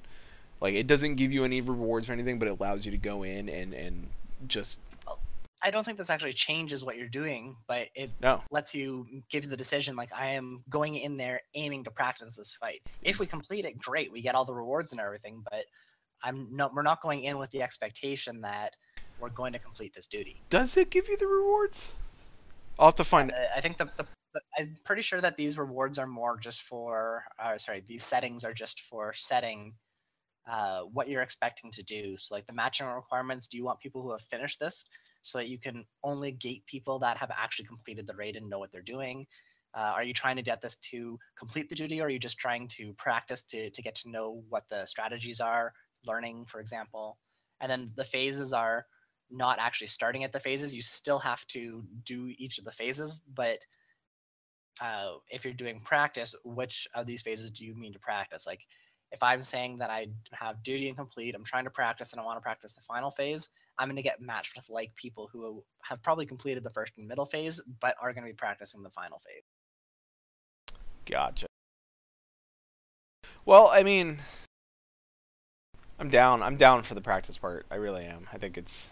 [0.61, 3.23] like it doesn't give you any rewards or anything, but it allows you to go
[3.23, 4.09] in and and
[4.47, 4.81] just
[5.65, 8.43] I don't think this actually changes what you're doing, but it no.
[8.51, 12.37] lets you give you the decision like I am going in there aiming to practice
[12.37, 12.83] this fight.
[13.01, 15.65] If we complete it, great, we get all the rewards and everything, but
[16.23, 18.75] I'm no we're not going in with the expectation that
[19.21, 20.41] we're going to complete this duty.
[20.51, 21.95] Does it give you the rewards?
[22.79, 23.31] I'll have to find.
[23.31, 26.63] Uh, I think the, the, the I'm pretty sure that these rewards are more just
[26.63, 29.75] for uh, sorry, these settings are just for setting
[30.51, 32.17] uh, what you're expecting to do.
[32.17, 34.85] So like the matching requirements, do you want people who have finished this
[35.23, 38.59] so that you can only gate people that have actually completed the raid and know
[38.59, 39.27] what they're doing?
[39.73, 42.39] Uh, are you trying to get this to complete the duty or are you just
[42.39, 45.73] trying to practice to, to get to know what the strategies are,
[46.07, 47.19] learning, for example?
[47.61, 48.87] And then the phases are
[49.31, 50.75] not actually starting at the phases.
[50.75, 53.59] You still have to do each of the phases, but
[54.81, 58.47] uh, if you're doing practice, which of these phases do you mean to practice?
[58.47, 58.67] Like,
[59.13, 62.25] if I'm saying that I have duty and complete, I'm trying to practice and I
[62.25, 63.49] want to practice the final phase,
[63.79, 67.07] I'm going to get matched with like people who have probably completed the first and
[67.07, 69.45] middle phase, but are going to be practicing the final phase.
[71.07, 71.47] Gotcha.
[73.45, 74.19] Well, I mean,
[75.99, 76.43] I'm down.
[76.43, 77.67] I'm down for the practice part.
[77.71, 78.27] I really am.
[78.33, 78.91] I think it's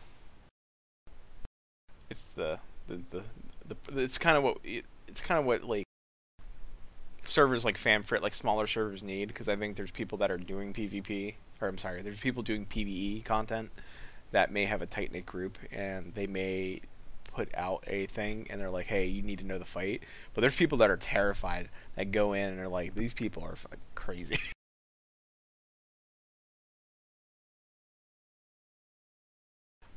[2.12, 3.22] it's the the the,
[3.66, 5.86] the it's kind of what it's kind of what like
[7.24, 10.72] servers like Famfrit, like smaller servers need because I think there's people that are doing
[10.72, 13.70] PvP or I'm sorry, there's people doing PvE content
[14.30, 16.80] that may have a tight knit group and they may
[17.32, 20.02] put out a thing and they're like, hey, you need to know the fight.
[20.34, 23.54] But there's people that are terrified that go in and are like, these people are
[23.94, 24.36] crazy.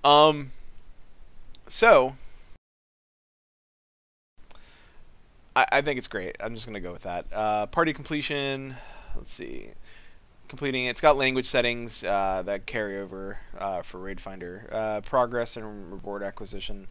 [0.03, 0.51] um,
[1.67, 2.15] so
[5.55, 6.35] I, I think it's great.
[6.39, 7.25] I'm just gonna go with that.
[7.31, 8.75] Uh, party completion.
[9.15, 9.69] Let's see.
[10.47, 14.69] Completing it's got language settings uh, that carry over uh, for Raid Finder.
[14.71, 16.87] Uh, progress and reward acquisition.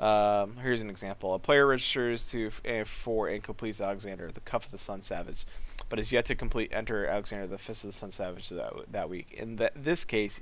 [0.00, 1.34] Um, here's an example.
[1.34, 5.44] A player registers to uh, for and completes Alexander, the Cuff of the Sun Savage,
[5.88, 9.10] but is yet to complete enter Alexander, the Fist of the Sun Savage that, that
[9.10, 9.32] week.
[9.32, 10.40] In that this case,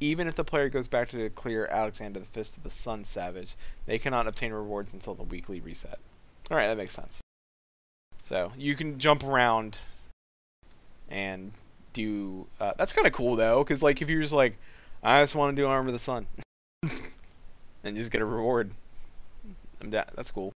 [0.00, 3.54] even if the player goes back to clear Alexander, the Fist of the Sun Savage,
[3.86, 5.98] they cannot obtain rewards until the weekly reset.
[6.50, 7.20] All right, that makes sense.
[8.22, 9.78] So you can jump around
[11.08, 11.52] and
[11.92, 12.46] do.
[12.60, 14.58] Uh, that's kind of cool though, because like if you're just like,
[15.02, 16.26] I just want to do Arm of the Sun,
[16.82, 18.72] and just get a reward.
[19.80, 20.52] That's cool.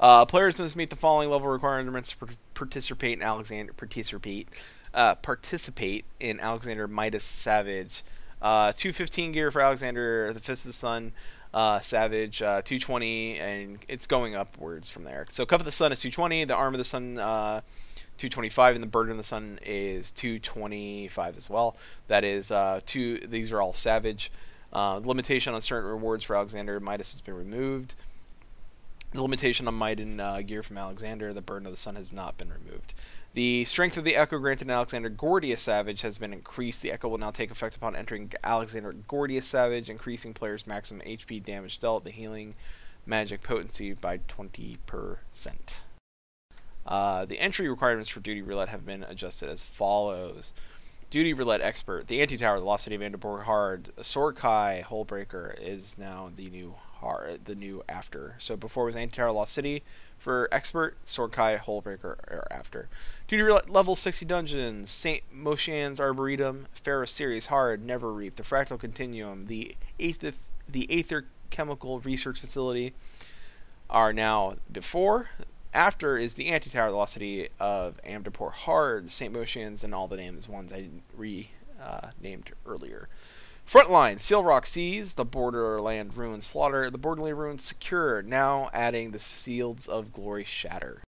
[0.00, 4.48] Uh, players must meet the following level requirements to participate in Alexander participate
[4.92, 8.02] uh, participate in Alexander Midas Savage.
[8.44, 11.12] Uh, 215 gear for Alexander, the Fist of the Sun,
[11.54, 15.24] uh, Savage, uh, 220, and it's going upwards from there.
[15.30, 17.62] So Cuff of the Sun is 220, the Arm of the Sun, uh,
[18.18, 21.74] 225, and the Burden of the Sun is 225 as well.
[22.08, 23.16] That is uh, two.
[23.20, 24.30] These are all Savage.
[24.74, 27.94] Limitation on certain rewards for Alexander Midas has been removed.
[29.12, 32.36] The limitation on might and gear from Alexander, the Burden of the Sun, has not
[32.36, 32.92] been removed.
[33.34, 36.82] The strength of the Echo granted Alexander Gordius Savage has been increased.
[36.82, 41.42] The Echo will now take effect upon entering Alexander Gordius Savage, increasing players' maximum HP
[41.44, 42.54] damage dealt, the healing
[43.04, 44.78] magic potency by 20%.
[46.86, 50.52] Uh, the entry requirements for Duty Roulette have been adjusted as follows.
[51.10, 56.30] Duty Roulette Expert, the Anti-Tower, the Lost City of Amdapor Hard, Sorkai Hullbreaker is now
[56.34, 58.36] the new hard, the new after.
[58.38, 59.82] So before was Anti-Tower, Lost City.
[60.16, 62.88] For Expert, Sorkai Hullbreaker are after.
[63.28, 65.22] Duty Level 60 Dungeons, St.
[65.34, 70.32] Mocianne's Arboretum, Pharos Sirius Hard, Never Reap, the Fractal Continuum, the Aether,
[70.68, 72.94] the Aether Chemical Research Facility
[73.90, 75.30] are now before
[75.74, 79.34] after is the anti-tower velocity of Amdapor Hard, St.
[79.34, 81.50] Mocianne's, and all the names ones I re
[81.82, 82.10] uh,
[82.64, 83.08] earlier.
[83.66, 89.18] Frontline, Seal Rock Seize, the Borderland Ruin Slaughter, the Borderland Ruin Secure, now adding the
[89.18, 91.02] Fields of Glory Shatter,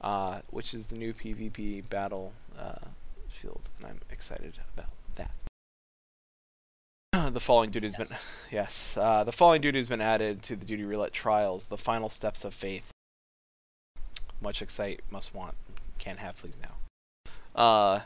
[0.00, 2.86] uh, which is the new PvP battle uh,
[3.28, 5.30] field, and I'm excited about that.
[7.32, 8.08] the following duty has Yes.
[8.08, 8.18] been
[8.58, 12.08] yes uh, the following duty has been added to the duty roulette trials the final
[12.08, 12.90] steps of faith
[14.40, 15.54] much excite must want
[15.98, 16.74] can't have please now
[17.60, 18.00] uh,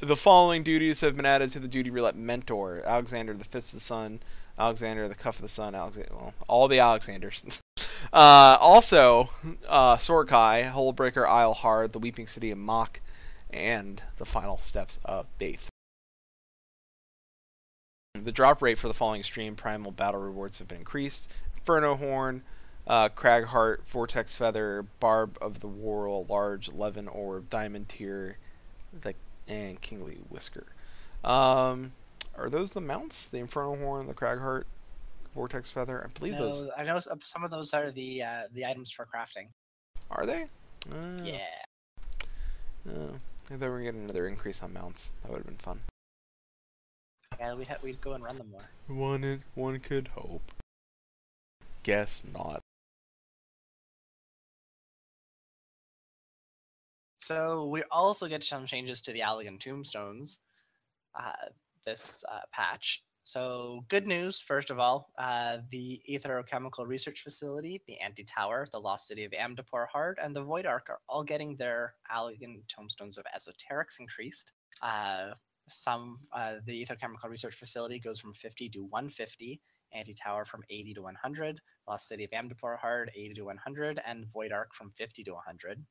[0.00, 3.74] the following duties have been added to the duty roulette mentor alexander the fist of
[3.74, 4.20] the sun
[4.58, 7.44] alexander the cuff of the sun alexander well, all the alexanders
[8.12, 9.30] uh, also
[9.68, 13.00] uh, sorkai hullbreaker isle hard the weeping city of Mhach
[13.50, 15.70] and the final steps of faith
[18.14, 21.30] the drop rate for the following stream primal battle rewards have been increased.
[21.56, 22.42] Inferno Horn,
[22.86, 28.38] uh, Cragheart, Vortex Feather, Barb of the Whorl, Large Levin Orb, Diamond Tear,
[28.92, 29.14] the,
[29.50, 30.66] and Kingly Whisker.
[31.24, 31.92] Um,
[32.36, 33.28] are those the mounts?
[33.28, 34.64] The Inferno Horn, the Cragheart,
[35.34, 36.02] Vortex Feather?
[36.08, 36.64] I believe those.
[36.76, 39.48] I know some of those are the uh, the items for crafting.
[40.10, 40.44] Are they?
[40.90, 41.38] Uh, Yeah.
[42.88, 43.12] Uh,
[43.50, 45.12] I thought we were getting another increase on mounts.
[45.22, 45.80] That would have been fun.
[47.38, 48.70] Yeah, we'd, ha- we'd go and run them more.
[48.86, 50.52] One, one could hope.
[51.82, 52.59] Guess not.
[57.20, 60.38] So we also get some changes to the Allagan tombstones
[61.14, 61.50] uh,
[61.84, 63.04] this uh, patch.
[63.24, 69.06] So good news, first of all, uh, the Aetherochemical Research Facility, the Anti-Tower, the Lost
[69.06, 73.26] City of Amdapor Hard, and the Void Ark are all getting their Allagan tombstones of
[73.36, 74.54] esoterics increased.
[74.80, 75.32] Uh,
[75.68, 79.60] some uh, the Aetherochemical Research Facility goes from 50 to 150,
[79.92, 84.52] Anti-Tower from 80 to 100, Lost City of Amdapor Hard 80 to 100, and Void
[84.52, 85.84] Ark from 50 to 100.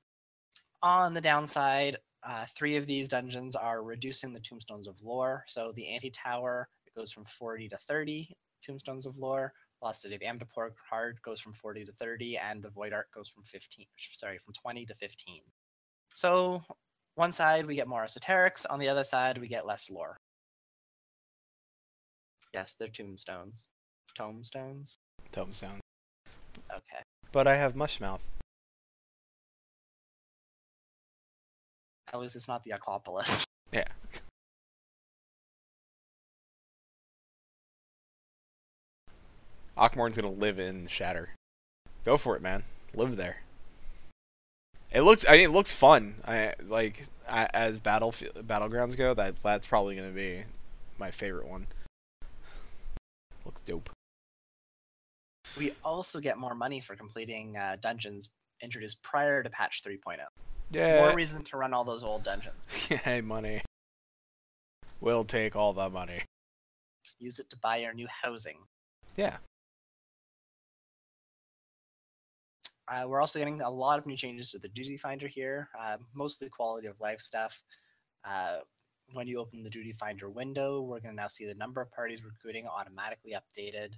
[0.81, 5.43] On the downside, uh, three of these dungeons are reducing the tombstones of lore.
[5.47, 9.53] So the anti tower it goes from 40 to 30 tombstones of lore.
[9.81, 13.29] Lost City of Amdapor Hard goes from 40 to 30, and the Void Ark goes
[13.29, 13.85] from 15.
[13.97, 15.41] Sorry, from 20 to 15.
[16.13, 16.61] So
[17.15, 18.65] one side we get more esoterics.
[18.69, 20.17] On the other side we get less lore.
[22.53, 23.69] Yes, they're tombstones.
[24.15, 24.95] Tombstones.
[25.31, 25.81] Tombstones.
[26.71, 27.03] Okay.
[27.31, 28.21] But I have mushmouth.
[32.11, 33.43] At least it's not the Aquapolis.
[33.71, 33.83] Yeah.
[39.77, 41.29] Akmorn's gonna live in Shatter.
[42.03, 42.63] Go for it, man.
[42.93, 43.43] Live there.
[44.91, 45.25] It looks.
[45.27, 46.15] I mean, it looks fun.
[46.27, 49.13] I like a- as battle battlegrounds go.
[49.13, 50.43] That that's probably gonna be
[50.97, 51.67] my favorite one.
[53.45, 53.89] Looks dope.
[55.57, 58.29] We also get more money for completing uh, dungeons
[58.61, 60.17] introduced prior to patch 3.0.
[60.71, 61.01] Yeah.
[61.01, 62.89] More reason to run all those old dungeons.
[63.05, 63.61] Yay, money.
[65.01, 66.23] We'll take all the money.
[67.19, 68.59] Use it to buy your new housing.
[69.15, 69.37] Yeah.
[72.87, 75.97] Uh, we're also getting a lot of new changes to the duty finder here, uh,
[76.15, 77.61] mostly quality of life stuff.
[78.25, 78.57] Uh,
[79.13, 81.91] when you open the duty finder window, we're going to now see the number of
[81.91, 83.93] parties recruiting automatically updated.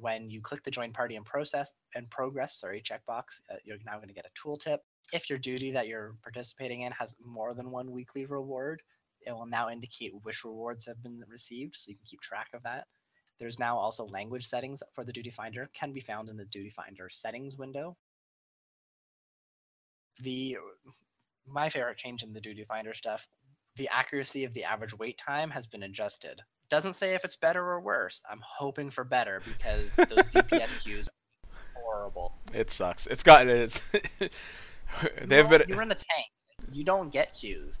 [0.00, 3.96] When you click the join party and process and progress, sorry, checkbox, uh, you're now
[3.96, 4.78] going to get a tooltip.
[5.12, 8.82] If your duty that you're participating in has more than one weekly reward,
[9.20, 12.62] it will now indicate which rewards have been received, so you can keep track of
[12.64, 12.86] that.
[13.38, 16.70] There's now also language settings for the duty finder, can be found in the duty
[16.70, 17.96] finder settings window
[20.20, 20.56] the
[21.46, 23.28] my favorite change in the duty finder stuff
[23.76, 27.62] the accuracy of the average wait time has been adjusted doesn't say if it's better
[27.64, 31.08] or worse i'm hoping for better because those dps queues
[31.76, 33.06] are horrible It sucks.
[33.06, 33.80] It's gotten it's.
[35.22, 36.26] They've been you're in the tank
[36.72, 37.78] you don't get queues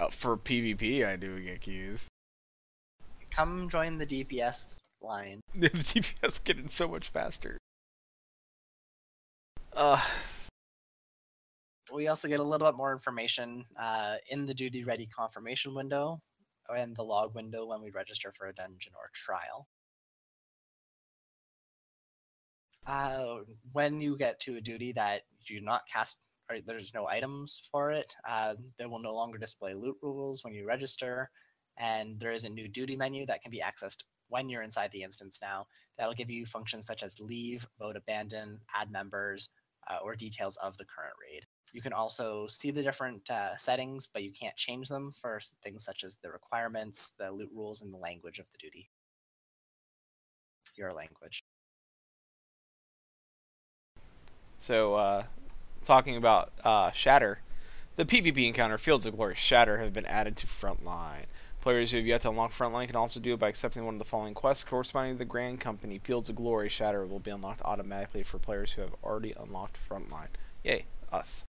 [0.00, 1.06] uh, for PvP.
[1.06, 2.08] I do get queues.
[3.30, 7.58] come join the dps line The DPS getting so much faster.
[9.74, 10.00] Uh,
[11.94, 16.22] we also get a little bit more information uh, in the duty ready confirmation window
[16.74, 19.68] and the log window when we register for a dungeon or trial.
[22.86, 26.20] Uh, when you get to a duty that you do not cast,
[26.50, 30.54] or there's no items for it, uh, they will no longer display loot rules when
[30.54, 31.30] you register,
[31.78, 35.02] and there is a new duty menu that can be accessed when you're inside the
[35.02, 35.66] instance now.
[35.96, 39.50] That'll give you functions such as leave, vote abandon, add members,
[39.88, 41.46] uh, or details of the current raid.
[41.72, 45.84] You can also see the different uh, settings, but you can't change them for things
[45.84, 48.90] such as the requirements, the loot rules, and the language of the duty.
[50.76, 51.42] Your language.
[54.58, 55.24] so uh,
[55.84, 57.40] talking about uh, Shatter,
[57.96, 61.24] the PvP encounter Fields of Glory Shatter have been added to Frontline.
[61.60, 63.98] Players who have yet to unlock Frontline can also do it by accepting one of
[63.98, 65.98] the following quests corresponding to the Grand Company.
[65.98, 70.28] Fields of Glory Shatter will be unlocked automatically for players who have already unlocked Frontline.
[70.64, 71.44] Yay, us.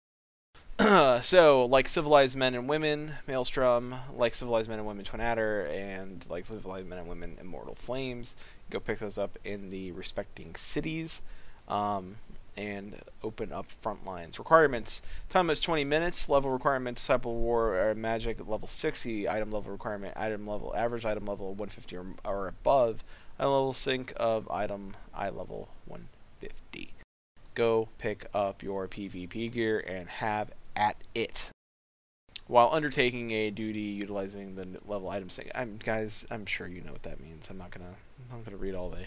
[1.21, 6.25] so, like Civilized Men and Women, Maelstrom, like Civilized Men and Women Twin Adder, and
[6.29, 8.37] like Civilized Men and Women Immortal Flames,
[8.69, 11.21] go pick those up in the respecting cities.
[11.67, 12.15] Um,
[12.55, 14.39] and open up front lines.
[14.39, 16.29] Requirements: time is 20 minutes.
[16.29, 19.27] Level requirements: Disciple War or Magic level 60.
[19.27, 23.03] Item level requirement: item level average item level 150 or, or above.
[23.37, 26.93] Item level sync of item eye level 150.
[27.53, 31.49] Go pick up your PvP gear and have at it.
[32.47, 36.91] While undertaking a duty utilizing the level item sync, I'm guys, I'm sure you know
[36.91, 37.49] what that means.
[37.51, 37.93] I'm not gonna,
[38.31, 39.05] I'm not gonna read all the,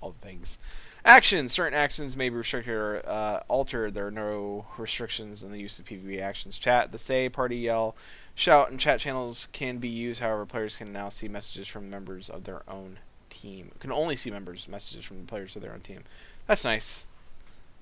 [0.00, 0.58] all the things.
[1.04, 1.52] Actions.
[1.52, 3.94] Certain actions may be restricted or uh, altered.
[3.94, 6.58] There are no restrictions on the use of PvP actions.
[6.58, 7.94] Chat, the say, party yell,
[8.34, 10.20] shout, and chat channels can be used.
[10.20, 12.98] However, players can now see messages from members of their own
[13.30, 13.72] team.
[13.80, 16.04] Can only see members' messages from the players of their own team.
[16.46, 17.06] That's nice.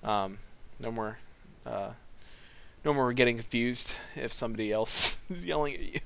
[0.02, 0.38] Um,
[0.78, 1.18] no more,
[1.66, 1.92] uh,
[2.84, 6.00] no more getting confused if somebody else is yelling at you.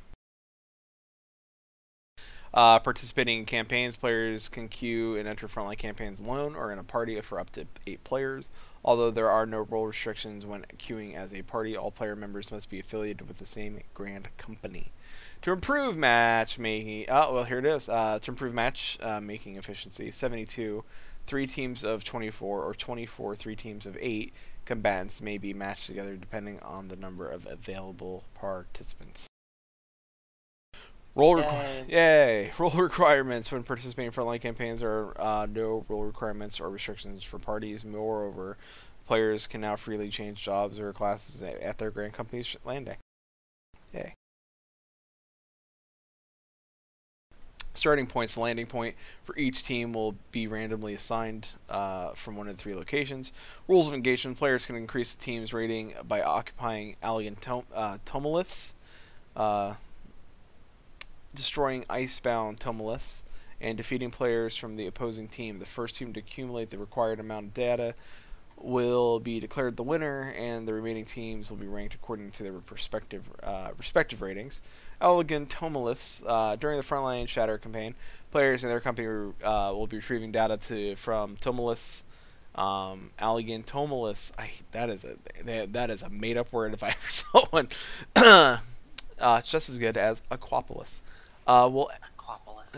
[2.55, 6.85] Uh, participating in campaigns, players can queue and enter frontline campaigns alone or in a
[6.85, 8.49] party for up to eight players.
[8.85, 12.71] Although there are no role restrictions when queuing as a party, all player members must
[12.71, 14.93] be affiliated with the same grand company.
[15.43, 17.89] To improve matchmaking, oh well, here it is.
[17.89, 20.85] Uh, to improve match uh, making efficiency, 72,
[21.27, 24.33] three teams of 24 or 24, three teams of eight
[24.65, 29.29] combatants may be matched together depending on the number of available participants.
[31.15, 32.51] Role requ- Yay!
[32.59, 37.39] Role requirements when participating in frontline campaigns are uh, no role requirements or restrictions for
[37.39, 37.85] parties.
[37.85, 38.57] Moreover,
[39.07, 42.97] players can now freely change jobs or classes at, at their grand company's landing.
[43.93, 44.15] Yay!
[47.75, 48.95] Starting points, landing point
[49.25, 53.33] for each team will be randomly assigned uh, from one of the three locations.
[53.67, 58.75] Rules of engagement: players can increase the team's rating by occupying alien tom- uh, tomeliths.
[59.37, 59.75] Uh,
[61.35, 63.23] destroying icebound tomeliths
[63.61, 65.59] and defeating players from the opposing team.
[65.59, 67.95] The first team to accumulate the required amount of data
[68.65, 72.55] will be declared the winner, and the remaining teams will be ranked according to their
[72.71, 74.63] respective uh, respective ratings.
[75.01, 77.95] Elegant tomeliths uh, during the frontline shatter campaign,
[78.31, 82.03] players and their company uh, will be retrieving data to from tomeliths.
[82.55, 84.33] Um, Allagan tomoliths.
[84.39, 87.45] I that is a that, that is a made up word if I ever saw
[87.47, 87.69] one.
[88.17, 88.59] uh,
[89.21, 91.01] it's just as good as Aquapolis.
[91.47, 91.91] Uh, will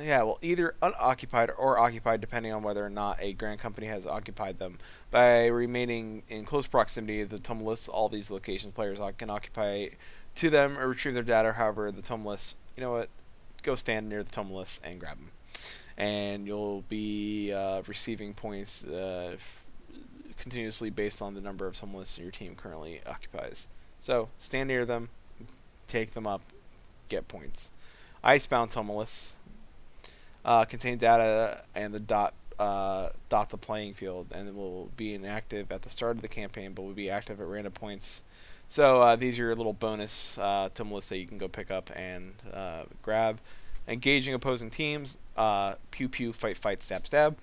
[0.04, 4.06] Yeah, well, either unoccupied or occupied, depending on whether or not a grand company has
[4.06, 4.78] occupied them.
[5.10, 9.88] By remaining in close proximity the tumulus, all these locations players can occupy
[10.36, 11.52] to them or retrieve their data.
[11.52, 13.08] However, the tumulus, you know what,
[13.62, 15.30] go stand near the tumulus and grab them,
[15.96, 19.64] and you'll be uh, receiving points uh, f-
[20.38, 23.66] continuously based on the number of tumulus your team currently occupies.
[24.00, 25.08] So stand near them,
[25.88, 26.42] take them up,
[27.08, 27.70] get points.
[28.22, 29.36] Icebound tumulus
[30.46, 35.12] uh, contain data and the dot uh, dot the playing field, and it will be
[35.12, 38.22] inactive at the start of the campaign, but will be active at random points.
[38.68, 41.90] So uh, these are your little bonus uh, tumulus that you can go pick up
[41.94, 43.40] and uh, grab.
[43.88, 47.36] Engaging opposing teams, uh, pew pew, fight fight, stab stab.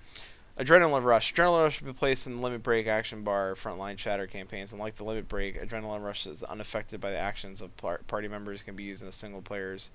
[0.58, 1.34] Adrenaline Rush.
[1.34, 4.72] Adrenaline Rush will be placed in the Limit Break action bar frontline shatter campaigns.
[4.72, 8.28] And like the Limit Break, Adrenaline Rush is unaffected by the actions of par- party
[8.28, 9.90] members, can be used in a single player's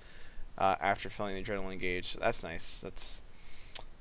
[0.60, 2.16] uh, after filling the adrenaline gauge.
[2.16, 2.82] That's nice.
[2.82, 3.22] That's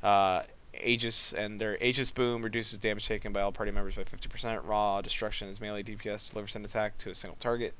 [0.03, 0.43] uh,
[0.75, 4.61] Aegis and their Aegis Boon reduces damage taken by all party members by 50%.
[4.65, 7.75] Raw destruction is melee DPS delivers an attack to a single target.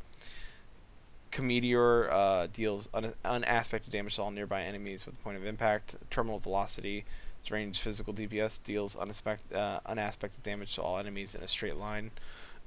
[1.31, 5.97] Cometeor uh, deals un- unaspected damage to all nearby enemies with point of impact.
[6.11, 7.05] Terminal velocity,
[7.51, 12.11] range physical DPS deals unaspect- uh, unaspected damage to all enemies in a straight line.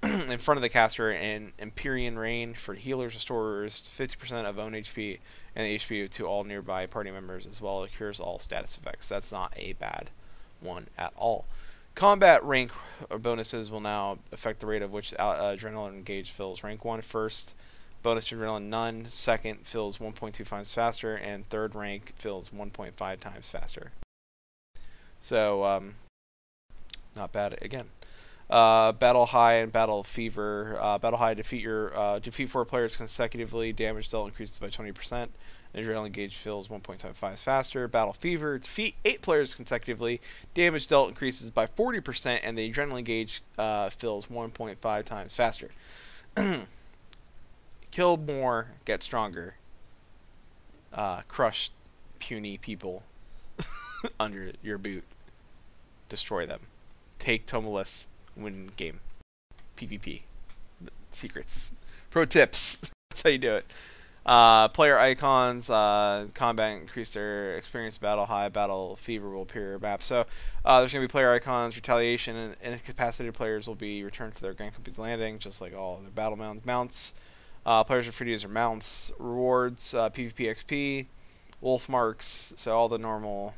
[0.03, 5.19] in front of the caster, and Empyrean Rain for healers restores 50% of own HP
[5.55, 9.09] and HP to all nearby party members, as well as cures all status effects.
[9.09, 10.09] That's not a bad
[10.59, 11.45] one at all.
[11.93, 12.71] Combat rank
[13.19, 16.63] bonuses will now affect the rate of which uh, adrenaline gauge fills.
[16.63, 17.53] Rank 1 first,
[18.01, 19.05] bonus to adrenaline none.
[19.05, 23.91] Second fills 1.2 times faster, and third rank fills 1.5 times faster.
[25.19, 25.95] So, um,
[27.15, 27.89] not bad again.
[28.51, 30.77] Uh, Battle High and Battle Fever.
[30.79, 33.71] Uh, Battle High defeat your uh, defeat four players consecutively.
[33.71, 35.29] Damage dealt increases by 20%.
[35.73, 37.87] Adrenaline gauge fills 1.25 faster.
[37.87, 40.19] Battle Fever defeat eight players consecutively.
[40.53, 45.69] Damage dealt increases by 40%, and the adrenaline gauge uh, fills 1.5 times faster.
[47.91, 49.55] Kill more, get stronger.
[50.93, 51.71] Uh, crush
[52.19, 53.03] puny people
[54.19, 55.05] under your boot.
[56.09, 56.61] Destroy them.
[57.17, 58.99] Take Tumulus win game.
[59.77, 60.21] PvP.
[61.11, 61.71] Secrets.
[62.09, 62.91] Pro tips.
[63.09, 63.65] That's how you do it.
[64.23, 70.03] Uh, player icons, uh, combat increase their experience, battle high, battle fever will appear map.
[70.03, 70.27] So
[70.63, 74.41] uh, there's going to be player icons, retaliation, and incapacitated players will be returned to
[74.43, 76.65] their Grand Company's Landing, just like all their battle mounts.
[76.65, 77.15] Mounts,
[77.65, 79.11] uh, players are free to use their mounts.
[79.17, 81.07] Rewards, uh, PvP XP,
[81.59, 83.55] wolf marks, so all the normal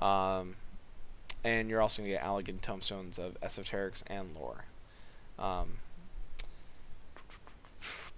[0.00, 0.56] um,
[1.44, 4.64] and you're also going to get Allagan tomestones of esoterics and lore.
[5.38, 5.78] Um,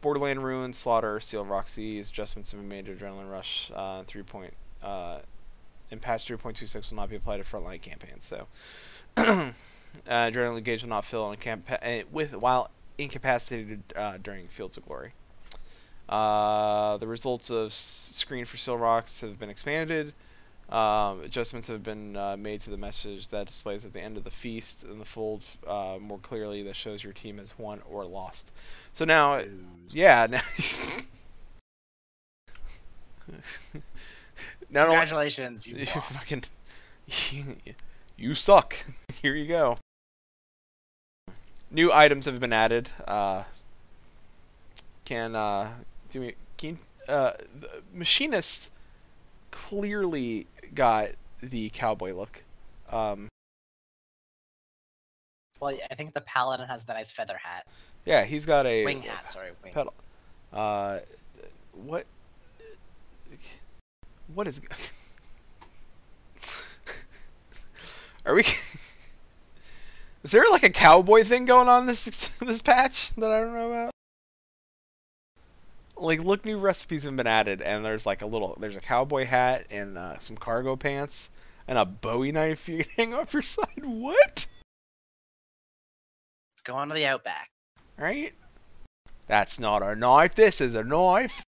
[0.00, 3.70] Borderland Ruins, Slaughter, Seal Rock Seize, adjustments been made to Adrenaline Rush.
[3.74, 5.18] Uh, 3 point, uh,
[5.90, 8.24] in patch 3.26 will not be applied to frontline campaigns.
[8.24, 8.46] So,
[9.16, 9.52] uh,
[10.08, 15.12] Adrenaline Gauge will not fill in campa- with while incapacitated uh, during Fields of Glory.
[16.08, 20.12] Uh, the results of screen for Seal Rocks have been expanded.
[20.70, 24.22] Um, adjustments have been uh, made to the message that displays at the end of
[24.22, 28.04] the feast in the fold uh, more clearly that shows your team has won or
[28.04, 28.52] lost.
[28.92, 29.42] So now,
[29.88, 30.40] yeah, now
[34.70, 35.86] not congratulations, only,
[37.32, 37.56] you,
[38.16, 38.76] you suck.
[39.22, 39.78] Here you go.
[41.68, 42.90] New items have been added.
[43.08, 43.42] Uh,
[45.04, 45.72] can uh,
[46.10, 46.78] do we can
[47.08, 47.32] uh,
[47.92, 48.70] machinists
[49.50, 51.10] clearly got
[51.42, 52.44] the cowboy look.
[52.90, 53.28] Um,
[55.60, 57.66] well, I think the paladin has the nice feather hat.
[58.04, 59.30] Yeah, he's got a wing hat.
[59.30, 59.72] Sorry, wing.
[59.72, 59.94] Pedal.
[60.52, 61.00] Uh,
[61.72, 62.06] what?
[64.34, 64.60] What is?
[68.26, 68.44] Are we?
[70.22, 72.04] Is there like a cowboy thing going on this
[72.40, 73.90] this patch that I don't know about?
[76.00, 79.26] Like look new recipes have been added and there's like a little there's a cowboy
[79.26, 81.30] hat and uh, some cargo pants
[81.68, 83.84] and a bowie knife you can hang off your side.
[83.84, 84.46] What?
[86.64, 87.50] Go on to the outback.
[87.96, 88.34] Right?
[89.26, 90.34] That's not a knife.
[90.34, 91.42] This is a knife.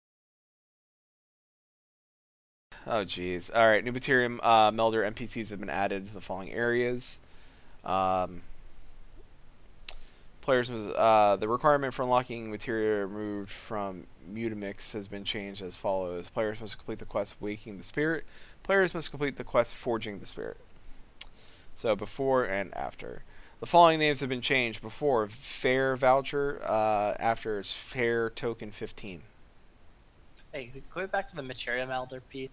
[2.87, 3.51] Oh jeez.
[3.55, 3.85] All right.
[3.85, 7.21] New material uh, melder npcs have been added to the following areas.
[7.85, 8.43] Um,
[10.41, 16.29] players uh, the requirement for unlocking materia removed from Mutamix has been changed as follows:
[16.29, 18.25] Players must complete the quest Waking the Spirit.
[18.63, 20.59] Players must complete the quest Forging the Spirit.
[21.75, 23.23] So before and after.
[23.61, 29.21] The following names have been changed before Fair Voucher, uh, after it's Fair Token 15.
[30.53, 32.51] Hey, go back to the Materia Melder, Pete.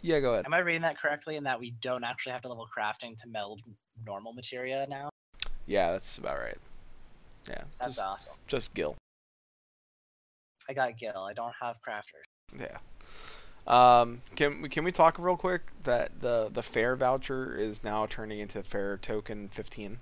[0.00, 0.46] Yeah, go ahead.
[0.46, 1.36] Am I reading that correctly?
[1.36, 3.60] In that we don't actually have to level crafting to meld
[4.04, 5.10] normal materia now?
[5.66, 6.58] Yeah, that's about right.
[7.48, 8.34] Yeah, That's just awesome.
[8.46, 8.96] just Gil.
[10.68, 11.16] I got Gil.
[11.16, 12.58] I don't have crafters.
[12.58, 12.78] Yeah.
[13.66, 18.06] Um, can we can we talk real quick that the the fair voucher is now
[18.06, 19.98] turning into fair token 15?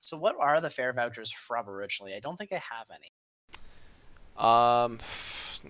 [0.00, 2.14] So what are the fair vouchers from originally?
[2.14, 3.10] I don't think I have any.
[4.36, 4.98] Um,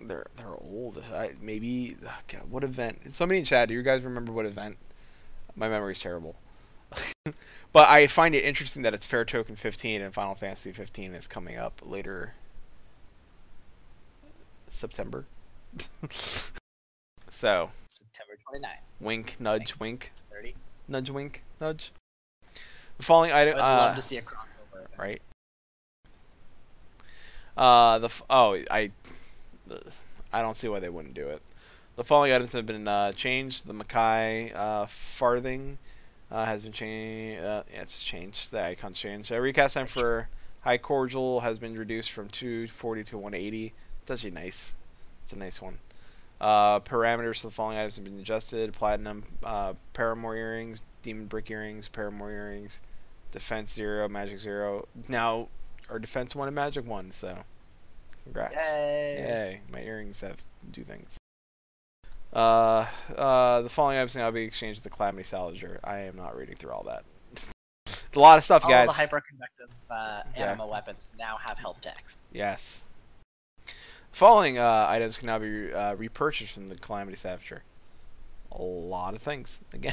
[0.08, 1.02] they're they're old.
[1.14, 1.96] I, maybe
[2.28, 3.14] God, what event?
[3.14, 3.68] Somebody in chat.
[3.68, 4.76] Do you guys remember what event?
[5.54, 6.36] My memory's terrible.
[7.72, 11.26] but I find it interesting that it's Fair Token 15 and Final Fantasy 15 is
[11.26, 12.34] coming up later
[14.76, 15.24] September.
[16.10, 18.66] so, September 29th,
[19.00, 20.54] wink, nudge, wink, 30.
[20.86, 21.92] nudge, wink, nudge.
[22.98, 23.54] The following item.
[23.56, 23.78] I'd item.
[23.78, 24.86] love Uh, to see a crossover.
[24.98, 25.20] right?
[27.56, 28.90] Uh, the f- oh I,
[30.32, 31.40] I don't see why they wouldn't do it.
[31.96, 33.66] The following items have been uh, changed.
[33.66, 35.78] The Makai uh, farthing
[36.30, 37.42] uh, has been changed.
[37.42, 38.50] Uh, yeah, it's changed.
[38.50, 39.32] The icon's changed.
[39.32, 40.28] Uh, recast time for
[40.60, 43.72] High Cordial has been reduced from 240 to 180.
[44.06, 44.72] It's actually nice.
[45.24, 45.78] It's a nice one.
[46.40, 51.50] Uh, parameters for the following items have been adjusted: platinum, uh, Paramore earrings, demon brick
[51.50, 52.80] earrings, Paramore earrings,
[53.32, 54.86] defense zero, magic zero.
[55.08, 55.48] Now,
[55.90, 57.10] our defense one and magic one.
[57.10, 57.38] So,
[58.22, 58.54] congrats!
[58.54, 59.16] Yay!
[59.18, 59.60] Yay!
[59.72, 61.16] My earrings have do things.
[62.32, 65.80] Uh, uh, the following items now be exchanged with the Calamity Salvager.
[65.82, 67.02] I am not reading through all that.
[67.32, 67.50] It's
[68.14, 68.86] a lot of stuff, All guys.
[68.88, 70.50] All the hyperconductive uh, Yeah.
[70.50, 72.16] anima weapons now have help decks.
[72.32, 72.84] Yes.
[74.16, 77.60] Following uh, items can now be uh, repurchased from the Calamity Salvager.
[78.50, 79.92] A lot of things again.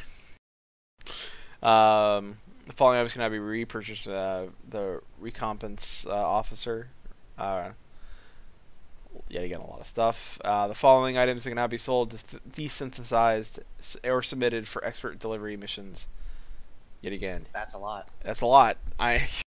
[1.62, 4.08] um, the following items can now be repurchased.
[4.08, 6.88] Uh, the recompense uh, officer.
[7.38, 7.72] Uh,
[9.28, 10.40] yet again, a lot of stuff.
[10.46, 15.20] Uh, the following items can now be sold, th- desynthesized, s- or submitted for expert
[15.20, 16.08] delivery missions.
[17.02, 18.08] Yet again, That's a lot.
[18.24, 18.78] that's a lot.
[18.98, 19.28] I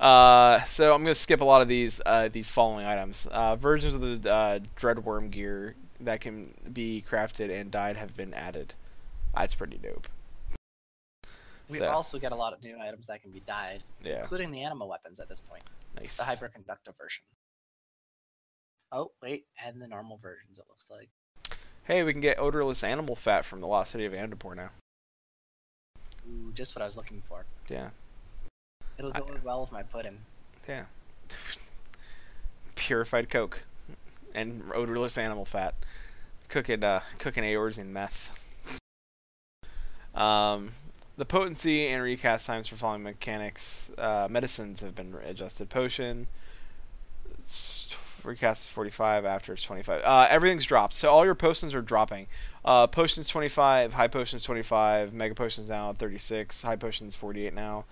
[0.00, 3.26] uh, so I'm gonna skip a lot of these uh, these following items.
[3.30, 8.34] Uh, versions of the uh, Dreadworm gear that can be crafted and dyed have been
[8.34, 8.74] added.
[9.34, 10.08] That's pretty dope.
[11.68, 14.52] We So, also get a lot of new items that can be dyed, yeah, including
[14.52, 15.62] the anima weapons at this point.
[15.98, 16.16] nice.
[16.16, 17.24] The hyperconductive version.
[18.92, 21.08] Oh, wait, and the normal versions, it looks like.
[21.84, 24.70] Hey, we can get odorless animal fat from the lost city of Amdapor now.
[26.28, 27.46] Ooh, just what I was looking for.
[27.68, 27.90] Yeah,
[28.98, 30.18] It'll I- go well with my pudding.
[30.68, 30.84] yeah.
[32.74, 33.64] Purified Coke
[34.34, 35.74] and odorless animal fat.
[36.48, 38.42] Cooking uh, cooking Eorzean meth.
[40.14, 40.70] Um,
[41.16, 45.68] the potency and recast times for following mechanics uh, medicines have been adjusted.
[45.68, 46.26] Potion
[48.22, 50.02] recast is 45 after it's 25.
[50.04, 52.26] Uh, everything's dropped, so all your potions are dropping.
[52.64, 57.84] Uh, potions 25, high potions 25, mega potions now 36, high potions 48 now.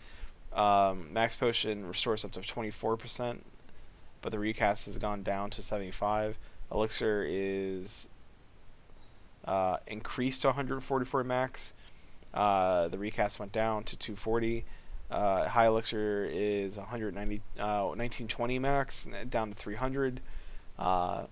[0.55, 3.39] Um, max potion restores up to 24%,
[4.23, 6.39] but the recast has gone down to 75.
[6.71, 8.09] Elixir is
[9.45, 11.75] uh, increased to 144 max.
[12.33, 14.65] Uh, the recast went down to 240.
[15.11, 20.21] Uh, high elixir is 190, uh, 1920 max, down to 300.
[20.79, 21.25] Uh,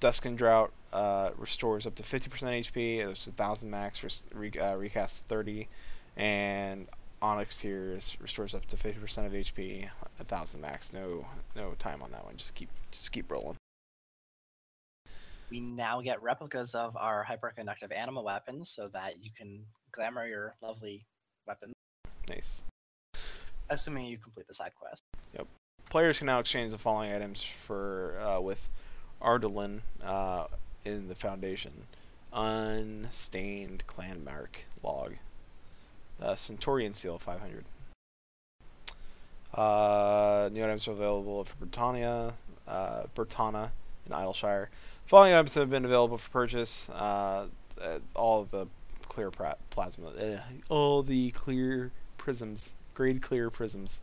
[0.00, 2.98] Dusk and Drought uh, restores up to 50% HP.
[2.98, 4.24] It's 1000 max.
[4.34, 5.68] Re- uh, recast 30,
[6.16, 6.88] and
[7.22, 9.84] Onyx Tears restores up to 50% of HP.
[9.84, 10.92] A 1000 max.
[10.92, 11.26] No,
[11.56, 12.36] no time on that one.
[12.36, 13.56] Just keep, just keep rolling.
[15.50, 20.54] We now get replicas of our hyperconductive anima weapons so that you can glamour your
[20.62, 21.06] lovely
[21.46, 21.72] weapon,
[22.28, 22.64] Nice.
[23.68, 25.02] assuming you complete the side quest.
[25.36, 25.46] Yep.
[25.90, 28.70] Players can now exchange the following items for uh, with
[29.20, 30.46] Ardalin uh,
[30.86, 31.86] in the Foundation:
[32.32, 35.16] unstained clan mark log,
[36.22, 37.64] uh, Centurio seal 500.
[39.54, 42.34] Uh, new items are available for Britannia,
[42.66, 43.72] uh, Britannia,
[44.06, 44.70] and Idyllshire.
[45.04, 46.88] Following items have been available for purchase.
[46.90, 47.48] Uh,
[47.80, 48.66] uh, all of the
[49.08, 50.38] clear pra- plasma, uh,
[50.68, 54.00] all the clear prisms, grade clear prisms.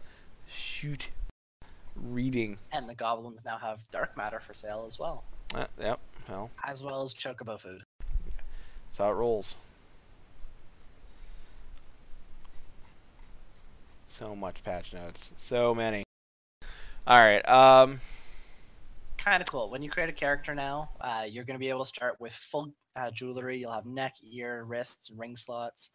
[0.48, 1.12] Shoot
[1.96, 2.58] reading.
[2.72, 5.24] And the goblins now have dark matter for sale as well,
[5.80, 6.00] yep.
[6.28, 7.84] Well, as well as chocobo food.
[8.86, 9.58] that's how it rolls.
[14.10, 15.34] So much patch notes.
[15.38, 16.04] So many.
[17.06, 17.48] All right.
[17.48, 18.00] Um.
[19.20, 19.70] Kind of cool.
[19.70, 22.34] When you create a character now, uh, you're going to be able to start with
[22.34, 23.60] full uh, jewelry.
[23.60, 25.92] You'll have neck, ear, wrists, ring slots.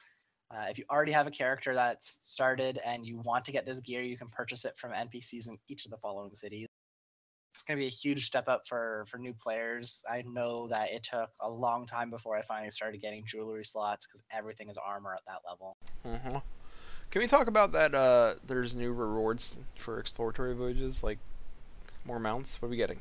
[0.50, 3.80] Uh, if you already have a character that's started and you want to get this
[3.80, 6.68] gear, you can purchase it from NPCs in each of the following cities.
[7.52, 10.04] it's going to be a huge step up for for new players.
[10.08, 14.06] I know that it took a long time before I finally started getting jewelry slots
[14.06, 15.76] because everything is armor at that level.
[16.06, 16.38] Mm hmm
[17.14, 17.94] Can we talk about that?
[17.94, 21.20] Uh, there's new rewards for exploratory voyages, like
[22.04, 22.60] more mounts.
[22.60, 22.98] What are we getting?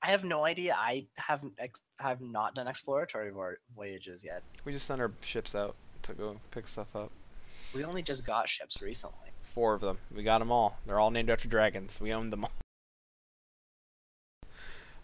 [0.00, 0.76] I have no idea.
[0.78, 4.44] I haven't ex- have not done exploratory vo- voyages yet.
[4.64, 7.10] We just sent our ships out to go pick stuff up.
[7.74, 9.30] We only just got ships recently.
[9.42, 9.98] Four of them.
[10.14, 10.78] We got them all.
[10.86, 12.00] They're all named after dragons.
[12.00, 12.52] We owned them all.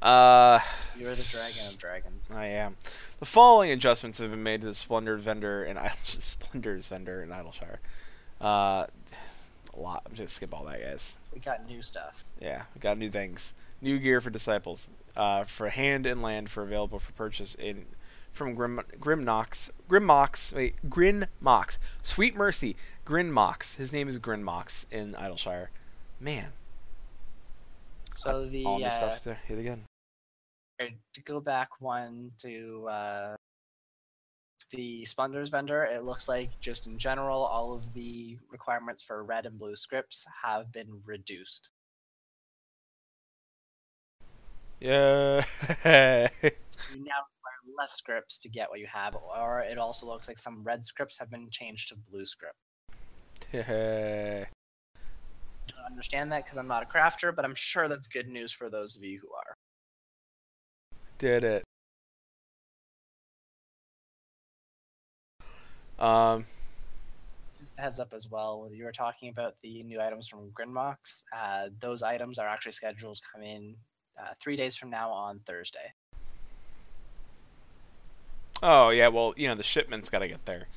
[0.01, 0.61] Uh,
[0.97, 2.31] You're the dragon of dragons.
[2.33, 2.77] I am.
[3.19, 7.33] The following adjustments have been made to the Splendor vendor and Idle Splendor's vendor in
[7.33, 7.81] Idyllshire.
[8.41, 8.87] Uh,
[9.77, 10.03] a lot.
[10.07, 11.16] I'm just gonna skip all that, guys.
[11.35, 12.25] We got new stuff.
[12.41, 13.55] Yeah, we got new things.
[13.81, 14.91] New gear for disciples.
[15.16, 17.87] Uh, for hand and land for available for purchase in
[18.33, 23.77] from Grim Grimnox Grimmox wait Grinmox Sweet Mercy Grinmox.
[23.77, 25.70] His name is Grinmox in Idyllshire.
[26.20, 26.53] Man,
[28.15, 29.88] So the all uh, stuff to hit again.
[30.78, 33.36] To go back one to uh,
[34.70, 39.46] the Splendors vendor, it looks like just in general, all of the requirements for red
[39.46, 41.70] and blue scripts have been reduced.
[44.80, 45.44] Yeah.
[46.94, 50.38] You now require less scripts to get what you have, or it also looks like
[50.38, 52.55] some red scripts have been changed to blue script.
[55.66, 58.52] I don't understand that because I'm not a crafter, but I'm sure that's good news
[58.52, 59.56] for those of you who are.
[61.19, 61.65] Did it.
[65.99, 66.45] Um,
[67.61, 71.24] Just a heads up as well, you were talking about the new items from Grinmox.
[71.36, 73.74] Uh, those items are actually scheduled to come in
[74.20, 75.93] uh, three days from now on Thursday.
[78.62, 80.69] oh yeah, well, you know, the shipment's got to get there.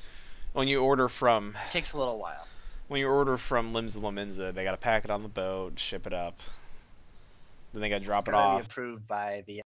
[0.52, 2.46] When you order from It takes a little while.
[2.88, 5.78] when you order from Limbs of Laminza, they got to pack it on the boat,
[5.78, 6.40] ship it up.
[7.72, 8.66] Then they got to drop It's it off.
[8.66, 9.62] approved by the